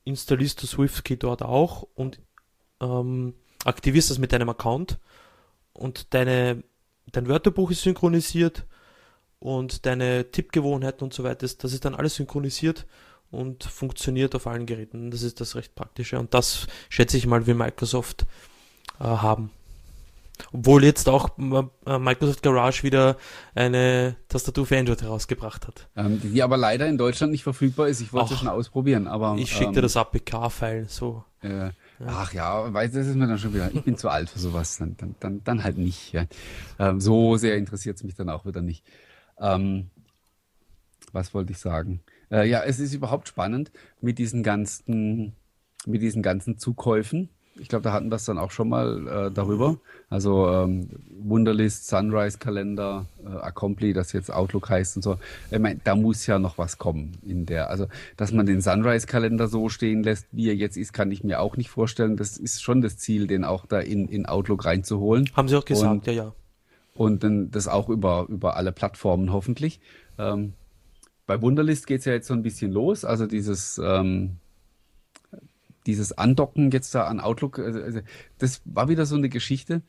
installierst 0.06 0.64
du 0.64 0.66
SwiftKey 0.66 1.18
dort 1.18 1.42
auch 1.42 1.86
und 1.94 2.22
ähm, 2.80 3.34
aktivierst 3.66 4.12
das 4.12 4.18
mit 4.18 4.32
deinem 4.32 4.48
Account 4.48 4.98
und 5.74 6.14
deine, 6.14 6.64
dein 7.12 7.28
Wörterbuch 7.28 7.70
ist 7.70 7.82
synchronisiert 7.82 8.66
und 9.40 9.86
deine 9.86 10.32
Tippgewohnheiten 10.32 11.04
und 11.04 11.14
so 11.14 11.26
weiter, 11.26 11.46
das 11.46 11.74
ist 11.74 11.84
dann 11.84 11.96
alles 11.96 12.16
synchronisiert 12.16 12.86
und 13.32 13.66
funktioniert 13.66 14.36
auf 14.36 14.48
allen 14.48 14.66
Geräten. 14.66 15.12
Das 15.12 15.22
ist 15.22 15.42
das 15.42 15.58
recht 15.58 15.76
praktische 15.76 16.18
und 16.18 16.34
das 16.34 16.66
schätze 16.88 17.18
ich 17.18 17.28
mal, 17.28 17.46
wie 17.46 17.54
Microsoft 17.54 18.26
äh, 19.02 19.04
haben. 19.04 19.52
Obwohl 20.52 20.84
jetzt 20.84 21.08
auch 21.10 21.38
äh, 21.38 22.00
Microsoft 22.00 22.42
Garage 22.44 22.84
wieder 22.84 23.18
eine 23.56 24.16
Tastatur 24.30 24.66
für 24.66 24.78
Android 24.78 25.02
herausgebracht 25.02 25.68
hat. 25.68 25.90
Ähm, 25.96 26.22
die 26.24 26.42
aber 26.42 26.58
leider 26.58 26.88
in 26.88 26.98
Deutschland 26.98 27.32
nicht 27.32 27.44
verfügbar 27.44 27.88
ist. 27.88 28.02
Ich 28.02 28.14
wollte 28.14 28.34
es 28.34 28.40
schon 28.40 28.48
ausprobieren, 28.48 29.08
aber. 29.08 29.36
Ich 29.38 29.52
schicke 29.52 29.66
ähm, 29.66 29.74
dir 29.74 29.82
das 29.82 29.98
APK-File 29.98 30.88
so. 30.88 31.24
Äh, 31.42 31.72
Ach 32.06 32.34
ja, 32.34 32.74
weißt 32.74 32.94
du, 32.94 33.00
das 33.00 33.08
ist 33.08 33.16
mir 33.16 33.28
dann 33.28 33.38
schon 33.38 33.54
wieder, 33.54 33.70
ich 33.74 33.84
bin 33.84 33.98
zu 33.98 34.10
alt 34.10 34.30
für 34.30 34.40
sowas, 34.40 34.78
dann, 34.78 34.96
dann, 34.98 35.16
dann, 35.20 35.44
dann 35.44 35.64
halt 35.64 35.78
nicht. 35.78 36.14
Ja. 36.14 36.26
Ähm, 36.78 37.02
so 37.02 37.38
sehr 37.38 37.58
interessiert 37.58 37.98
es 37.98 38.04
mich 38.04 38.16
dann 38.16 38.30
auch 38.30 38.46
wieder 38.46 38.62
nicht. 38.62 38.86
Ähm, 39.40 39.90
was 41.12 41.34
wollte 41.34 41.52
ich 41.52 41.58
sagen? 41.58 42.02
Äh, 42.32 42.48
ja, 42.50 42.64
es 42.64 42.80
ist 42.80 42.94
überhaupt 42.94 43.28
spannend 43.28 43.72
mit 44.02 44.18
diesen 44.18 44.44
ganzen, 44.44 45.34
mit 45.86 46.02
diesen 46.02 46.22
ganzen 46.22 46.58
Zukäufen. 46.58 47.30
Ich 47.60 47.68
glaube, 47.68 47.84
da 47.84 47.93
hatten 47.93 48.10
wir 48.10 48.16
es 48.16 48.26
dann 48.26 48.38
auch 48.38 48.51
schon 48.51 48.70
mal 48.70 49.07
äh, 49.07 49.32
darüber. 49.32 49.78
Also 50.10 50.49
ähm, 50.49 50.89
Wunderlist, 51.22 51.88
Sunrise-Kalender, 51.88 53.05
äh, 53.24 53.28
Accompli, 53.28 53.93
das 53.93 54.12
jetzt 54.12 54.32
Outlook 54.32 54.70
heißt 54.70 54.95
und 54.95 55.01
so. 55.01 55.18
Ich 55.51 55.60
meine, 55.60 55.80
da 55.84 55.95
muss 55.95 56.26
ja 56.26 56.39
noch 56.39 56.57
was 56.57 56.78
kommen 56.78 57.18
in 57.24 57.45
der. 57.45 57.70
Also, 57.70 57.88
dass 58.18 58.32
man 58.32 58.45
den 58.45 58.62
Sunrise-Kalender 58.62 59.47
so 59.47 59.70
stehen 59.70 60.03
lässt, 60.03 60.28
wie 60.32 60.47
er 60.47 60.55
jetzt 60.55 60.78
ist, 60.78 60.93
kann 60.93 61.12
ich 61.12 61.24
mir 61.24 61.39
auch 61.39 61.57
nicht 61.57 61.70
vorstellen. 61.70 62.18
Das 62.18 62.38
ist 62.38 62.62
schon 62.62 62.82
das 62.82 62.97
Ziel, 62.97 63.28
den 63.28 63.43
auch 63.43 63.66
da 63.66 63.80
in, 63.80 64.07
in 64.07 64.26
Outlook 64.26 64.66
reinzuholen. 64.66 65.30
Haben 65.36 65.47
Sie 65.47 65.55
auch 65.55 65.66
gesagt, 65.66 65.91
und, 65.91 66.07
ja, 66.07 66.14
ja. 66.14 66.34
Und 66.95 67.24
dann 67.24 67.51
das 67.51 67.68
auch 67.68 67.89
über, 67.89 68.26
über 68.30 68.57
alle 68.57 68.72
Plattformen 68.72 69.32
hoffentlich. 69.32 69.80
Ähm, 70.18 70.53
bei 71.30 71.41
Wunderlist 71.43 71.86
geht 71.86 71.99
es 71.99 72.05
ja 72.05 72.14
jetzt 72.14 72.28
so 72.28 72.34
ein 72.34 72.41
bisschen 72.41 72.72
los. 72.72 73.05
Also 73.05 73.28
dieses 73.28 73.80
ähm, 73.84 74.38
dieses 75.86 76.18
Andocken 76.18 76.72
jetzt 76.72 76.94
da 76.94 77.06
an 77.06 77.20
Outlook, 77.20 77.60
also, 77.60 77.82
also 77.82 78.02
das 78.38 78.62
war 78.66 78.90
wieder 78.90 79.06
so 79.06 79.16
eine 79.16 79.30
Geschichte. 79.30 79.82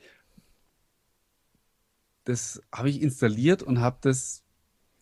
Das 2.24 2.62
habe 2.72 2.90
ich 2.90 3.02
installiert 3.02 3.62
und 3.62 3.80
habe 3.80 3.98
das 4.00 4.44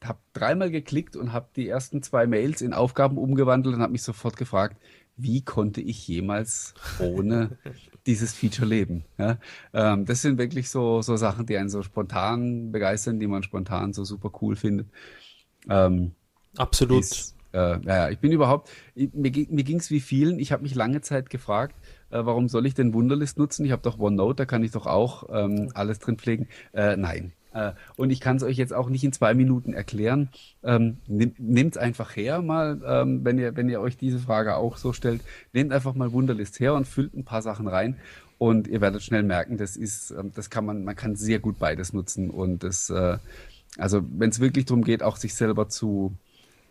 habe 0.02 0.20
dreimal 0.32 0.70
geklickt 0.70 1.16
und 1.16 1.32
habe 1.32 1.48
die 1.56 1.68
ersten 1.68 2.02
zwei 2.02 2.26
Mails 2.26 2.62
in 2.62 2.72
Aufgaben 2.72 3.18
umgewandelt 3.18 3.74
und 3.74 3.82
habe 3.82 3.92
mich 3.92 4.02
sofort 4.02 4.36
gefragt, 4.36 4.80
wie 5.16 5.42
konnte 5.42 5.80
ich 5.80 6.06
jemals 6.06 6.74
ohne 7.00 7.58
dieses 8.06 8.32
Feature 8.32 8.68
leben? 8.68 9.04
Ja, 9.18 9.38
ähm, 9.72 10.04
das 10.04 10.22
sind 10.22 10.38
wirklich 10.38 10.70
so, 10.70 11.02
so 11.02 11.16
Sachen, 11.16 11.46
die 11.46 11.58
einen 11.58 11.68
so 11.68 11.82
spontan 11.82 12.70
begeistern, 12.70 13.18
die 13.18 13.26
man 13.26 13.42
spontan 13.42 13.92
so 13.92 14.04
super 14.04 14.30
cool 14.40 14.54
findet. 14.54 14.88
Ähm, 15.68 16.12
Absolut. 16.56 17.00
Ist, 17.00 17.34
äh, 17.52 17.80
ja, 17.80 18.10
ich 18.10 18.18
bin 18.18 18.32
überhaupt, 18.32 18.70
mir, 18.94 19.10
mir 19.12 19.64
ging 19.64 19.78
es 19.78 19.90
wie 19.90 20.00
vielen, 20.00 20.38
ich 20.38 20.52
habe 20.52 20.62
mich 20.62 20.74
lange 20.74 21.00
Zeit 21.00 21.30
gefragt, 21.30 21.74
äh, 22.10 22.24
warum 22.24 22.48
soll 22.48 22.66
ich 22.66 22.74
denn 22.74 22.94
Wunderlist 22.94 23.38
nutzen? 23.38 23.64
Ich 23.64 23.72
habe 23.72 23.82
doch 23.82 23.98
OneNote, 23.98 24.36
da 24.36 24.44
kann 24.44 24.62
ich 24.62 24.72
doch 24.72 24.86
auch 24.86 25.28
ähm, 25.32 25.70
alles 25.74 25.98
drin 25.98 26.18
pflegen. 26.18 26.48
Äh, 26.72 26.96
nein. 26.96 27.32
Äh, 27.52 27.72
und 27.96 28.10
ich 28.10 28.20
kann 28.20 28.36
es 28.36 28.42
euch 28.42 28.56
jetzt 28.56 28.72
auch 28.72 28.88
nicht 28.88 29.04
in 29.04 29.12
zwei 29.12 29.34
Minuten 29.34 29.72
erklären. 29.72 30.28
Ähm, 30.62 30.98
Nehmt 31.06 31.76
es 31.76 31.78
einfach 31.78 32.16
her 32.16 32.42
mal, 32.42 32.80
ähm, 32.86 33.24
wenn, 33.24 33.38
ihr, 33.38 33.56
wenn 33.56 33.68
ihr 33.68 33.80
euch 33.80 33.96
diese 33.96 34.18
Frage 34.18 34.56
auch 34.56 34.76
so 34.76 34.92
stellt. 34.92 35.22
Nehmt 35.52 35.72
einfach 35.72 35.94
mal 35.94 36.12
Wunderlist 36.12 36.60
her 36.60 36.74
und 36.74 36.86
füllt 36.86 37.14
ein 37.14 37.24
paar 37.24 37.42
Sachen 37.42 37.68
rein. 37.68 37.96
Und 38.38 38.68
ihr 38.68 38.80
werdet 38.80 39.02
schnell 39.02 39.24
merken, 39.24 39.56
das 39.56 39.76
ist, 39.76 40.12
ähm, 40.12 40.32
das 40.34 40.50
kann 40.50 40.64
man, 40.64 40.84
man 40.84 40.94
kann 40.94 41.16
sehr 41.16 41.40
gut 41.40 41.58
beides 41.58 41.92
nutzen. 41.92 42.30
Und 42.30 42.62
das, 42.62 42.90
äh, 42.90 43.18
also 43.76 44.02
wenn 44.16 44.30
es 44.30 44.40
wirklich 44.40 44.66
darum 44.66 44.84
geht, 44.84 45.02
auch 45.02 45.16
sich 45.16 45.34
selber 45.34 45.68
zu, 45.68 46.14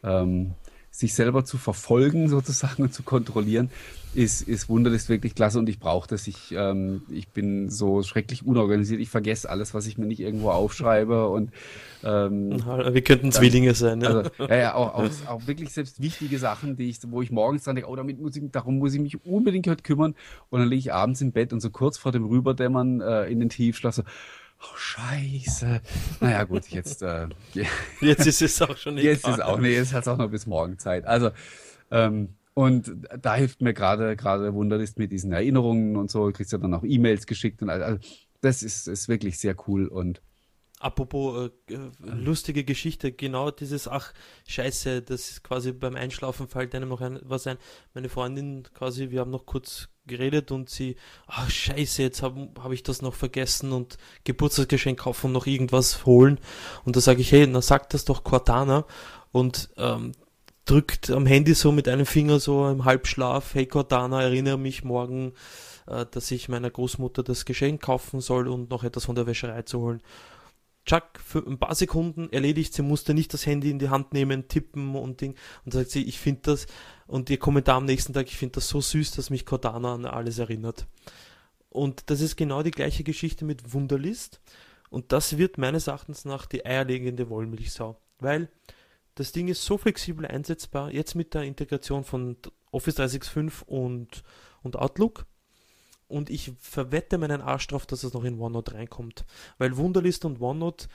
ähm, 0.07 0.53
sich 0.97 1.13
selber 1.13 1.45
zu 1.45 1.57
verfolgen 1.57 2.27
sozusagen 2.29 2.83
und 2.83 2.93
zu 2.93 3.03
kontrollieren, 3.03 3.69
ist, 4.15 4.41
ist 4.41 4.67
Wunderlist 4.67 5.09
wirklich 5.09 5.35
klasse 5.35 5.59
und 5.59 5.69
ich 5.69 5.79
brauche 5.79 6.07
das. 6.07 6.27
Ich, 6.27 6.51
ähm, 6.51 7.03
ich 7.09 7.27
bin 7.27 7.69
so 7.69 8.01
schrecklich 8.01 8.45
unorganisiert. 8.45 8.99
Ich 8.99 9.09
vergesse 9.09 9.47
alles, 9.49 9.75
was 9.75 9.85
ich 9.85 9.99
mir 9.99 10.07
nicht 10.07 10.21
irgendwo 10.21 10.49
aufschreibe 10.49 11.27
und 11.29 11.51
ähm, 12.03 12.49
wir 12.65 13.03
könnten 13.03 13.31
Zwillinge 13.31 13.75
sein. 13.75 14.01
Ja, 14.01 14.07
also, 14.07 14.31
ja, 14.39 14.55
ja 14.55 14.75
auch, 14.75 14.95
auch, 14.95 15.09
auch, 15.27 15.47
wirklich 15.47 15.69
selbst 15.71 16.01
wichtige 16.01 16.39
Sachen, 16.39 16.77
die 16.77 16.89
ich, 16.89 16.99
wo 17.07 17.21
ich 17.21 17.31
morgens 17.31 17.65
dran 17.65 17.75
denke, 17.75 17.91
oh, 17.91 17.95
damit 17.95 18.19
muss 18.19 18.35
ich, 18.35 18.43
darum 18.51 18.79
muss 18.79 18.93
ich 18.95 19.01
mich 19.01 19.23
unbedingt 19.23 19.67
heute 19.67 19.83
kümmern 19.83 20.15
und 20.49 20.59
dann 20.59 20.69
liege 20.69 20.79
ich 20.79 20.93
abends 20.93 21.21
im 21.21 21.31
Bett 21.31 21.53
und 21.53 21.59
so 21.59 21.69
kurz 21.69 21.99
vor 21.99 22.11
dem 22.11 22.25
Rüberdämmern 22.25 23.01
äh, 23.01 23.25
in 23.25 23.39
den 23.39 23.49
Tiefschlaf 23.49 23.93
so, 23.93 24.03
Oh, 24.59 24.75
scheiße. 24.75 25.81
Naja, 26.19 26.43
gut, 26.43 26.67
jetzt. 26.69 27.03
Äh, 27.03 27.27
jetzt 28.01 28.25
ist 28.25 28.41
es 28.41 28.61
auch 28.61 28.75
schon 28.75 28.95
nicht. 28.95 29.03
Jetzt 29.03 29.27
ist 29.27 29.41
auch, 29.41 29.59
nee, 29.59 29.75
jetzt 29.75 29.93
hat 29.93 30.03
es 30.03 30.07
auch 30.07 30.17
noch 30.17 30.29
bis 30.29 30.47
morgen 30.47 30.79
Zeit. 30.79 31.05
Also, 31.05 31.31
ähm, 31.91 32.35
und 32.53 32.91
da 33.21 33.35
hilft 33.35 33.61
mir 33.61 33.73
gerade, 33.73 34.15
gerade 34.15 34.53
Wunderlist 34.53 34.97
mit 34.97 35.11
diesen 35.11 35.31
Erinnerungen 35.31 35.95
und 35.95 36.09
so. 36.09 36.25
Du 36.27 36.33
kriegst 36.33 36.51
ja 36.51 36.57
dann 36.57 36.73
auch 36.73 36.83
E-Mails 36.83 37.27
geschickt 37.27 37.61
und 37.61 37.69
also, 37.69 37.99
das 38.41 38.63
ist, 38.63 38.87
ist 38.87 39.07
wirklich 39.07 39.39
sehr 39.39 39.55
cool 39.67 39.87
und. 39.87 40.21
Apropos 40.79 41.49
äh, 41.69 41.73
äh, 41.73 41.89
lustige 42.01 42.63
Geschichte, 42.63 43.11
genau 43.11 43.49
dieses, 43.49 43.87
ach, 43.87 44.13
scheiße, 44.47 45.01
das 45.01 45.31
ist 45.31 45.43
quasi 45.43 45.71
beim 45.71 45.95
Einschlafen 45.95 46.47
fällt 46.47 46.75
einem 46.75 46.89
noch 46.89 47.01
ein, 47.01 47.19
was 47.23 47.47
ein. 47.47 47.57
Meine 47.95 48.09
Freundin 48.09 48.67
quasi, 48.75 49.09
wir 49.09 49.21
haben 49.21 49.31
noch 49.31 49.47
kurz 49.47 49.89
geredet 50.05 50.51
und 50.51 50.69
sie, 50.69 50.95
ach 51.25 51.49
scheiße, 51.49 52.03
jetzt 52.03 52.21
habe 52.21 52.49
hab 52.61 52.71
ich 52.71 52.83
das 52.83 53.01
noch 53.01 53.15
vergessen 53.15 53.71
und 53.71 53.97
Geburtstagsgeschenk 54.23 54.99
kaufen 54.99 55.27
und 55.27 55.33
noch 55.33 55.47
irgendwas 55.47 56.05
holen. 56.05 56.39
Und 56.85 56.95
da 56.95 57.01
sage 57.01 57.21
ich, 57.21 57.31
hey, 57.31 57.47
na 57.47 57.61
sag 57.63 57.89
das 57.89 58.05
doch 58.05 58.23
Cortana 58.23 58.85
und 59.31 59.69
ähm, 59.77 60.11
drückt 60.65 61.09
am 61.09 61.25
Handy 61.25 61.55
so 61.55 61.71
mit 61.71 61.87
einem 61.87 62.05
Finger 62.05 62.39
so 62.39 62.69
im 62.69 62.85
Halbschlaf, 62.85 63.55
hey 63.55 63.65
Cortana, 63.65 64.21
erinnere 64.21 64.59
mich 64.59 64.83
morgen, 64.83 65.33
äh, 65.87 66.05
dass 66.11 66.29
ich 66.29 66.49
meiner 66.49 66.69
Großmutter 66.69 67.23
das 67.23 67.45
Geschenk 67.45 67.81
kaufen 67.81 68.21
soll 68.21 68.47
und 68.47 68.69
noch 68.69 68.83
etwas 68.83 69.05
von 69.05 69.15
der 69.15 69.25
Wäscherei 69.25 69.63
zu 69.63 69.79
holen. 69.79 70.01
Chuck, 70.87 71.19
für 71.23 71.45
ein 71.45 71.59
paar 71.59 71.75
Sekunden 71.75 72.31
erledigt, 72.31 72.73
sie 72.73 72.81
musste 72.81 73.13
nicht 73.13 73.33
das 73.33 73.45
Handy 73.45 73.69
in 73.69 73.77
die 73.77 73.89
Hand 73.89 74.13
nehmen, 74.13 74.47
tippen 74.47 74.95
und 74.95 75.21
Ding. 75.21 75.35
Und 75.65 75.73
sagt 75.73 75.91
sie, 75.91 76.03
ich 76.03 76.17
finde 76.17 76.41
das, 76.43 76.65
und 77.07 77.29
ihr 77.29 77.37
Kommentar 77.37 77.75
am 77.75 77.85
nächsten 77.85 78.13
Tag, 78.13 78.27
ich 78.27 78.37
finde 78.37 78.53
das 78.53 78.69
so 78.69 78.81
süß, 78.81 79.11
dass 79.11 79.29
mich 79.29 79.45
Cortana 79.45 79.93
an 79.93 80.05
alles 80.05 80.39
erinnert. 80.39 80.87
Und 81.69 82.09
das 82.09 82.21
ist 82.21 82.37
genau 82.37 82.63
die 82.63 82.71
gleiche 82.71 83.03
Geschichte 83.03 83.45
mit 83.45 83.73
Wunderlist. 83.73 84.41
Und 84.89 85.11
das 85.11 85.37
wird 85.37 85.57
meines 85.57 85.87
Erachtens 85.87 86.23
nach 86.23 86.45
die 86.45 86.65
eierlegende 86.65 87.29
Wollmilchsau. 87.29 87.99
Weil 88.19 88.49
das 89.15 89.33
Ding 89.33 89.49
ist 89.49 89.65
so 89.65 89.77
flexibel 89.77 90.25
einsetzbar, 90.25 90.91
jetzt 90.91 91.15
mit 91.15 91.33
der 91.33 91.43
Integration 91.43 92.05
von 92.05 92.37
Office 92.71 92.95
365 92.95 93.67
und, 93.67 94.23
und 94.63 94.77
Outlook. 94.77 95.25
Und 96.07 96.29
ich 96.29 96.53
verwette 96.59 97.17
meinen 97.17 97.41
Arsch 97.41 97.67
drauf, 97.67 97.85
dass 97.85 98.03
es 98.03 98.13
noch 98.13 98.23
in 98.23 98.39
OneNote 98.39 98.73
reinkommt. 98.73 99.25
Weil 99.57 99.77
Wunderlist 99.77 100.25
und 100.25 100.41
OneNote, 100.41 100.87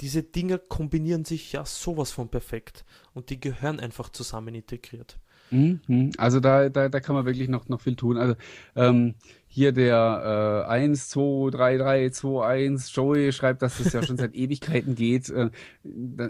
diese 0.00 0.22
Dinger 0.22 0.58
kombinieren 0.58 1.24
sich 1.24 1.52
ja 1.52 1.64
sowas 1.64 2.10
von 2.10 2.28
perfekt. 2.28 2.84
Und 3.14 3.30
die 3.30 3.40
gehören 3.40 3.80
einfach 3.80 4.10
zusammen 4.10 4.54
integriert. 4.54 5.18
Mhm. 5.52 6.12
Also 6.16 6.40
da, 6.40 6.70
da, 6.70 6.88
da 6.88 7.00
kann 7.00 7.14
man 7.14 7.26
wirklich 7.26 7.48
noch, 7.48 7.68
noch 7.68 7.80
viel 7.80 7.94
tun. 7.94 8.16
Also 8.16 8.34
ähm, 8.74 9.14
hier 9.48 9.72
der 9.72 10.64
äh, 10.66 10.70
1, 10.70 11.10
2, 11.10 11.50
3, 11.50 11.76
3, 11.76 12.08
2, 12.08 12.46
1, 12.46 12.94
Joey 12.96 13.32
schreibt, 13.32 13.60
dass 13.60 13.76
das 13.76 13.92
ja 13.92 14.02
schon 14.02 14.16
seit 14.16 14.34
Ewigkeiten 14.34 14.94
geht, 14.94 15.28
äh, 15.28 15.50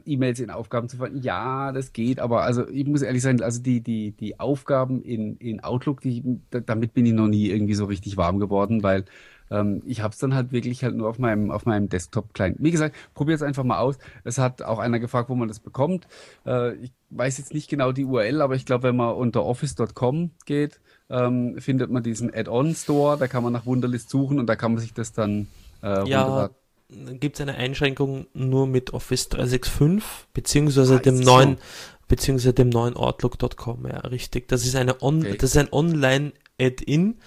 E-Mails 0.05 0.41
in 0.41 0.51
Aufgaben 0.51 0.89
zu 0.89 0.97
falten. 0.97 1.23
Ja, 1.23 1.71
das 1.71 1.93
geht, 1.93 2.19
aber 2.19 2.43
also 2.43 2.69
ich 2.69 2.85
muss 2.85 3.03
ehrlich 3.03 3.23
sein, 3.23 3.41
also 3.41 3.63
die, 3.63 3.81
die, 3.81 4.11
die 4.11 4.41
Aufgaben 4.41 5.03
in, 5.03 5.37
in 5.37 5.63
Outlook, 5.63 6.01
die, 6.01 6.41
damit 6.51 6.95
bin 6.95 7.07
ich 7.07 7.13
noch 7.13 7.29
nie 7.29 7.49
irgendwie 7.49 7.75
so 7.75 7.85
richtig 7.85 8.17
warm 8.17 8.41
geworden, 8.41 8.83
weil 8.83 9.05
ähm, 9.53 9.83
ich 9.87 10.01
habe 10.01 10.13
es 10.13 10.19
dann 10.19 10.35
halt 10.35 10.53
wirklich 10.53 10.83
halt 10.83 10.97
nur 10.97 11.09
auf 11.09 11.19
meinem, 11.19 11.51
auf 11.51 11.67
meinem 11.67 11.89
Desktop-Client. 11.89 12.57
Wie 12.61 12.71
gesagt, 12.71 12.97
probier 13.15 13.35
es 13.35 13.43
einfach 13.43 13.65
mal 13.65 13.79
aus. 13.79 13.99
Es 14.25 14.39
hat 14.39 14.63
auch 14.63 14.79
einer 14.79 14.99
gefragt, 14.99 15.29
wo 15.29 15.35
man 15.35 15.49
das 15.49 15.61
bekommt. 15.61 16.09
Äh, 16.47 16.75
ich 16.77 16.93
weiß 17.11 17.39
jetzt 17.39 17.53
nicht 17.53 17.69
genau 17.69 17.93
die 17.93 18.05
URL, 18.05 18.41
aber 18.41 18.55
ich 18.55 18.65
glaube, 18.65 18.85
wenn 18.85 18.97
man 18.97 19.15
unter 19.15 19.45
office.com 19.45 20.31
geht, 20.47 20.81
ähm, 21.11 21.57
findet 21.59 21.91
man 21.91 22.03
diesen 22.03 22.33
Add-on-Store. 22.33 23.19
Da 23.19 23.29
kann 23.29 23.43
man 23.43 23.53
nach 23.53 23.67
Wunderlist 23.67 24.09
suchen 24.09 24.39
und 24.39 24.47
da 24.47 24.57
kann 24.57 24.73
man 24.73 24.81
sich 24.81 24.95
das 24.95 25.13
dann 25.13 25.49
äh, 25.83 26.09
ja, 26.09 26.51
gibt 27.21 27.37
es 27.37 27.41
eine 27.41 27.55
Einschränkung 27.55 28.27
nur 28.35 28.67
mit 28.67 28.93
Office 28.93 29.29
365 29.31 30.03
beziehungsweise 30.33 30.97
ah, 30.97 30.99
dem 30.99 31.21
neuen 31.21 31.57
so. 31.57 31.63
beziehungsweise 32.09 32.53
dem 32.53 32.69
neuen 32.69 32.97
Outlook.com. 32.97 33.87
Ja, 33.87 33.99
richtig. 34.01 34.49
Das 34.49 34.65
ist 34.65 34.77
eine 34.77 35.03
On 35.03 35.21
okay. 35.21 35.37
das 35.39 35.51
ist 35.51 35.57
ein 35.57 35.73
Online 35.73 36.33
Add-in 36.61 37.19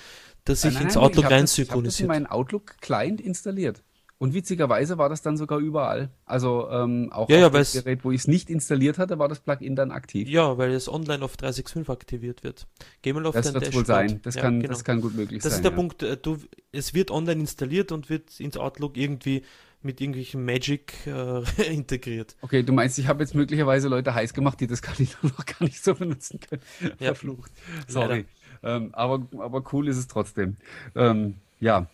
das 0.45 0.61
sich 0.61 0.79
ins 0.79 0.95
Outlook 0.95 1.29
rein 1.29 1.47
synchronisiert. 1.47 1.93
Ich 1.93 2.09
habe 2.09 2.19
meinen 2.19 2.27
Outlook-Client 2.27 3.19
installiert. 3.19 3.83
Und 4.17 4.33
witzigerweise 4.33 4.97
war 4.97 5.09
das 5.09 5.21
dann 5.21 5.35
sogar 5.35 5.59
überall. 5.59 6.09
Also 6.25 6.69
ähm, 6.71 7.11
auch 7.11 7.27
ja, 7.29 7.47
auf 7.47 7.53
ja, 7.53 7.63
dem 7.63 7.83
Gerät, 7.83 8.05
wo 8.05 8.11
ich 8.11 8.21
es 8.21 8.27
nicht 8.27 8.49
installiert 8.49 8.97
hatte, 8.97 9.19
war 9.19 9.27
das 9.27 9.41
Plugin 9.41 9.75
dann 9.75 9.91
aktiv. 9.91 10.29
Ja, 10.29 10.57
weil 10.57 10.71
es 10.71 10.87
online 10.87 11.23
auf 11.23 11.35
365 11.35 11.89
aktiviert 11.89 12.43
wird. 12.43 12.65
Geh 13.01 13.11
mal 13.11 13.25
auf 13.25 13.35
das 13.35 13.51
dein 13.51 13.73
wohl 13.73 13.85
sein. 13.85 14.21
Das, 14.23 14.35
ja, 14.35 14.41
kann, 14.41 14.61
genau. 14.61 14.71
das 14.71 14.85
kann 14.85 15.01
gut 15.01 15.15
möglich 15.15 15.43
das 15.43 15.51
sein. 15.51 15.51
Das 15.51 15.57
ist 15.57 15.63
der. 15.65 15.71
Punkt. 15.71 16.01
Äh, 16.01 16.15
du, 16.15 16.37
es 16.71 16.93
wird 16.93 17.11
online 17.11 17.41
installiert 17.41 17.91
und 17.91 18.09
wird 18.09 18.39
ins 18.39 18.55
Outlook 18.55 18.95
irgendwie 18.95 19.43
mit 19.81 19.99
irgendwelchen 19.99 20.45
Magic 20.45 20.93
äh, 21.05 21.41
integriert. 21.71 22.37
Okay, 22.41 22.63
du 22.63 22.71
meinst, 22.71 22.97
ich 22.97 23.07
habe 23.07 23.21
jetzt 23.21 23.35
möglicherweise 23.35 23.89
Leute 23.89 24.13
heiß 24.13 24.33
gemacht, 24.33 24.61
die 24.61 24.67
das 24.67 24.81
gar 24.81 24.97
nicht, 24.97 25.17
noch 25.23 25.45
gar 25.45 25.61
nicht 25.61 25.83
so 25.83 25.93
benutzen 25.93 26.39
können. 26.39 26.61
Ja. 26.99 27.07
Verflucht. 27.07 27.51
Sorry. 27.87 28.25
Ähm, 28.65 28.89
aber, 28.93 29.25
aber 29.39 29.63
cool 29.71 29.87
ist 29.87 29.97
es 29.97 30.07
trotzdem. 30.07 30.57
Ähm, 30.95 31.35
ja. 31.59 31.87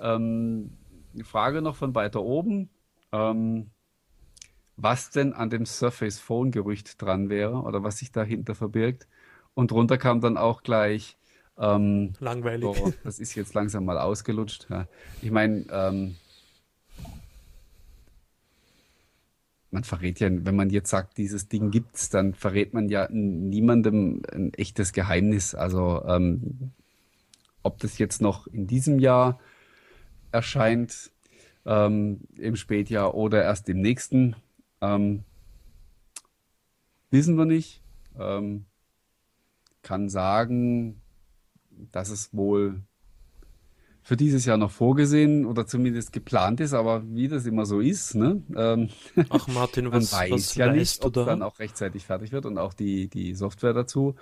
Ähm, 0.00 0.70
Frage 1.24 1.62
noch 1.62 1.76
von 1.76 1.94
weiter 1.94 2.22
oben. 2.22 2.68
Ähm, 3.12 3.70
was 4.76 5.10
denn 5.10 5.32
an 5.32 5.50
dem 5.50 5.64
Surface 5.64 6.18
Phone 6.18 6.50
Gerücht 6.50 7.00
dran 7.00 7.30
wäre 7.30 7.62
oder 7.62 7.82
was 7.82 7.98
sich 7.98 8.12
dahinter 8.12 8.54
verbirgt. 8.54 9.06
Und 9.54 9.70
drunter 9.70 9.98
kam 9.98 10.20
dann 10.20 10.36
auch 10.36 10.62
gleich. 10.62 11.16
Ähm, 11.58 12.12
Langweilig. 12.20 12.76
So, 12.76 12.92
das 13.04 13.18
ist 13.18 13.34
jetzt 13.34 13.54
langsam 13.54 13.84
mal 13.84 13.98
ausgelutscht. 13.98 14.68
Ja. 14.70 14.86
Ich 15.22 15.30
meine, 15.30 15.64
ähm, 15.70 16.16
man 19.70 19.84
verrät 19.84 20.20
ja, 20.20 20.28
wenn 20.30 20.56
man 20.56 20.70
jetzt 20.70 20.90
sagt, 20.90 21.18
dieses 21.18 21.48
Ding 21.48 21.70
gibt's, 21.70 22.08
dann 22.08 22.34
verrät 22.34 22.72
man 22.72 22.88
ja 22.88 23.08
niemandem 23.10 24.22
ein 24.32 24.54
echtes 24.54 24.92
Geheimnis. 24.92 25.54
Also 25.54 26.02
ähm, 26.06 26.72
ob 27.62 27.78
das 27.78 27.98
jetzt 27.98 28.22
noch 28.22 28.46
in 28.46 28.66
diesem 28.66 28.98
Jahr 28.98 29.38
erscheint, 30.32 31.10
ähm, 31.66 32.20
im 32.38 32.56
Spätjahr 32.56 33.14
oder 33.14 33.42
erst 33.42 33.68
im 33.68 33.80
nächsten, 33.80 34.36
ähm, 34.80 35.24
wissen 37.10 37.36
wir 37.36 37.44
nicht. 37.44 37.82
Ähm, 38.18 38.64
kann 39.82 40.08
sagen, 40.08 41.00
dass 41.92 42.10
es 42.10 42.34
wohl 42.34 42.82
für 44.08 44.16
dieses 44.16 44.46
Jahr 44.46 44.56
noch 44.56 44.70
vorgesehen 44.70 45.44
oder 45.44 45.66
zumindest 45.66 46.14
geplant 46.14 46.60
ist, 46.60 46.72
aber 46.72 47.02
wie 47.10 47.28
das 47.28 47.44
immer 47.44 47.66
so 47.66 47.78
ist, 47.80 48.14
ne? 48.14 48.42
Ähm, 48.56 48.88
Ach 49.28 49.46
Martin, 49.48 49.84
was, 49.92 50.12
man 50.12 50.22
weiß 50.22 50.32
was 50.32 50.54
ja 50.54 50.72
nicht, 50.72 51.04
ob 51.04 51.12
dann 51.12 51.42
auch 51.42 51.58
rechtzeitig 51.58 52.06
fertig 52.06 52.32
wird 52.32 52.46
und 52.46 52.56
auch 52.56 52.72
die, 52.72 53.08
die 53.08 53.34
Software 53.34 53.74
dazu. 53.74 54.14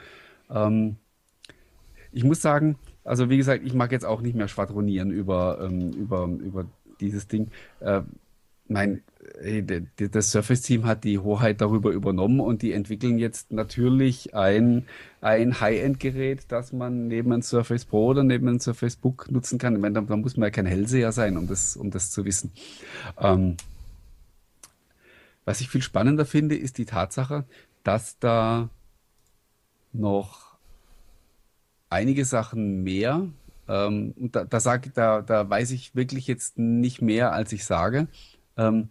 Ähm, 0.50 0.96
ich 2.10 2.24
muss 2.24 2.42
sagen, 2.42 2.80
also 3.04 3.30
wie 3.30 3.36
gesagt, 3.36 3.64
ich 3.64 3.74
mag 3.74 3.92
jetzt 3.92 4.04
auch 4.04 4.22
nicht 4.22 4.34
mehr 4.34 4.48
schwadronieren 4.48 5.12
über, 5.12 5.60
ähm, 5.62 5.92
über, 5.92 6.26
über 6.26 6.64
dieses 6.98 7.28
Ding. 7.28 7.52
Äh, 7.78 8.00
mein, 8.68 9.02
das 9.96 10.30
Surface-Team 10.30 10.86
hat 10.86 11.04
die 11.04 11.18
Hoheit 11.18 11.60
darüber 11.60 11.90
übernommen 11.90 12.40
und 12.40 12.62
die 12.62 12.72
entwickeln 12.72 13.18
jetzt 13.18 13.52
natürlich 13.52 14.34
ein, 14.34 14.86
ein 15.20 15.60
High-End-Gerät, 15.60 16.46
das 16.48 16.72
man 16.72 17.08
neben 17.08 17.32
einem 17.32 17.42
Surface 17.42 17.84
Pro 17.84 18.06
oder 18.06 18.22
neben 18.22 18.48
einem 18.48 18.60
Surface 18.60 18.96
Book 18.96 19.30
nutzen 19.30 19.58
kann. 19.58 19.74
Ich 19.74 19.80
meine, 19.80 19.94
da, 19.94 20.00
da 20.00 20.16
muss 20.16 20.36
man 20.36 20.46
ja 20.46 20.50
kein 20.50 20.66
Hellseher 20.66 21.12
sein, 21.12 21.36
um 21.36 21.46
das, 21.46 21.76
um 21.76 21.90
das 21.90 22.10
zu 22.10 22.24
wissen. 22.24 22.52
Ähm, 23.20 23.56
was 25.44 25.60
ich 25.60 25.68
viel 25.68 25.82
spannender 25.82 26.26
finde, 26.26 26.56
ist 26.56 26.78
die 26.78 26.86
Tatsache, 26.86 27.44
dass 27.84 28.18
da 28.18 28.68
noch 29.92 30.56
einige 31.88 32.24
Sachen 32.24 32.82
mehr, 32.82 33.28
ähm, 33.68 34.14
da, 34.16 34.44
da, 34.44 34.60
sag, 34.60 34.92
da, 34.94 35.22
da 35.22 35.48
weiß 35.48 35.70
ich 35.70 35.94
wirklich 35.94 36.26
jetzt 36.26 36.58
nicht 36.58 37.02
mehr, 37.02 37.32
als 37.32 37.52
ich 37.52 37.64
sage. 37.64 38.08
Ähm, 38.56 38.90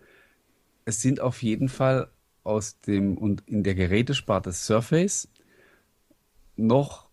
es 0.86 1.02
sind 1.02 1.20
auf 1.20 1.42
jeden 1.44 1.70
Fall 1.70 2.10
aus 2.44 2.80
dem 2.82 3.18
und 3.18 3.44
in 3.48 3.64
der 3.64 3.76
Gerätesparte 3.76 4.52
Surface 4.52 5.28
noch 6.56 7.10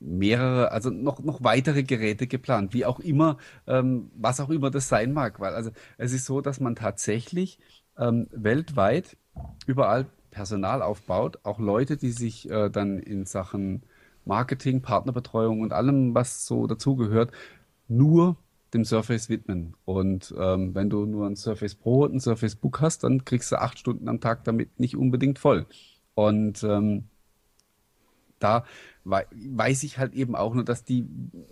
mehrere, 0.00 0.72
also 0.72 0.90
noch, 0.90 1.20
noch 1.20 1.42
weitere 1.42 1.82
Geräte 1.82 2.26
geplant, 2.26 2.74
wie 2.74 2.84
auch 2.84 3.00
immer, 3.00 3.38
ähm, 3.66 4.10
was 4.16 4.40
auch 4.40 4.50
immer 4.50 4.70
das 4.70 4.88
sein 4.88 5.12
mag, 5.12 5.40
weil 5.40 5.54
also 5.54 5.70
es 5.98 6.12
ist 6.12 6.26
so, 6.26 6.40
dass 6.40 6.60
man 6.60 6.76
tatsächlich 6.76 7.58
ähm, 7.98 8.26
weltweit 8.30 9.16
überall 9.66 10.06
Personal 10.30 10.82
aufbaut, 10.82 11.38
auch 11.44 11.58
Leute, 11.58 11.96
die 11.96 12.10
sich 12.10 12.50
äh, 12.50 12.68
dann 12.68 12.98
in 12.98 13.24
Sachen 13.24 13.82
Marketing, 14.26 14.82
Partnerbetreuung 14.82 15.60
und 15.60 15.72
allem, 15.72 16.14
was 16.14 16.46
so 16.46 16.66
dazugehört, 16.66 17.32
nur 17.88 18.36
dem 18.76 18.84
Surface 18.84 19.28
widmen. 19.28 19.74
Und 19.84 20.34
ähm, 20.38 20.74
wenn 20.74 20.90
du 20.90 21.06
nur 21.06 21.26
ein 21.26 21.36
Surface 21.36 21.74
Pro 21.74 22.04
und 22.04 22.14
ein 22.14 22.20
Surface 22.20 22.56
Book 22.56 22.80
hast, 22.80 23.04
dann 23.04 23.24
kriegst 23.24 23.50
du 23.50 23.60
acht 23.60 23.78
Stunden 23.78 24.08
am 24.08 24.20
Tag 24.20 24.44
damit 24.44 24.78
nicht 24.78 24.96
unbedingt 24.96 25.38
voll. 25.38 25.66
Und 26.14 26.62
ähm, 26.62 27.04
da 28.38 28.64
weiß 29.04 29.82
ich 29.84 29.98
halt 29.98 30.14
eben 30.14 30.34
auch 30.36 30.54
nur, 30.54 30.64
dass 30.64 30.84
die 30.84 31.06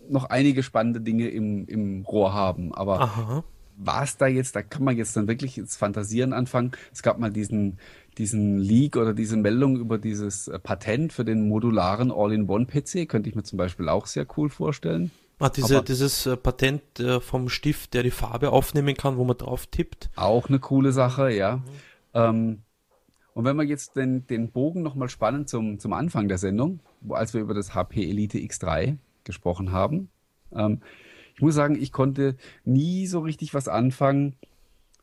noch 0.09 0.25
einige 0.27 0.63
spannende 0.63 1.01
Dinge 1.01 1.29
im, 1.29 1.67
im 1.67 2.05
Rohr 2.05 2.35
haben. 2.35 2.75
Aber 2.75 3.01
war 3.77 4.03
es 4.03 4.17
da 4.17 4.27
jetzt, 4.27 4.55
da 4.57 4.63
kann 4.63 4.85
man 4.85 4.97
jetzt 4.97 5.17
dann 5.17 5.29
wirklich 5.29 5.59
ins 5.59 5.77
Fantasieren 5.77 6.33
anfangen. 6.33 6.73
Es 6.93 7.03
gab 7.03 7.19
mal 7.19 7.31
diesen, 7.31 7.79
diesen 8.19 8.59
Leak 8.59 8.97
oder 8.97 9.15
diese 9.15 9.37
Meldung 9.37 9.77
über 9.77 9.99
dieses 9.99 10.49
äh, 10.49 10.59
Patent 10.59 11.13
für 11.13 11.25
den 11.25 11.49
modularen 11.49 12.13
All-in-One-PC. 12.13 13.09
Könnte 13.09 13.29
ich 13.29 13.35
mir 13.35 13.43
zum 13.43 13.57
Beispiel 13.57 13.89
auch 13.89 14.07
sehr 14.07 14.27
cool 14.37 14.49
vorstellen. 14.49 15.11
Ah, 15.39 15.49
diese, 15.49 15.83
dieses 15.83 16.27
äh, 16.27 16.37
Patent 16.37 17.01
äh, 17.01 17.21
vom 17.21 17.49
Stift, 17.49 17.95
der 17.95 18.03
die 18.03 18.11
Farbe 18.11 18.51
aufnehmen 18.51 18.97
kann, 18.97 19.17
wo 19.17 19.25
man 19.25 19.37
drauf 19.37 19.67
tippt. 19.67 20.11
Auch 20.17 20.49
eine 20.49 20.61
coole 20.61 20.93
Sache, 20.93 21.33
ja. 21.33 21.57
Mhm. 21.57 21.63
Ähm, 22.15 22.63
und 23.35 23.45
wenn 23.45 23.57
wir 23.57 23.65
jetzt 23.65 23.97
den, 23.97 24.27
den 24.29 24.53
Bogen 24.53 24.83
nochmal 24.83 25.09
spannen 25.09 25.47
zum, 25.47 25.81
zum 25.81 25.93
Anfang 25.93 26.29
der 26.29 26.39
Sendung, 26.39 26.81
wo, 27.01 27.15
als 27.15 27.35
wir 27.35 27.41
über 27.41 27.55
das 27.55 27.75
HP 27.75 28.09
Elite 28.09 28.39
X3 28.39 28.97
gesprochen 29.25 29.73
haben, 29.73 30.09
ähm, 30.53 30.81
ich 31.35 31.43
muss 31.43 31.57
sagen, 31.57 31.75
ich 31.75 31.91
konnte 31.91 32.37
nie 32.65 33.09
so 33.09 33.19
richtig 33.19 33.55
was 33.55 33.67
anfangen 33.67 34.37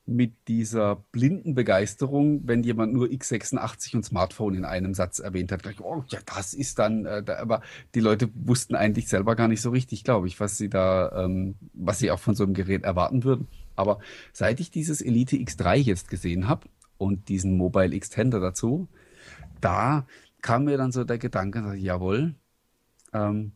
mit 0.06 0.34
dieser 0.48 0.96
blinden 1.12 1.54
Begeisterung, 1.54 2.42
wenn 2.48 2.64
jemand 2.64 2.94
nur 2.94 3.08
x86 3.08 3.96
und 3.96 4.04
Smartphone 4.04 4.56
in 4.56 4.66
einem 4.66 4.94
Satz 4.94 5.20
erwähnt 5.20 5.52
hat. 5.52 5.64
Gleich, 5.64 5.80
oh, 5.80 6.04
ja, 6.10 6.20
das 6.26 6.54
ist 6.54 6.80
dann, 6.80 7.06
äh, 7.06 7.24
da, 7.24 7.38
aber 7.38 7.62
die 7.94 8.00
Leute 8.00 8.30
wussten 8.34 8.76
eigentlich 8.76 9.08
selber 9.08 9.36
gar 9.36 9.48
nicht 9.48 9.62
so 9.62 9.70
richtig, 9.70 10.04
glaube 10.04 10.28
ich, 10.28 10.40
was 10.40 10.58
sie 10.58 10.70
da, 10.70 11.24
ähm, 11.24 11.56
was 11.74 12.00
sie 12.00 12.12
auch 12.12 12.20
von 12.20 12.36
so 12.36 12.44
einem 12.44 12.54
Gerät 12.54 12.84
erwarten 12.84 13.24
würden. 13.24 13.48
Aber 13.76 14.00
seit 14.34 14.60
ich 14.60 14.72
dieses 14.72 15.02
Elite 15.02 15.38
X3 15.38 15.76
jetzt 15.76 16.10
gesehen 16.10 16.48
habe 16.48 16.68
und 16.98 17.30
diesen 17.30 17.56
Mobile 17.56 17.96
Extender 17.96 18.40
dazu, 18.40 18.90
da 19.62 20.08
kam 20.42 20.66
mir 20.66 20.78
dann 20.78 20.92
so 20.92 21.04
der 21.04 21.20
Gedanke, 21.20 21.76
jawohl, 21.76 22.36
ähm, 23.14 23.54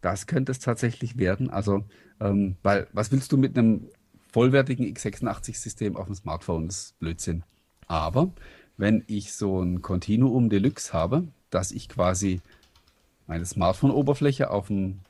das 0.00 0.26
könnte 0.26 0.52
es 0.52 0.58
tatsächlich 0.58 1.18
werden. 1.18 1.50
Also, 1.50 1.84
ähm, 2.20 2.56
weil, 2.62 2.86
was 2.92 3.12
willst 3.12 3.32
du 3.32 3.36
mit 3.36 3.58
einem 3.58 3.88
vollwertigen 4.32 4.86
x86-System 4.86 5.96
auf 5.96 6.06
dem 6.06 6.14
Smartphone. 6.14 6.66
Das 6.66 6.76
ist 6.76 6.98
Blödsinn. 6.98 7.44
Aber 7.86 8.32
wenn 8.76 9.04
ich 9.06 9.32
so 9.32 9.62
ein 9.62 9.82
Continuum 9.82 10.48
Deluxe 10.48 10.92
habe, 10.92 11.28
dass 11.50 11.72
ich 11.72 11.88
quasi 11.88 12.40
meine 13.26 13.44
Smartphone-Oberfläche 13.44 14.50
auf 14.50 14.68
dem, 14.68 15.00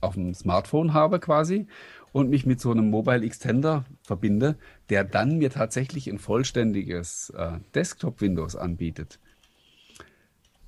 auf 0.00 0.14
dem 0.14 0.34
Smartphone 0.34 0.92
habe 0.92 1.20
quasi 1.20 1.66
und 2.12 2.30
mich 2.30 2.46
mit 2.46 2.60
so 2.60 2.70
einem 2.70 2.90
Mobile 2.90 3.24
Extender 3.24 3.84
verbinde, 4.02 4.56
der 4.88 5.04
dann 5.04 5.38
mir 5.38 5.50
tatsächlich 5.50 6.08
ein 6.08 6.18
vollständiges 6.18 7.30
äh, 7.30 7.58
Desktop-Windows 7.74 8.56
anbietet, 8.56 9.18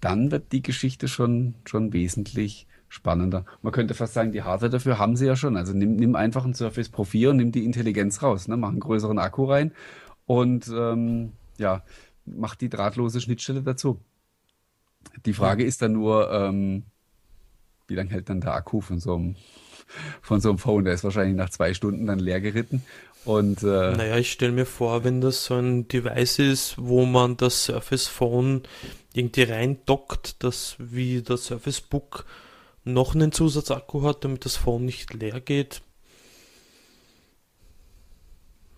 dann 0.00 0.30
wird 0.30 0.52
die 0.52 0.62
Geschichte 0.62 1.08
schon, 1.08 1.54
schon 1.64 1.92
wesentlich 1.92 2.66
spannender. 2.88 3.44
Man 3.62 3.72
könnte 3.72 3.94
fast 3.94 4.14
sagen, 4.14 4.32
die 4.32 4.42
Hardware 4.42 4.70
dafür 4.70 4.98
haben 4.98 5.16
sie 5.16 5.26
ja 5.26 5.36
schon. 5.36 5.56
Also 5.56 5.72
nimm, 5.72 5.96
nimm 5.96 6.16
einfach 6.16 6.44
ein 6.44 6.54
Surface 6.54 6.88
Pro 6.88 7.04
4 7.04 7.30
und 7.30 7.36
nimm 7.36 7.52
die 7.52 7.64
Intelligenz 7.64 8.22
raus, 8.22 8.48
ne? 8.48 8.56
mach 8.56 8.70
einen 8.70 8.80
größeren 8.80 9.18
Akku 9.18 9.44
rein 9.44 9.72
und 10.26 10.68
ähm, 10.68 11.32
ja, 11.58 11.82
mach 12.24 12.54
die 12.54 12.68
drahtlose 12.68 13.20
Schnittstelle 13.20 13.62
dazu. 13.62 14.00
Die 15.26 15.32
Frage 15.32 15.64
ist 15.64 15.82
dann 15.82 15.92
nur, 15.92 16.30
ähm, 16.32 16.84
wie 17.86 17.94
lange 17.94 18.10
hält 18.10 18.28
dann 18.28 18.40
der 18.40 18.54
Akku 18.54 18.80
von 18.80 19.00
so 19.00 19.14
einem 19.14 19.36
von 20.20 20.40
so 20.40 20.50
einem 20.50 20.58
Phone? 20.58 20.84
Der 20.84 20.94
ist 20.94 21.04
wahrscheinlich 21.04 21.36
nach 21.36 21.50
zwei 21.50 21.72
Stunden 21.74 22.06
dann 22.06 22.18
leer 22.18 22.40
geritten. 22.40 22.82
Und, 23.24 23.62
äh, 23.62 23.66
naja, 23.96 24.16
ich 24.16 24.30
stelle 24.30 24.52
mir 24.52 24.66
vor, 24.66 25.04
wenn 25.04 25.20
das 25.20 25.44
so 25.46 25.54
ein 25.54 25.88
Device 25.88 26.38
ist, 26.38 26.74
wo 26.78 27.04
man 27.04 27.36
das 27.36 27.64
Surface 27.64 28.06
Phone 28.06 28.62
irgendwie 29.12 29.42
reindockt, 29.42 30.42
dass 30.42 30.76
wie 30.78 31.22
das 31.22 31.46
Surface 31.46 31.80
Book 31.80 32.24
noch 32.92 33.14
einen 33.14 33.32
Zusatzakku 33.32 34.02
hat, 34.02 34.24
damit 34.24 34.44
das 34.44 34.56
Phone 34.56 34.84
nicht 34.84 35.14
leer 35.14 35.40
geht. 35.40 35.82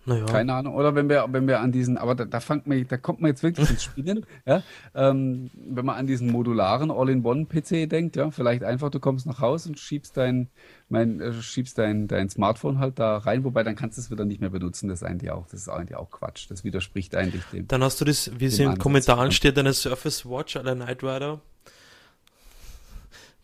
Naja. 0.07 0.25
Keine 0.25 0.55
Ahnung. 0.55 0.75
Oder 0.75 0.95
wenn 0.95 1.09
wir, 1.09 1.27
wenn 1.31 1.47
wir 1.47 1.61
an 1.61 1.73
diesen, 1.73 1.99
aber 1.99 2.15
da, 2.15 2.25
da, 2.25 2.41
fängt 2.41 2.67
man, 2.67 2.87
da 2.89 2.97
kommt 2.97 3.21
man 3.21 3.31
jetzt 3.31 3.43
wirklich 3.43 3.69
ins 3.69 3.85
Spielen. 3.85 4.25
ja? 4.47 4.63
Ähm, 4.95 5.51
wenn 5.55 5.85
man 5.85 5.97
an 5.97 6.07
diesen 6.07 6.31
modularen 6.31 6.91
All-in-One-PC 6.91 7.89
denkt, 7.89 8.17
ja, 8.17 8.31
vielleicht 8.31 8.65
einfach, 8.65 8.91
du 8.91 8.99
kommst 8.99 9.27
nach 9.27 9.41
Hause 9.41 9.69
und 9.69 9.79
schiebst 9.79 10.17
dein, 10.17 10.49
mein, 10.89 11.21
äh, 11.21 11.33
schiebst 11.35 11.77
dein, 11.77 12.09
dein 12.09 12.31
Smartphone 12.31 12.79
halt 12.79 12.99
da 12.99 13.19
rein, 13.19 13.45
wobei 13.45 13.63
dann 13.63 13.77
kannst 13.77 13.99
du 13.99 14.01
es 14.01 14.11
wieder 14.11 14.25
nicht 14.25 14.41
mehr 14.41 14.51
benutzen. 14.51 14.89
Das 14.89 15.03
ist 15.03 15.07
eigentlich 15.07 15.31
auch, 15.31 15.47
das 15.47 15.61
ist 15.61 15.69
eigentlich 15.69 15.97
auch 15.97 16.11
Quatsch. 16.11 16.51
Das 16.51 16.65
widerspricht 16.65 17.15
eigentlich 17.15 17.45
dem. 17.53 17.69
Dann 17.69 17.85
hast 17.85 18.01
du 18.01 18.05
das, 18.07 18.33
wie 18.39 18.47
es 18.47 18.59
in 18.59 18.71
den 18.71 18.79
Kommentaren 18.79 19.33
steht, 19.33 19.59
eine 19.59 19.75
Surface 19.75 20.25
Watch 20.25 20.57
oder 20.57 20.75
Night 20.75 21.03
Rider. 21.05 21.41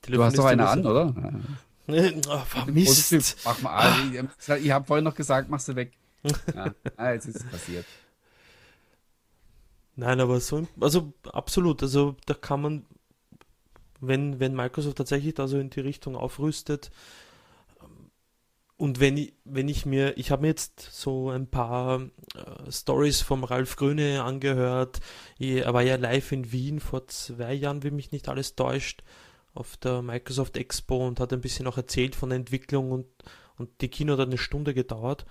Du 0.06 0.22
hast 0.22 0.38
doch 0.38 0.44
eine 0.44 0.68
an, 0.68 0.86
oder? 0.86 1.14
oh, 1.88 2.70
Mist. 2.70 3.36
Mach 3.44 3.62
mal, 3.62 3.70
ah. 3.70 4.56
ich, 4.56 4.70
habe 4.70 4.84
vorhin 4.84 5.04
noch 5.04 5.14
gesagt, 5.14 5.48
mach 5.48 5.60
sie 5.60 5.76
weg. 5.76 5.92
Ja, 6.54 6.74
ah, 6.96 7.12
jetzt 7.12 7.26
ist 7.26 7.36
es 7.36 7.44
passiert. 7.44 7.86
Nein, 9.94 10.20
aber 10.20 10.40
so, 10.40 10.66
also 10.80 11.12
absolut, 11.32 11.82
also 11.82 12.16
da 12.26 12.34
kann 12.34 12.60
man, 12.60 12.86
wenn, 14.00 14.40
wenn 14.40 14.54
Microsoft 14.54 14.98
tatsächlich 14.98 15.34
da 15.34 15.48
so 15.48 15.58
in 15.58 15.70
die 15.70 15.80
Richtung 15.80 16.16
aufrüstet, 16.16 16.90
und 18.78 19.00
wenn 19.00 19.16
ich, 19.16 19.32
wenn 19.44 19.68
ich 19.68 19.86
mir, 19.86 20.18
ich 20.18 20.30
habe 20.30 20.42
mir 20.42 20.48
jetzt 20.48 20.80
so 20.92 21.30
ein 21.30 21.46
paar 21.46 22.02
äh, 22.34 22.70
Stories 22.70 23.22
vom 23.22 23.42
Ralf 23.42 23.76
Grüne 23.76 24.22
angehört. 24.22 25.00
er 25.38 25.72
war 25.72 25.80
ja 25.80 25.96
live 25.96 26.30
in 26.32 26.52
Wien 26.52 26.80
vor 26.80 27.06
zwei 27.08 27.54
Jahren, 27.54 27.82
wie 27.84 27.90
mich 27.90 28.12
nicht 28.12 28.28
alles 28.28 28.54
täuscht, 28.54 29.02
auf 29.56 29.76
der 29.76 30.02
Microsoft 30.02 30.56
Expo 30.56 31.06
und 31.06 31.20
hat 31.20 31.32
ein 31.32 31.40
bisschen 31.40 31.66
auch 31.66 31.76
erzählt 31.76 32.14
von 32.14 32.30
der 32.30 32.38
Entwicklung 32.38 32.92
und, 32.92 33.06
und 33.56 33.70
die 33.80 33.88
Kino 33.88 34.14
hat 34.14 34.20
eine 34.20 34.38
Stunde 34.38 34.74
gedauert. 34.74 35.26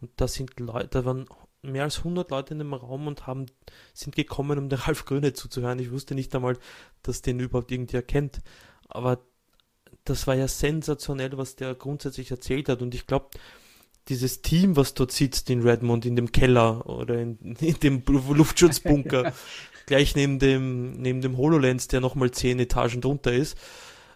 Und 0.00 0.10
da 0.16 0.28
sind 0.28 0.58
Leute, 0.58 0.88
da 0.88 1.04
waren 1.04 1.26
mehr 1.62 1.84
als 1.84 1.98
100 1.98 2.30
Leute 2.30 2.54
in 2.54 2.58
dem 2.58 2.72
Raum 2.72 3.06
und 3.06 3.26
haben, 3.26 3.46
sind 3.92 4.16
gekommen, 4.16 4.58
um 4.58 4.68
der 4.68 4.80
Ralf 4.86 5.04
Gröne 5.04 5.32
zuzuhören. 5.32 5.78
Ich 5.78 5.90
wusste 5.90 6.14
nicht 6.14 6.34
einmal, 6.34 6.56
dass 7.02 7.22
den 7.22 7.40
überhaupt 7.40 7.70
irgendwer 7.70 8.02
kennt. 8.02 8.40
Aber 8.88 9.20
das 10.04 10.26
war 10.26 10.34
ja 10.34 10.48
sensationell, 10.48 11.36
was 11.36 11.56
der 11.56 11.74
grundsätzlich 11.74 12.30
erzählt 12.30 12.68
hat. 12.68 12.82
Und 12.82 12.94
ich 12.94 13.06
glaube, 13.06 13.30
dieses 14.08 14.42
Team, 14.42 14.76
was 14.76 14.94
dort 14.94 15.12
sitzt 15.12 15.50
in 15.50 15.62
Redmond, 15.62 16.06
in 16.06 16.16
dem 16.16 16.32
Keller 16.32 16.86
oder 16.88 17.18
in, 17.20 17.38
in 17.60 17.78
dem 17.80 18.02
Luftschutzbunker, 18.06 19.32
gleich 19.90 20.14
neben 20.14 20.38
dem, 20.38 20.92
neben 20.92 21.20
dem 21.20 21.36
HoloLens, 21.36 21.88
der 21.88 22.00
nochmal 22.00 22.30
10 22.30 22.60
Etagen 22.60 23.00
drunter 23.00 23.32
ist. 23.32 23.58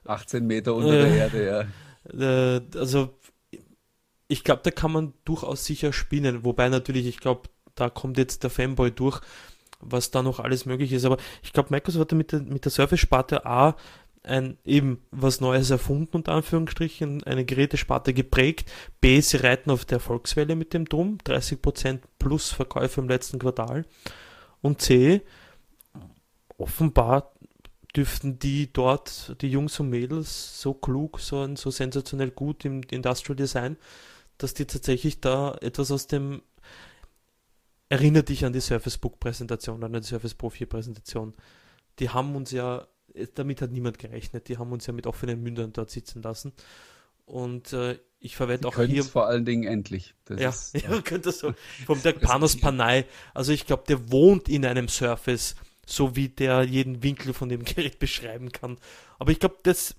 18 0.06 0.46
Meter 0.46 0.74
unter 0.74 0.94
äh, 0.94 1.02
der 1.02 1.16
Erde, 1.16 1.46
ja. 1.46 2.56
Äh, 2.56 2.60
also 2.78 3.10
ich 4.28 4.44
glaube, 4.44 4.62
da 4.62 4.70
kann 4.70 4.92
man 4.92 5.12
durchaus 5.24 5.64
sicher 5.64 5.92
spielen. 5.92 6.44
Wobei 6.44 6.68
natürlich, 6.68 7.06
ich 7.06 7.18
glaube, 7.18 7.48
da 7.74 7.90
kommt 7.90 8.16
jetzt 8.18 8.42
der 8.42 8.50
Fanboy 8.50 8.92
durch, 8.92 9.20
was 9.80 10.10
da 10.10 10.22
noch 10.22 10.40
alles 10.40 10.64
möglich 10.64 10.92
ist. 10.92 11.04
Aber 11.04 11.18
ich 11.42 11.52
glaube, 11.52 11.68
Microsoft 11.70 12.12
hat 12.12 12.16
mit 12.18 12.32
der, 12.32 12.40
mit 12.40 12.64
der 12.64 12.72
Surface-Sparte 12.72 13.44
A 13.44 13.76
ein, 14.22 14.56
eben 14.64 15.02
was 15.10 15.40
Neues 15.40 15.70
erfunden, 15.70 16.16
unter 16.16 16.32
Anführungsstrichen, 16.32 17.24
eine 17.24 17.44
Gerätesparte 17.44 18.14
geprägt. 18.14 18.70
B, 19.00 19.20
sie 19.20 19.38
reiten 19.38 19.70
auf 19.70 19.84
der 19.84 19.96
Erfolgswelle 19.96 20.56
mit 20.56 20.72
dem 20.72 20.86
Drum, 20.86 21.18
30% 21.26 21.98
plus 22.18 22.50
Verkäufe 22.50 23.00
im 23.00 23.08
letzten 23.08 23.38
Quartal. 23.38 23.84
Und 24.62 24.80
C, 24.80 25.20
offenbar 26.58 27.32
dürften 27.96 28.38
die 28.38 28.72
dort, 28.72 29.40
die 29.40 29.50
Jungs 29.50 29.78
und 29.78 29.90
Mädels, 29.90 30.60
so 30.60 30.74
klug, 30.74 31.20
so, 31.20 31.54
so 31.54 31.70
sensationell 31.70 32.30
gut 32.30 32.64
im 32.64 32.82
Industrial 32.90 33.36
Design, 33.36 33.76
dass 34.38 34.54
die 34.54 34.66
tatsächlich 34.66 35.20
da 35.20 35.56
etwas 35.60 35.90
aus 35.90 36.06
dem 36.06 36.42
erinnert 37.88 38.28
dich 38.28 38.44
an 38.44 38.52
die 38.52 38.60
Surface 38.60 38.98
Book 38.98 39.20
Präsentation, 39.20 39.84
an 39.84 39.92
die 39.92 40.02
Surface 40.02 40.34
Pro 40.34 40.50
4 40.50 40.68
Präsentation. 40.68 41.34
Die 42.00 42.10
haben 42.10 42.34
uns 42.34 42.50
ja, 42.50 42.88
damit 43.34 43.62
hat 43.62 43.70
niemand 43.70 43.98
gerechnet, 43.98 44.48
die 44.48 44.58
haben 44.58 44.72
uns 44.72 44.86
ja 44.86 44.92
mit 44.92 45.06
offenen 45.06 45.42
Mündern 45.42 45.72
dort 45.72 45.90
sitzen 45.90 46.22
lassen. 46.22 46.52
Und 47.26 47.72
äh, 47.72 47.98
ich 48.18 48.36
verwende 48.36 48.68
auch 48.68 48.78
hier. 48.80 49.04
vor 49.04 49.26
allen 49.26 49.44
Dingen 49.44 49.64
endlich. 49.64 50.14
Das 50.24 50.40
ja, 50.40 50.48
ist, 50.48 50.74
ja, 50.82 51.00
könnte 51.02 51.30
so. 51.30 51.54
Vom 51.86 52.02
der 52.02 52.12
Panos 52.12 52.58
Panay. 52.58 53.04
Also 53.32 53.52
ich 53.52 53.66
glaube, 53.66 53.84
der 53.86 54.10
wohnt 54.10 54.48
in 54.48 54.66
einem 54.66 54.88
Surface, 54.88 55.54
so 55.86 56.16
wie 56.16 56.28
der 56.28 56.62
jeden 56.62 57.02
Winkel 57.02 57.32
von 57.32 57.48
dem 57.48 57.64
Gerät 57.64 57.98
beschreiben 57.98 58.52
kann. 58.52 58.78
Aber 59.18 59.32
ich 59.32 59.40
glaube, 59.40 59.56
das, 59.62 59.94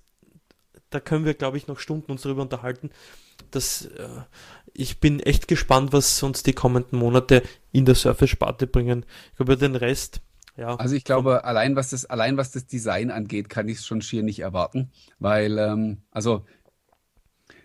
da 0.90 1.00
können 1.00 1.24
wir, 1.24 1.34
glaube 1.34 1.56
ich, 1.56 1.66
noch 1.66 1.78
Stunden 1.78 2.12
uns 2.12 2.22
darüber 2.22 2.42
unterhalten 2.42 2.90
das, 3.50 3.86
äh, 3.86 4.08
ich 4.72 5.00
bin 5.00 5.20
echt 5.20 5.48
gespannt, 5.48 5.92
was 5.92 6.22
uns 6.22 6.42
die 6.42 6.52
kommenden 6.52 6.98
Monate 6.98 7.42
in 7.72 7.84
der 7.84 7.94
Surface-Sparte 7.94 8.66
bringen. 8.66 9.04
Ich 9.30 9.36
glaube, 9.36 9.56
den 9.56 9.76
Rest, 9.76 10.20
ja. 10.56 10.74
Also 10.76 10.94
ich 10.94 11.04
glaube, 11.04 11.44
allein 11.44 11.76
was 11.76 11.90
das, 11.90 12.06
allein 12.06 12.36
was 12.36 12.50
das 12.50 12.66
Design 12.66 13.10
angeht, 13.10 13.50
kann 13.50 13.68
ich 13.68 13.78
es 13.78 13.86
schon 13.86 14.00
schier 14.00 14.22
nicht 14.22 14.40
erwarten, 14.40 14.90
weil, 15.18 15.58
ähm, 15.58 15.98
also 16.10 16.46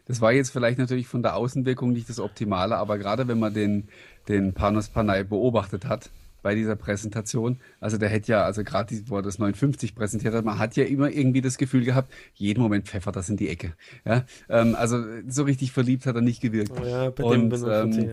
das 0.06 0.20
war 0.20 0.34
jetzt 0.34 0.52
vielleicht 0.52 0.78
natürlich 0.78 1.08
von 1.08 1.24
der 1.24 1.36
Außenwirkung 1.36 1.94
nicht 1.94 2.10
das 2.10 2.20
Optimale, 2.20 2.76
aber 2.76 2.98
gerade 2.98 3.30
wenn 3.30 3.40
man 3.40 3.54
den, 3.54 3.88
den 4.28 4.54
Panos 4.54 4.90
Panay 4.90 5.24
beobachtet 5.24 5.86
hat, 5.86 6.10
bei 6.42 6.56
dieser 6.56 6.76
Präsentation. 6.76 7.60
Also 7.80 7.98
der 7.98 8.10
hätte 8.10 8.32
ja, 8.32 8.44
also 8.44 8.64
gerade 8.64 8.96
wo 9.08 9.18
er 9.18 9.22
das 9.22 9.40
950 9.40 9.96
präsentiert 9.96 10.34
hat, 10.34 10.46
man 10.46 10.60
hat 10.60 10.76
ja 10.76 10.86
immer 10.86 11.10
irgendwie 11.10 11.42
das 11.42 11.58
Gefühl 11.58 11.84
gehabt, 11.84 12.12
jeden 12.34 12.62
Moment 12.62 12.88
pfeffert 12.88 13.16
das 13.16 13.30
in 13.30 13.38
die 13.38 13.50
Ecke. 13.50 13.74
Ja, 14.06 14.26
ähm, 14.50 14.76
also 14.76 15.04
so 15.28 15.44
richtig 15.44 15.72
verliebt 15.72 16.06
hat 16.06 16.16
er 16.16 16.22
nicht 16.22 16.42
gewirkt. 16.42 16.72
Oh 16.80 16.86
ja, 16.86 17.10
bei 17.10 17.24
Und, 17.24 17.50
dem 17.52 17.70
ähm, 17.70 18.10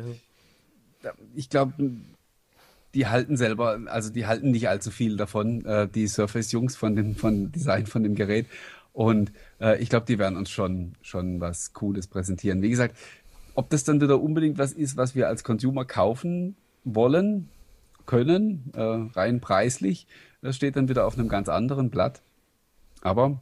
ich 1.35 1.49
glaube, 1.49 1.73
die 2.95 3.07
halten 3.07 3.37
selber, 3.37 3.81
also 3.87 4.11
die 4.11 4.27
halten 4.27 4.51
nicht 4.51 4.69
allzu 4.69 4.91
viel 4.91 5.17
davon, 5.17 5.65
äh, 5.65 5.89
die 5.89 6.07
Surface-Jungs 6.07 6.77
von 6.77 6.97
dem 6.97 7.15
von 7.15 7.53
Design 7.53 7.87
von 7.87 8.03
dem 8.03 8.15
Gerät. 8.15 8.47
Und 8.93 9.33
äh, 9.61 9.81
ich 9.81 9.91
glaube, 9.91 10.07
die 10.07 10.19
werden 10.19 10.37
uns 10.37 10.51
schon, 10.51 10.95
schon 11.03 11.41
was 11.41 11.73
Cooles 11.73 12.09
präsentieren. 12.09 12.63
Wie 12.63 12.71
gesagt, 12.71 12.97
ob 13.55 13.71
das 13.71 13.85
dann 13.85 14.01
wieder 14.01 14.21
unbedingt 14.21 14.59
was 14.59 14.73
ist, 14.73 14.97
was 14.97 15.15
wir 15.15 15.29
als 15.29 15.45
Consumer 15.45 15.85
kaufen 15.85 16.57
wollen, 16.85 17.49
können, 18.09 18.73
äh, 18.75 18.81
rein 19.17 19.41
preislich. 19.41 20.09
Das 20.43 20.57
steht 20.57 20.75
dann 20.75 20.89
wieder 20.89 21.07
auf 21.07 21.17
einem 21.17 21.29
ganz 21.29 21.49
anderen 21.49 21.91
Blatt. 21.91 22.23
Aber 23.03 23.41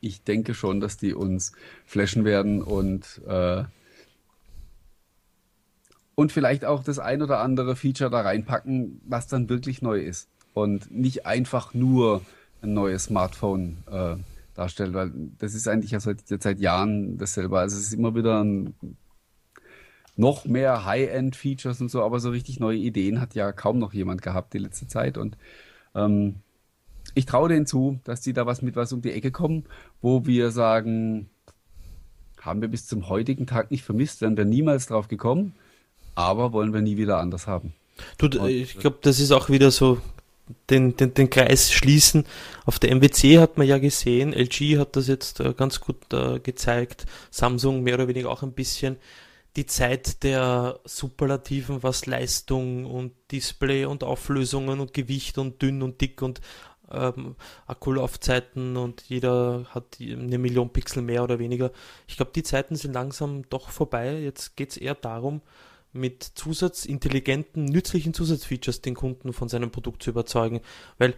ich 0.00 0.22
denke 0.22 0.54
schon, 0.54 0.80
dass 0.80 0.96
die 0.96 1.12
uns 1.12 1.52
flashen 1.84 2.24
werden 2.24 2.62
und, 2.62 3.20
äh, 3.26 3.64
und 6.14 6.32
vielleicht 6.32 6.64
auch 6.64 6.82
das 6.82 6.98
ein 6.98 7.22
oder 7.22 7.40
andere 7.40 7.76
Feature 7.76 8.08
da 8.08 8.20
reinpacken, 8.22 9.02
was 9.04 9.26
dann 9.26 9.48
wirklich 9.48 9.82
neu 9.82 9.98
ist. 9.98 10.28
Und 10.54 10.90
nicht 10.90 11.26
einfach 11.26 11.74
nur 11.74 12.22
ein 12.62 12.72
neues 12.72 13.04
Smartphone 13.04 13.78
äh, 13.90 14.16
darstellt, 14.54 14.94
weil 14.94 15.12
das 15.38 15.54
ist 15.54 15.66
eigentlich 15.68 15.90
ja 15.90 16.00
seit, 16.00 16.20
seit 16.26 16.60
Jahren 16.60 17.18
dasselbe. 17.18 17.58
Also 17.58 17.76
es 17.76 17.84
ist 17.86 17.94
immer 17.94 18.14
wieder 18.14 18.42
ein 18.42 18.74
noch 20.20 20.44
mehr 20.44 20.84
High-End-Features 20.84 21.80
und 21.80 21.90
so, 21.90 22.02
aber 22.02 22.20
so 22.20 22.30
richtig 22.30 22.60
neue 22.60 22.76
Ideen 22.76 23.20
hat 23.20 23.34
ja 23.34 23.52
kaum 23.52 23.78
noch 23.78 23.92
jemand 23.92 24.22
gehabt 24.22 24.52
die 24.52 24.58
letzte 24.58 24.86
Zeit. 24.86 25.18
Und 25.18 25.36
ähm, 25.94 26.36
ich 27.14 27.26
traue 27.26 27.48
denen 27.48 27.66
zu, 27.66 27.98
dass 28.04 28.20
die 28.20 28.32
da 28.32 28.46
was 28.46 28.62
mit 28.62 28.76
was 28.76 28.92
um 28.92 29.02
die 29.02 29.12
Ecke 29.12 29.32
kommen, 29.32 29.64
wo 30.02 30.26
wir 30.26 30.50
sagen, 30.50 31.30
haben 32.40 32.60
wir 32.60 32.68
bis 32.68 32.86
zum 32.86 33.08
heutigen 33.08 33.46
Tag 33.46 33.70
nicht 33.70 33.84
vermisst, 33.84 34.20
wären 34.20 34.36
wir 34.36 34.44
niemals 34.44 34.86
drauf 34.86 35.08
gekommen, 35.08 35.54
aber 36.14 36.52
wollen 36.52 36.72
wir 36.72 36.82
nie 36.82 36.96
wieder 36.96 37.18
anders 37.18 37.46
haben. 37.46 37.74
Du, 38.18 38.26
und, 38.26 38.48
ich 38.48 38.78
glaube, 38.78 38.98
das 39.02 39.20
ist 39.20 39.32
auch 39.32 39.48
wieder 39.48 39.70
so 39.70 39.98
den, 40.68 40.96
den, 40.96 41.14
den 41.14 41.30
Kreis 41.30 41.72
schließen. 41.72 42.24
Auf 42.64 42.78
der 42.78 42.94
MWC 42.94 43.38
hat 43.38 43.58
man 43.58 43.66
ja 43.66 43.78
gesehen, 43.78 44.32
LG 44.32 44.78
hat 44.78 44.96
das 44.96 45.06
jetzt 45.06 45.40
äh, 45.40 45.54
ganz 45.54 45.80
gut 45.80 46.12
äh, 46.12 46.40
gezeigt, 46.40 47.06
Samsung 47.30 47.82
mehr 47.82 47.94
oder 47.94 48.08
weniger 48.08 48.30
auch 48.30 48.42
ein 48.42 48.52
bisschen. 48.52 48.96
Die 49.56 49.66
Zeit 49.66 50.22
der 50.22 50.78
Superlativen, 50.84 51.82
was 51.82 52.06
Leistung 52.06 52.86
und 52.86 53.12
Display 53.32 53.84
und 53.84 54.04
Auflösungen 54.04 54.80
und 54.80 54.94
Gewicht 54.94 55.38
und 55.38 55.60
dünn 55.60 55.82
und 55.82 56.00
dick 56.00 56.22
und 56.22 56.40
ähm, 56.90 57.36
Akkulaufzeiten 57.66 58.76
und 58.76 59.02
jeder 59.02 59.66
hat 59.70 59.98
eine 60.00 60.38
Million 60.38 60.70
Pixel 60.70 61.02
mehr 61.02 61.22
oder 61.24 61.38
weniger. 61.38 61.72
Ich 62.06 62.16
glaube, 62.16 62.32
die 62.34 62.42
Zeiten 62.42 62.76
sind 62.76 62.92
langsam 62.92 63.48
doch 63.48 63.70
vorbei. 63.70 64.20
Jetzt 64.20 64.56
geht 64.56 64.70
es 64.70 64.76
eher 64.76 64.94
darum, 64.94 65.42
mit 65.92 66.22
zusatzintelligenten, 66.22 67.64
nützlichen 67.64 68.14
Zusatzfeatures 68.14 68.80
den 68.80 68.94
Kunden 68.94 69.32
von 69.32 69.48
seinem 69.48 69.70
Produkt 69.70 70.02
zu 70.02 70.10
überzeugen. 70.10 70.60
Weil 70.98 71.14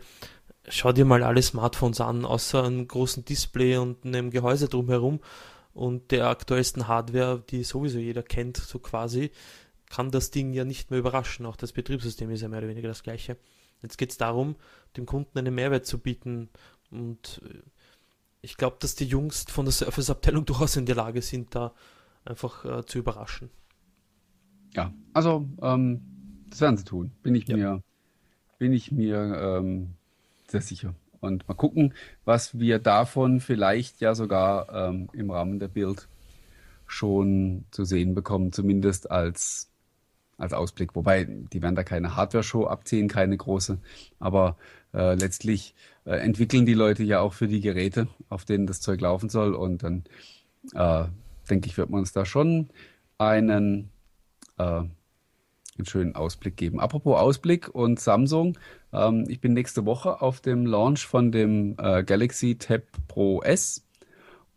schau 0.68 0.92
dir 0.92 1.04
mal 1.04 1.22
alle 1.22 1.42
Smartphones 1.42 2.00
an, 2.00 2.24
außer 2.24 2.64
einem 2.64 2.88
großen 2.88 3.24
Display 3.24 3.76
und 3.76 4.04
einem 4.04 4.30
Gehäuse 4.30 4.68
drumherum 4.68 5.20
und 5.74 6.10
der 6.10 6.26
aktuellsten 6.28 6.88
Hardware, 6.88 7.42
die 7.48 7.64
sowieso 7.64 7.98
jeder 7.98 8.22
kennt, 8.22 8.56
so 8.56 8.78
quasi, 8.78 9.30
kann 9.88 10.10
das 10.10 10.30
Ding 10.30 10.52
ja 10.52 10.64
nicht 10.64 10.90
mehr 10.90 10.98
überraschen. 10.98 11.46
Auch 11.46 11.56
das 11.56 11.72
Betriebssystem 11.72 12.30
ist 12.30 12.40
ja 12.40 12.48
mehr 12.48 12.58
oder 12.58 12.68
weniger 12.68 12.88
das 12.88 13.02
gleiche. 13.02 13.36
Jetzt 13.82 13.98
geht 13.98 14.10
es 14.10 14.16
darum, 14.16 14.56
dem 14.96 15.06
Kunden 15.06 15.38
einen 15.38 15.54
Mehrwert 15.54 15.86
zu 15.86 15.98
bieten. 15.98 16.48
Und 16.90 17.40
äh, 17.44 17.58
ich 18.40 18.56
glaube, 18.56 18.76
dass 18.80 18.94
die 18.94 19.06
Jungs 19.06 19.44
von 19.48 19.64
der 19.64 19.72
Serviceabteilung 19.72 20.44
durchaus 20.46 20.76
in 20.76 20.86
der 20.86 20.96
Lage 20.96 21.22
sind, 21.22 21.54
da 21.54 21.74
einfach 22.24 22.64
äh, 22.64 22.86
zu 22.86 22.98
überraschen. 22.98 23.50
Ja, 24.74 24.92
also 25.12 25.46
ähm, 25.60 26.00
das 26.48 26.60
werden 26.60 26.76
sie 26.76 26.84
tun. 26.84 27.12
Bin 27.22 27.34
ich 27.34 27.46
ja. 27.48 27.56
mir, 27.56 27.82
bin 28.58 28.72
ich 28.72 28.92
mir 28.92 29.18
ähm, 29.18 29.94
sehr 30.48 30.62
sicher. 30.62 30.94
Und 31.22 31.46
mal 31.46 31.54
gucken, 31.54 31.94
was 32.24 32.58
wir 32.58 32.80
davon 32.80 33.38
vielleicht 33.40 34.00
ja 34.00 34.16
sogar 34.16 34.90
ähm, 34.90 35.08
im 35.12 35.30
Rahmen 35.30 35.60
der 35.60 35.68
Bild 35.68 36.08
schon 36.84 37.64
zu 37.70 37.84
sehen 37.84 38.14
bekommen, 38.16 38.50
zumindest 38.50 39.08
als, 39.08 39.70
als 40.36 40.52
Ausblick. 40.52 40.96
Wobei, 40.96 41.24
die 41.24 41.62
werden 41.62 41.76
da 41.76 41.84
keine 41.84 42.16
Hardware-Show 42.16 42.66
abziehen, 42.66 43.06
keine 43.06 43.36
große. 43.36 43.78
Aber 44.18 44.56
äh, 44.92 45.14
letztlich 45.14 45.76
äh, 46.04 46.16
entwickeln 46.16 46.66
die 46.66 46.74
Leute 46.74 47.04
ja 47.04 47.20
auch 47.20 47.34
für 47.34 47.46
die 47.46 47.60
Geräte, 47.60 48.08
auf 48.28 48.44
denen 48.44 48.66
das 48.66 48.80
Zeug 48.80 49.00
laufen 49.00 49.28
soll. 49.28 49.54
Und 49.54 49.84
dann 49.84 50.02
äh, 50.74 51.04
denke 51.48 51.68
ich, 51.68 51.78
wird 51.78 51.88
man 51.88 52.00
uns 52.00 52.12
da 52.12 52.24
schon 52.24 52.68
einen 53.18 53.90
äh, 54.58 54.82
einen 55.78 55.86
schönen 55.86 56.14
Ausblick 56.14 56.56
geben. 56.56 56.80
Apropos 56.80 57.18
Ausblick 57.18 57.68
und 57.74 57.98
Samsung, 57.98 58.58
ähm, 58.92 59.24
ich 59.28 59.40
bin 59.40 59.54
nächste 59.54 59.86
Woche 59.86 60.20
auf 60.20 60.40
dem 60.40 60.66
Launch 60.66 61.06
von 61.06 61.32
dem 61.32 61.76
äh, 61.78 62.04
Galaxy 62.04 62.56
Tab 62.56 62.82
Pro 63.08 63.42
S 63.42 63.86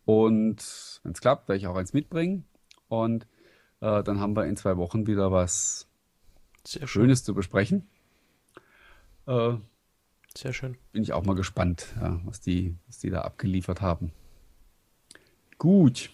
und 0.04 1.00
wenn 1.02 1.12
es 1.12 1.20
klappt, 1.20 1.48
werde 1.48 1.58
ich 1.58 1.66
auch 1.66 1.76
eins 1.76 1.92
mitbringen 1.92 2.44
und 2.88 3.26
äh, 3.80 4.02
dann 4.02 4.20
haben 4.20 4.36
wir 4.36 4.46
in 4.46 4.56
zwei 4.56 4.76
Wochen 4.76 5.06
wieder 5.06 5.32
was 5.32 5.88
Sehr 6.66 6.86
Schönes 6.86 7.24
zu 7.24 7.34
besprechen. 7.34 7.88
Äh, 9.26 9.54
Sehr 10.36 10.52
schön. 10.52 10.76
Bin 10.92 11.02
ich 11.02 11.12
auch 11.12 11.24
mal 11.24 11.34
gespannt, 11.34 11.86
ja, 12.00 12.20
was, 12.24 12.40
die, 12.40 12.76
was 12.86 12.98
die 12.98 13.10
da 13.10 13.22
abgeliefert 13.22 13.80
haben. 13.80 14.12
Gut. 15.58 16.10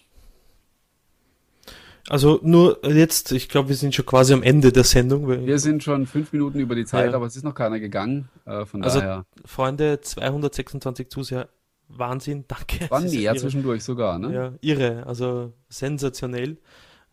Also 2.09 2.39
nur 2.43 2.85
jetzt, 2.85 3.31
ich 3.31 3.47
glaube, 3.47 3.69
wir 3.69 3.75
sind 3.75 3.95
schon 3.95 4.05
quasi 4.05 4.33
am 4.33 4.43
Ende 4.43 4.73
der 4.73 4.83
Sendung. 4.83 5.27
Wir 5.27 5.59
sind 5.59 5.83
schon 5.83 6.05
fünf 6.05 6.33
Minuten 6.33 6.59
über 6.59 6.75
die 6.75 6.85
Zeit, 6.85 7.11
ja. 7.11 7.15
aber 7.15 7.25
es 7.25 7.35
ist 7.35 7.43
noch 7.43 7.55
keiner 7.55 7.79
gegangen. 7.79 8.29
Äh, 8.45 8.65
von 8.65 8.83
also, 8.83 8.99
daher. 8.99 9.25
Freunde, 9.45 10.01
226 10.01 11.09
Zuseher, 11.09 11.47
Wahnsinn, 11.87 12.45
danke. 12.47 12.89
Waren 12.89 13.09
mehr 13.09 13.35
zwischendurch 13.35 13.83
sogar, 13.83 14.19
ne? 14.19 14.33
Ja, 14.33 14.53
irre, 14.61 15.05
also 15.05 15.53
sensationell. 15.69 16.57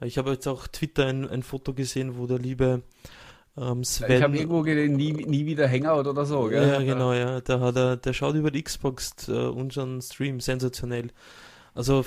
Ich 0.03 0.19
habe 0.19 0.31
jetzt 0.31 0.49
auch 0.49 0.67
Twitter 0.67 1.07
ein, 1.07 1.29
ein 1.29 1.43
Foto 1.43 1.75
gesehen, 1.75 2.17
wo 2.17 2.27
der 2.27 2.39
liebe 2.39 2.83
ähm, 3.57 3.85
Sven. 3.85 4.11
Ich 4.11 4.23
habe 4.23 4.37
irgendwo 4.37 4.63
gesehen, 4.63 4.95
nie, 4.95 5.13
nie 5.13 5.47
wieder 5.47 5.69
Hangout 5.69 6.09
oder 6.09 6.25
so, 6.25 6.45
gell? 6.45 6.67
Ja, 6.67 6.81
genau, 6.81 7.13
ja. 7.13 7.41
Der, 7.41 7.61
hat, 7.61 7.77
der, 7.77 7.97
der 7.97 8.13
schaut 8.13 8.35
über 8.35 8.51
die 8.51 8.63
Xbox 8.63 9.29
äh, 9.29 9.33
unseren 9.33 10.01
Stream, 10.01 10.41
sensationell. 10.41 11.09
Also 11.75 12.05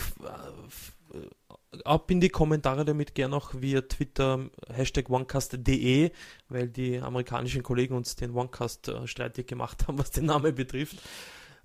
ab 1.85 2.09
in 2.11 2.21
die 2.21 2.29
Kommentare 2.29 2.85
damit 2.85 3.15
gerne 3.15 3.35
auch 3.35 3.53
via 3.55 3.81
Twitter 3.81 4.49
Hashtag 4.69 5.09
OneCast.de, 5.09 6.11
weil 6.49 6.67
die 6.69 6.99
amerikanischen 6.99 7.63
Kollegen 7.63 7.95
uns 7.95 8.15
den 8.15 8.31
OneCast 8.31 8.89
äh, 8.89 9.07
streitig 9.07 9.47
gemacht 9.47 9.87
haben, 9.87 9.97
was 9.97 10.11
den 10.11 10.25
Namen 10.25 10.55
betrifft, 10.55 10.97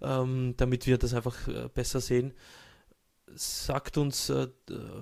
ähm, 0.00 0.54
damit 0.56 0.86
wir 0.86 0.98
das 0.98 1.14
einfach 1.14 1.48
äh, 1.48 1.68
besser 1.72 2.00
sehen. 2.00 2.34
Sagt 3.34 3.98
uns 3.98 4.30
äh, 4.30 4.48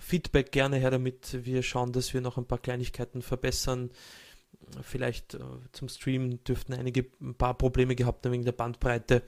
Feedback 0.01 0.51
gerne 0.51 0.77
her, 0.77 0.91
damit 0.91 1.45
wir 1.45 1.63
schauen, 1.63 1.93
dass 1.93 2.13
wir 2.13 2.21
noch 2.21 2.39
ein 2.39 2.47
paar 2.47 2.59
Kleinigkeiten 2.59 3.23
verbessern. 3.23 3.91
Vielleicht 4.83 5.35
äh, 5.35 5.41
zum 5.73 5.89
Stream 5.89 6.43
dürften 6.43 6.75
einige 6.75 7.07
ein 7.21 7.37
paar 7.37 7.55
Probleme 7.55 7.95
gehabt 7.95 8.25
haben 8.25 8.33
wegen 8.33 8.45
der 8.45 8.53
Bandbreite. 8.53 9.23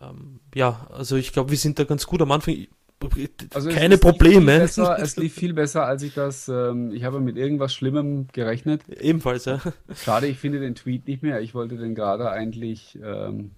Ähm, 0.00 0.40
ja, 0.54 0.88
also 0.90 1.16
ich 1.16 1.32
glaube, 1.32 1.50
wir 1.50 1.58
sind 1.58 1.78
da 1.78 1.84
ganz 1.84 2.06
gut 2.06 2.22
am 2.22 2.32
Anfang 2.32 2.66
also 3.54 3.70
keine 3.70 3.94
es, 3.94 4.00
Probleme. 4.00 4.52
Lief 4.52 4.60
besser, 4.60 4.98
es 4.98 5.16
lief 5.16 5.34
viel 5.34 5.54
besser, 5.54 5.86
als 5.86 6.02
ich 6.02 6.14
das. 6.14 6.48
Ähm, 6.48 6.92
ich 6.92 7.04
habe 7.04 7.20
mit 7.20 7.36
irgendwas 7.36 7.74
Schlimmem 7.74 8.28
gerechnet. 8.32 8.82
Ebenfalls, 8.88 9.44
ja. 9.44 9.60
Schade, 9.94 10.26
ich 10.26 10.38
finde 10.38 10.60
den 10.60 10.74
Tweet 10.74 11.06
nicht 11.06 11.22
mehr. 11.22 11.40
Ich 11.40 11.54
wollte 11.54 11.76
den 11.76 11.94
gerade 11.94 12.30
eigentlich 12.30 12.98
ähm, 13.02 13.52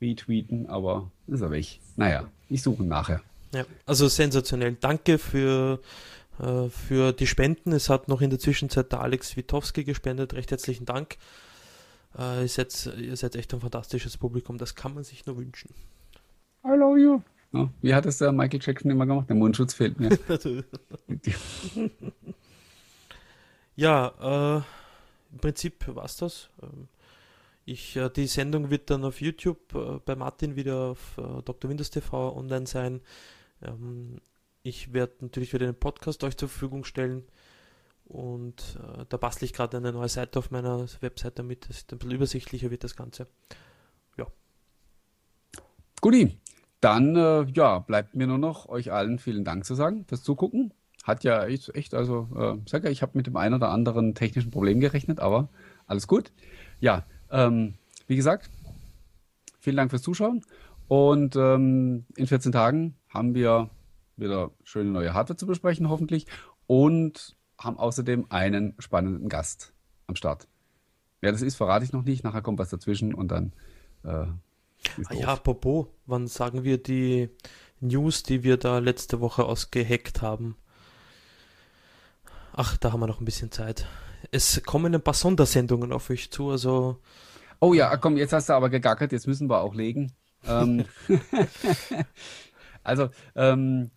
retweeten, 0.00 0.66
aber 0.66 1.10
ist 1.26 1.40
er 1.40 1.50
weg. 1.50 1.80
Naja, 1.96 2.24
ich 2.48 2.62
suche 2.62 2.82
ihn 2.82 2.88
nachher. 2.88 3.20
Ja, 3.54 3.64
also 3.86 4.08
sensationell. 4.08 4.76
Danke 4.80 5.18
für, 5.18 5.80
äh, 6.40 6.68
für 6.68 7.12
die 7.12 7.26
Spenden. 7.26 7.72
Es 7.72 7.88
hat 7.88 8.08
noch 8.08 8.20
in 8.20 8.30
der 8.30 8.38
Zwischenzeit 8.38 8.90
der 8.92 9.00
Alex 9.00 9.36
Witowski 9.36 9.84
gespendet. 9.84 10.34
Recht 10.34 10.50
herzlichen 10.50 10.86
Dank. 10.86 11.16
Äh, 12.18 12.42
ihr, 12.42 12.48
seid, 12.48 12.92
ihr 12.98 13.16
seid 13.16 13.36
echt 13.36 13.54
ein 13.54 13.60
fantastisches 13.60 14.16
Publikum. 14.16 14.58
Das 14.58 14.74
kann 14.74 14.94
man 14.94 15.04
sich 15.04 15.26
nur 15.26 15.36
wünschen. 15.36 15.70
I 16.64 16.76
love 16.76 16.98
you. 16.98 17.20
No? 17.54 17.70
Wie 17.82 17.94
hat 17.94 18.04
es 18.04 18.18
der 18.18 18.32
Michael 18.32 18.58
Jackson 18.60 18.90
immer 18.90 19.06
gemacht? 19.06 19.28
Der 19.28 19.36
Mundschutz 19.36 19.74
fehlt 19.74 20.00
mir. 20.00 20.18
ja, 23.76 24.56
äh, 24.58 24.62
im 25.32 25.38
Prinzip 25.38 25.86
war 25.94 26.04
es 26.04 26.16
das. 26.16 26.50
Ähm, 26.60 26.88
ich, 27.64 27.94
äh, 27.94 28.10
die 28.10 28.26
Sendung 28.26 28.70
wird 28.70 28.90
dann 28.90 29.04
auf 29.04 29.20
YouTube 29.20 29.72
äh, 29.72 30.00
bei 30.04 30.16
Martin 30.16 30.56
wieder 30.56 30.90
auf 30.90 31.16
äh, 31.16 31.42
Dr. 31.42 31.70
Windows 31.70 31.90
TV 31.90 32.36
online 32.36 32.66
sein. 32.66 33.00
Ähm, 33.62 34.20
ich 34.64 34.92
werde 34.92 35.12
natürlich 35.20 35.52
wieder 35.52 35.66
den 35.66 35.78
Podcast 35.78 36.24
euch 36.24 36.36
zur 36.36 36.48
Verfügung 36.48 36.82
stellen. 36.82 37.22
Und 38.04 38.80
äh, 38.82 39.04
da 39.08 39.16
bastle 39.16 39.44
ich 39.44 39.52
gerade 39.52 39.76
eine 39.76 39.92
neue 39.92 40.08
Seite 40.08 40.40
auf 40.40 40.50
meiner 40.50 40.86
Webseite 41.00 41.36
damit. 41.36 41.66
Ist 41.66 41.92
ein 41.92 41.98
bisschen 41.98 42.16
übersichtlicher 42.16 42.72
wird 42.72 42.82
das 42.82 42.96
Ganze. 42.96 43.28
Ja. 44.18 44.26
Guti, 46.00 46.36
dann 46.84 47.16
äh, 47.16 47.46
ja, 47.54 47.78
bleibt 47.78 48.14
mir 48.14 48.26
nur 48.26 48.38
noch 48.38 48.68
euch 48.68 48.92
allen 48.92 49.18
vielen 49.18 49.44
Dank 49.44 49.64
zu 49.64 49.74
sagen 49.74 50.04
fürs 50.06 50.22
Zugucken. 50.22 50.72
Hat 51.02 51.24
ja 51.24 51.44
echt, 51.44 51.74
echt 51.74 51.94
also, 51.94 52.28
äh, 52.36 52.58
sag 52.68 52.84
ja, 52.84 52.90
ich 52.90 53.02
habe 53.02 53.12
mit 53.14 53.26
dem 53.26 53.36
einen 53.36 53.54
oder 53.54 53.70
anderen 53.70 54.14
technischen 54.14 54.50
Problem 54.50 54.80
gerechnet, 54.80 55.18
aber 55.18 55.48
alles 55.86 56.06
gut. 56.06 56.32
Ja, 56.80 57.04
ähm, 57.30 57.74
wie 58.06 58.16
gesagt, 58.16 58.50
vielen 59.60 59.76
Dank 59.76 59.90
fürs 59.90 60.02
Zuschauen. 60.02 60.44
Und 60.86 61.36
ähm, 61.36 62.04
in 62.16 62.26
14 62.26 62.52
Tagen 62.52 62.94
haben 63.08 63.34
wir 63.34 63.70
wieder 64.16 64.50
schöne 64.62 64.90
neue 64.90 65.14
Hardware 65.14 65.36
zu 65.36 65.46
besprechen, 65.46 65.88
hoffentlich. 65.88 66.26
Und 66.66 67.36
haben 67.58 67.78
außerdem 67.78 68.26
einen 68.28 68.74
spannenden 68.78 69.28
Gast 69.28 69.72
am 70.06 70.16
Start. 70.16 70.48
Wer 71.20 71.32
das 71.32 71.40
ist, 71.40 71.56
verrate 71.56 71.84
ich 71.84 71.92
noch 71.92 72.04
nicht. 72.04 72.24
Nachher 72.24 72.42
kommt 72.42 72.58
was 72.58 72.68
dazwischen 72.68 73.14
und 73.14 73.28
dann 73.28 73.52
äh, 74.04 74.26
Ah 75.08 75.14
ja, 75.14 75.36
Popo, 75.36 75.88
wann 76.06 76.26
sagen 76.26 76.64
wir 76.64 76.82
die 76.82 77.30
News, 77.80 78.22
die 78.22 78.42
wir 78.42 78.56
da 78.56 78.78
letzte 78.78 79.20
Woche 79.20 79.44
ausgeheckt 79.44 80.22
haben? 80.22 80.56
Ach, 82.52 82.76
da 82.76 82.92
haben 82.92 83.00
wir 83.00 83.06
noch 83.06 83.20
ein 83.20 83.24
bisschen 83.24 83.50
Zeit. 83.50 83.86
Es 84.30 84.62
kommen 84.64 84.94
ein 84.94 85.02
paar 85.02 85.14
Sondersendungen 85.14 85.92
auf 85.92 86.10
euch 86.10 86.30
zu, 86.30 86.50
also. 86.50 87.00
Oh 87.60 87.74
ja, 87.74 87.96
komm, 87.96 88.16
jetzt 88.16 88.32
hast 88.32 88.48
du 88.48 88.52
aber 88.52 88.70
gegackert, 88.70 89.12
jetzt 89.12 89.26
müssen 89.26 89.48
wir 89.50 89.60
auch 89.60 89.74
legen. 89.74 90.12
Ähm, 90.46 90.84
also, 92.84 93.08
ähm, 93.34 93.90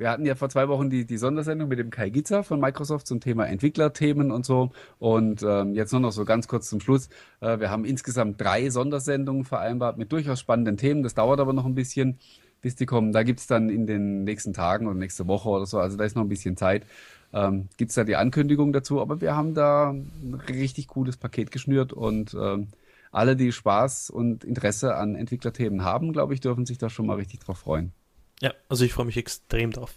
wir 0.00 0.10
hatten 0.10 0.24
ja 0.24 0.34
vor 0.34 0.48
zwei 0.48 0.66
Wochen 0.68 0.88
die, 0.88 1.04
die 1.04 1.18
Sondersendung 1.18 1.68
mit 1.68 1.78
dem 1.78 1.90
Kai 1.90 2.08
Gitzer 2.08 2.42
von 2.42 2.58
Microsoft 2.58 3.06
zum 3.06 3.20
Thema 3.20 3.46
Entwicklerthemen 3.46 4.32
und 4.32 4.46
so. 4.46 4.70
Und 4.98 5.42
ähm, 5.42 5.74
jetzt 5.74 5.92
nur 5.92 6.00
noch 6.00 6.12
so 6.12 6.24
ganz 6.24 6.48
kurz 6.48 6.70
zum 6.70 6.80
Schluss. 6.80 7.10
Äh, 7.40 7.60
wir 7.60 7.68
haben 7.68 7.84
insgesamt 7.84 8.40
drei 8.40 8.70
Sondersendungen 8.70 9.44
vereinbart 9.44 9.98
mit 9.98 10.10
durchaus 10.10 10.40
spannenden 10.40 10.78
Themen. 10.78 11.02
Das 11.02 11.12
dauert 11.12 11.38
aber 11.38 11.52
noch 11.52 11.66
ein 11.66 11.74
bisschen, 11.74 12.18
bis 12.62 12.76
die 12.76 12.86
kommen. 12.86 13.12
Da 13.12 13.24
gibt 13.24 13.40
es 13.40 13.46
dann 13.46 13.68
in 13.68 13.86
den 13.86 14.24
nächsten 14.24 14.54
Tagen 14.54 14.86
oder 14.86 14.96
nächste 14.96 15.26
Woche 15.26 15.50
oder 15.50 15.66
so, 15.66 15.78
also 15.78 15.98
da 15.98 16.04
ist 16.04 16.16
noch 16.16 16.22
ein 16.22 16.30
bisschen 16.30 16.56
Zeit, 16.56 16.86
ähm, 17.34 17.68
gibt 17.76 17.90
es 17.90 17.94
da 17.94 18.04
die 18.04 18.16
Ankündigung 18.16 18.72
dazu. 18.72 19.02
Aber 19.02 19.20
wir 19.20 19.36
haben 19.36 19.52
da 19.52 19.90
ein 19.90 20.40
richtig 20.48 20.88
cooles 20.88 21.18
Paket 21.18 21.50
geschnürt 21.50 21.92
und 21.92 22.34
ähm, 22.40 22.68
alle, 23.12 23.36
die 23.36 23.52
Spaß 23.52 24.08
und 24.08 24.44
Interesse 24.44 24.94
an 24.94 25.14
Entwicklerthemen 25.14 25.84
haben, 25.84 26.14
glaube 26.14 26.32
ich, 26.32 26.40
dürfen 26.40 26.64
sich 26.64 26.78
da 26.78 26.88
schon 26.88 27.04
mal 27.04 27.16
richtig 27.16 27.40
drauf 27.40 27.58
freuen. 27.58 27.92
Ja, 28.40 28.54
also 28.68 28.84
ich 28.84 28.92
freue 28.92 29.06
mich 29.06 29.16
extrem 29.16 29.72
drauf. 29.72 29.94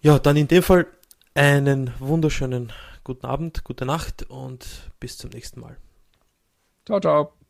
Ja, 0.00 0.18
dann 0.18 0.36
in 0.36 0.48
dem 0.48 0.62
Fall 0.62 0.86
einen 1.34 1.92
wunderschönen 2.00 2.72
guten 3.04 3.26
Abend, 3.26 3.64
gute 3.64 3.84
Nacht 3.84 4.24
und 4.28 4.90
bis 4.98 5.16
zum 5.16 5.30
nächsten 5.30 5.60
Mal. 5.60 5.76
Ciao, 6.84 7.00
ciao. 7.00 7.41